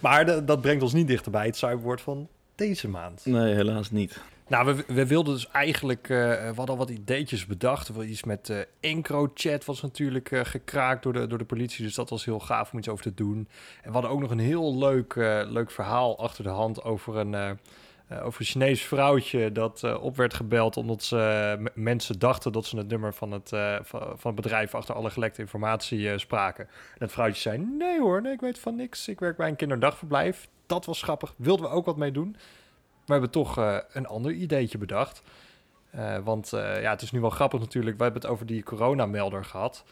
Maar 0.03 0.25
de- 0.27 0.45
dat 0.45 0.61
brengt 0.61 0.83
ons 0.83 0.93
niet 0.93 1.07
dichterbij 1.07 1.47
het 1.47 1.57
cyberwoord 1.57 2.01
van 2.01 2.29
deze 2.55 2.89
maand. 2.89 3.27
Nee, 3.27 3.55
helaas 3.55 3.91
niet. 3.91 4.21
Nou, 4.49 4.75
we, 4.77 4.95
we 4.95 5.07
wilden 5.07 5.35
dus 5.35 5.49
eigenlijk, 5.49 6.09
eh, 6.09 6.19
we 6.19 6.45
hadden 6.45 6.69
al 6.69 6.77
wat 6.77 6.91
ideetjes 6.91 7.47
bedacht. 7.47 7.89
Wel 7.89 8.05
iets 8.05 8.25
met 8.25 8.51
eh 8.51 8.61
EncroChat 8.81 9.65
was 9.65 9.81
natuurlijk 9.83 10.31
eh, 10.31 10.45
gekraakt 10.45 11.03
door 11.03 11.13
de, 11.13 11.27
door 11.27 11.39
de 11.39 11.45
politie, 11.45 11.85
dus 11.85 11.95
dat 11.95 12.11
was 12.11 12.25
heel 12.25 12.41
gaaf 12.41 12.73
om 12.73 12.79
iets 12.79 12.89
over 12.89 13.05
te 13.05 13.15
doen. 13.15 13.49
En 13.83 13.87
we 13.87 13.93
hadden 13.93 14.11
ook 14.11 14.21
nog 14.21 14.31
een 14.31 14.39
heel 14.39 14.79
leuk, 14.79 15.15
eh, 15.15 15.43
leuk 15.47 15.71
verhaal 15.71 16.19
achter 16.19 16.45
de 16.45 16.51
hand 16.51 16.83
over 16.83 17.17
een, 17.17 17.59
eh, 18.13 18.27
over 18.27 18.41
een 18.41 18.47
Chinees 18.47 18.83
vrouwtje 18.83 19.53
dat 19.53 19.83
eh, 19.83 20.03
op 20.03 20.17
werd 20.17 20.35
gebeld 20.35 20.77
omdat 20.77 21.03
ze, 21.03 21.71
mensen 21.75 22.19
dachten 22.19 22.53
dat 22.53 22.67
ze 22.67 22.77
het 22.77 22.89
nummer 22.89 23.15
van 23.15 23.33
het, 23.33 23.53
eh, 23.53 23.77
van, 23.83 24.17
het 24.23 24.35
bedrijf 24.35 24.75
achter 24.75 24.95
alle 24.95 25.11
gelekte 25.11 25.41
informatie 25.41 26.19
spraken. 26.19 26.65
En 26.65 26.99
dat 26.99 27.13
vrouwtje 27.13 27.41
zei, 27.41 27.59
nee 27.59 28.01
hoor, 28.01 28.23
nee, 28.23 28.33
ik 28.33 28.41
weet 28.41 28.59
van 28.59 28.77
niks. 28.77 29.09
Ik 29.09 29.21
werk 29.21 29.37
bij 29.37 29.49
een 29.49 29.57
kinderdagverblijf. 29.57 30.49
Dat 30.67 30.85
was 30.85 31.03
grappig, 31.03 31.35
wilden 31.37 31.69
we 31.69 31.73
ook 31.73 31.85
wat 31.85 31.97
mee 31.97 32.13
doen. 32.13 32.37
We 33.05 33.13
hebben 33.13 33.31
toch 33.31 33.57
een 33.93 34.07
ander 34.07 34.33
ideetje 34.33 34.79
bedacht. 34.79 35.23
Want 36.25 36.49
ja, 36.51 36.91
het 36.91 37.03
is 37.03 37.11
nu 37.11 37.21
wel 37.21 37.31
grappig 37.31 37.61
natuurlijk. 37.61 37.97
We 37.97 38.03
hebben 38.03 38.23
het 38.23 38.31
over 38.31 38.47
die 38.47 38.63
coronamelder 38.63 39.45
gehad. 39.45 39.85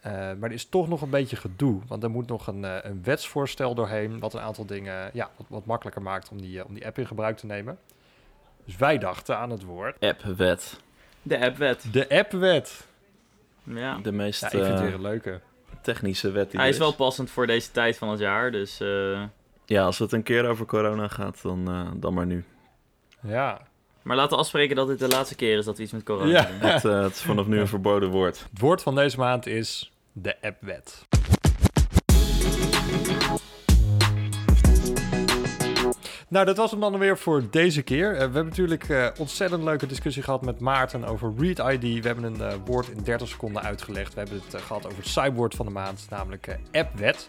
Eh, 0.00 0.12
maar 0.12 0.48
er 0.48 0.52
is 0.52 0.68
toch 0.68 0.88
nog 0.88 1.02
een 1.02 1.10
beetje 1.10 1.36
gedoe. 1.36 1.80
Want 1.86 2.02
er 2.02 2.10
moet 2.10 2.26
nog 2.28 2.46
een, 2.46 2.64
eh, 2.64 2.76
een 2.82 3.00
wetsvoorstel 3.04 3.74
doorheen... 3.74 4.18
wat 4.18 4.34
een 4.34 4.40
aantal 4.40 4.66
dingen 4.66 5.10
ja, 5.12 5.30
wat, 5.36 5.46
wat 5.48 5.64
makkelijker 5.66 6.02
maakt 6.02 6.28
om 6.28 6.40
die, 6.40 6.58
eh, 6.60 6.66
om 6.66 6.74
die 6.74 6.86
app 6.86 6.98
in 6.98 7.06
gebruik 7.06 7.36
te 7.36 7.46
nemen. 7.46 7.78
Dus 8.64 8.76
wij 8.76 8.98
dachten 8.98 9.38
aan 9.38 9.50
het 9.50 9.62
woord... 9.62 9.96
Appwet. 10.00 10.80
De 11.22 11.40
appwet. 11.40 11.84
De 11.92 12.08
appwet. 12.08 12.86
Ja. 13.62 13.98
De 13.98 14.12
meest 14.12 14.40
Ja, 14.40 14.46
ik 14.46 14.52
vind 14.52 14.66
het 14.66 14.80
weer 14.80 14.94
een 14.94 15.00
leuke. 15.00 15.40
technische 15.82 16.30
wet 16.30 16.50
die 16.50 16.58
Hij 16.58 16.68
er 16.68 16.74
is 16.74 16.78
wel 16.80 16.94
passend 16.94 17.30
voor 17.30 17.46
deze 17.46 17.70
tijd 17.70 17.96
van 17.98 18.08
het 18.08 18.18
jaar. 18.18 18.50
Dus 18.50 18.80
eh, 18.80 19.22
Ja, 19.64 19.84
als 19.84 19.98
het 19.98 20.12
een 20.12 20.22
keer 20.22 20.48
over 20.48 20.66
corona 20.66 21.08
gaat, 21.08 21.42
dan, 21.42 21.68
eh, 21.68 21.90
dan 21.94 22.14
maar 22.14 22.26
nu. 22.26 22.44
Ja. 23.20 23.60
Maar 24.02 24.16
laten 24.16 24.30
we 24.32 24.42
afspreken 24.42 24.76
dat 24.76 24.86
dit 24.88 24.98
de 24.98 25.08
laatste 25.08 25.34
keer 25.34 25.58
is 25.58 25.64
dat 25.64 25.76
we 25.76 25.82
iets 25.82 25.92
met 25.92 26.02
corona 26.02 26.30
Ja. 26.30 26.42
doen. 26.60 26.60
Het, 26.70 26.84
eh, 26.84 27.02
het 27.02 27.14
is 27.14 27.20
vanaf 27.20 27.46
nu 27.46 27.60
een 27.60 27.68
verboden 27.68 28.08
woord. 28.10 28.38
Het 28.50 28.60
woord 28.60 28.82
van 28.82 28.94
deze 28.94 29.18
maand 29.18 29.46
is 29.46 29.92
de 30.12 30.36
appwet. 30.42 31.06
Nou, 36.28 36.46
dat 36.46 36.56
was 36.56 36.70
hem 36.70 36.80
dan 36.80 36.98
weer 36.98 37.18
voor 37.18 37.42
deze 37.50 37.82
keer. 37.82 38.06
Eh, 38.10 38.14
we 38.16 38.20
hebben 38.20 38.44
natuurlijk 38.44 38.88
eh 38.88 39.06
ontzettend 39.18 39.62
leuke 39.62 39.86
discussie 39.86 40.22
gehad 40.22 40.44
met 40.44 40.60
Maarten 40.60 41.04
over 41.04 41.32
Read 41.38 41.58
ID. 41.72 42.00
We 42.02 42.06
hebben 42.06 42.24
een 42.24 42.64
woord 42.64 42.88
in 42.88 43.02
30 43.02 43.28
seconden 43.28 43.62
uitgelegd. 43.62 44.14
We 44.14 44.20
hebben 44.20 44.40
het 44.44 44.54
eh, 44.54 44.60
gehad 44.60 44.86
over 44.86 44.98
het 44.98 45.06
cyberwoord 45.06 45.54
van 45.54 45.66
de 45.66 45.72
maand, 45.72 46.06
namelijk 46.10 46.58
appwet. 46.72 47.28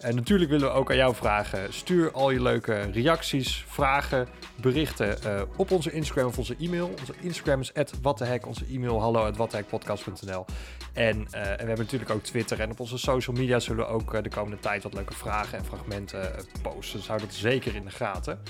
En 0.00 0.14
natuurlijk 0.14 0.50
willen 0.50 0.68
we 0.68 0.74
ook 0.74 0.90
aan 0.90 0.96
jou 0.96 1.14
vragen. 1.14 1.72
Stuur 1.72 2.12
al 2.12 2.30
je 2.30 2.42
leuke 2.42 2.80
reacties, 2.80 3.64
vragen, 3.66 4.28
berichten 4.60 5.22
eh, 5.22 5.42
op 5.56 5.70
onze 5.70 5.92
Instagram 5.92 6.26
of 6.26 6.38
onze 6.38 6.56
e-mail. 6.58 6.88
Onze 6.88 7.14
Instagram 7.20 7.60
is 7.60 7.72
@wattehek, 8.02 8.46
onze 8.46 8.64
e-mail 8.70 9.00
hallo 9.00 9.32
@wattehekpodcast.nl. 9.32 10.44
En, 10.92 11.26
eh, 11.30 11.40
en 11.40 11.56
we 11.56 11.66
hebben 11.66 11.78
natuurlijk 11.78 12.10
ook 12.10 12.22
Twitter. 12.22 12.60
En 12.60 12.70
op 12.70 12.80
onze 12.80 12.98
social 12.98 13.36
media 13.36 13.58
zullen 13.58 13.86
we 13.86 13.92
ook 13.92 14.14
eh, 14.14 14.22
de 14.22 14.28
komende 14.28 14.58
tijd 14.58 14.82
wat 14.82 14.94
leuke 14.94 15.14
vragen 15.14 15.58
en 15.58 15.64
fragmenten 15.64 16.34
posten. 16.62 16.98
Dus 16.98 17.08
hou 17.08 17.20
dat 17.20 17.34
zeker 17.34 17.74
in 17.74 17.84
de 17.84 17.90
gaten. 17.90 18.40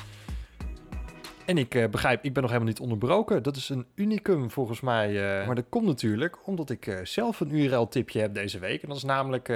En 1.45 1.59
ik 1.59 1.89
begrijp, 1.91 2.25
ik 2.25 2.33
ben 2.33 2.43
nog 2.43 2.51
helemaal 2.51 2.73
niet 2.73 2.81
onderbroken. 2.81 3.43
Dat 3.43 3.57
is 3.57 3.69
een 3.69 3.87
unicum 3.95 4.51
volgens 4.51 4.81
mij. 4.81 5.13
maar 5.47 5.55
dat 5.55 5.65
komt 5.69 5.87
natuurlijk 5.87 6.47
omdat 6.47 6.71
ik 6.71 7.01
zelf 7.03 7.41
een 7.41 7.55
URL-tipje 7.55 8.21
heb 8.21 8.35
deze 8.35 8.59
week. 8.59 8.83
En 8.83 8.89
dat 8.89 8.97
is 8.97 9.03
namelijk 9.03 9.47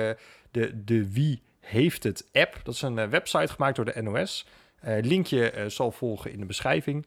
de, 0.50 0.82
de 0.84 1.12
Wie 1.12 1.42
Heeft 1.70 2.02
Het 2.02 2.28
app. 2.32 2.60
Dat 2.62 2.74
is 2.74 2.82
een 2.82 2.98
eh, 2.98 3.08
website 3.08 3.52
gemaakt 3.52 3.76
door 3.76 3.84
de 3.84 4.02
NOS. 4.02 4.46
Eh, 4.80 4.94
linkje 5.00 5.50
eh, 5.50 5.66
zal 5.66 5.90
volgen 5.90 6.32
in 6.32 6.40
de 6.40 6.46
beschrijving. 6.46 7.06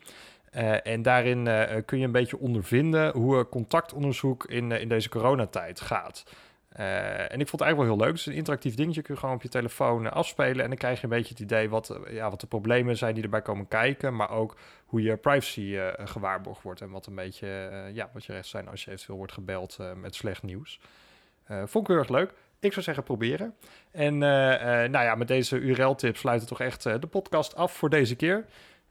En 0.84 1.01
daarin 1.01 1.49
kun 1.86 1.99
je 1.99 2.05
een 2.05 2.11
beetje 2.11 2.39
ondervinden 2.39 3.11
hoe 3.14 3.49
contactonderzoek 3.49 4.45
in, 4.45 4.72
in 4.72 4.89
deze 4.89 5.09
coronatijd 5.09 5.82
gaat. 5.82 6.24
En 7.30 7.39
ik 7.39 7.47
vond 7.47 7.51
het 7.51 7.61
eigenlijk 7.61 7.78
wel 7.78 7.86
heel 7.86 7.97
leuk. 7.97 8.07
Het 8.07 8.20
is 8.20 8.26
een 8.26 8.34
interactief 8.34 8.76
dingetje. 8.76 9.01
Kun 9.01 9.14
je 9.14 9.20
gewoon 9.20 9.36
op 9.36 9.41
je 9.41 9.49
telefoon 9.49 10.11
afspelen. 10.11 10.64
En 10.64 10.68
dan 10.68 10.78
krijg 10.78 10.97
je 10.97 11.03
een 11.03 11.09
beetje 11.09 11.34
het 11.34 11.39
idee 11.39 11.70
wat, 11.70 11.99
ja, 12.09 12.30
wat 12.30 12.39
de 12.39 12.47
problemen 12.47 12.97
zijn 12.97 13.14
die 13.14 13.24
erbij 13.24 13.41
komen 13.41 13.68
kijken. 13.68 14.16
Maar 14.16 14.30
ook 14.30 14.57
hoe 14.86 15.01
je 15.01 15.18
privacy 15.18 15.78
gewaarborgd 15.97 16.61
wordt. 16.61 16.82
En 16.82 16.89
wat 16.89 17.05
een 17.05 17.16
beetje 17.16 17.47
ja, 17.93 18.09
wat 18.14 18.26
je 18.26 18.34
recht 18.34 18.47
zijn 18.47 18.68
als 18.70 18.84
je 18.84 18.91
eventueel 18.91 19.18
wordt 19.18 19.34
gebeld 19.34 19.78
met 19.95 20.16
slecht 20.16 20.43
nieuws. 20.43 20.80
Vond 21.47 21.76
ik 21.76 21.88
heel 21.88 21.97
erg 21.97 22.09
leuk. 22.09 22.34
Ik 22.64 22.72
zou 22.72 22.86
zeggen 22.86 23.03
proberen. 23.03 23.53
En 23.91 24.24
eh, 24.24 24.84
eh, 24.84 24.91
nou 24.91 25.05
ja, 25.05 25.16
met 25.16 25.28
deze 25.28 25.57
URL-tip 25.57 26.18
sluiten 26.18 26.47
we 26.49 26.55
toch 26.55 26.68
echt 26.68 26.86
eh, 26.86 26.93
de 26.99 27.07
podcast 27.07 27.55
af 27.55 27.72
voor 27.74 27.89
deze 27.89 28.16
keer. 28.16 28.45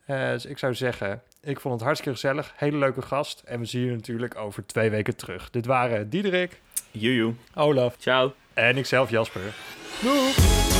Eh, 0.07 0.31
dus 0.31 0.45
ik 0.47 0.59
zou 0.59 0.75
zeggen, 0.75 1.23
ik 1.41 1.61
vond 1.61 1.75
het 1.75 1.83
hartstikke 1.83 2.19
gezellig. 2.19 2.53
Hele 2.57 2.77
leuke 2.77 3.03
gast. 3.03 3.43
En 3.45 3.61
we 3.61 3.65
zien 3.65 3.85
je 3.85 3.91
natuurlijk 3.91 4.37
over 4.37 4.67
twee 4.67 4.91
weken 4.91 5.17
terug. 5.17 5.51
Dit 5.51 5.67
waren 5.67 6.11
Diederik, 6.11 6.61
Joejoe. 6.91 7.35
Olaf 7.55 7.97
Ciao. 7.99 8.33
en 8.55 8.77
ikzelf 8.77 9.11
Jasper. 9.11 9.55
Doei! 10.03 10.72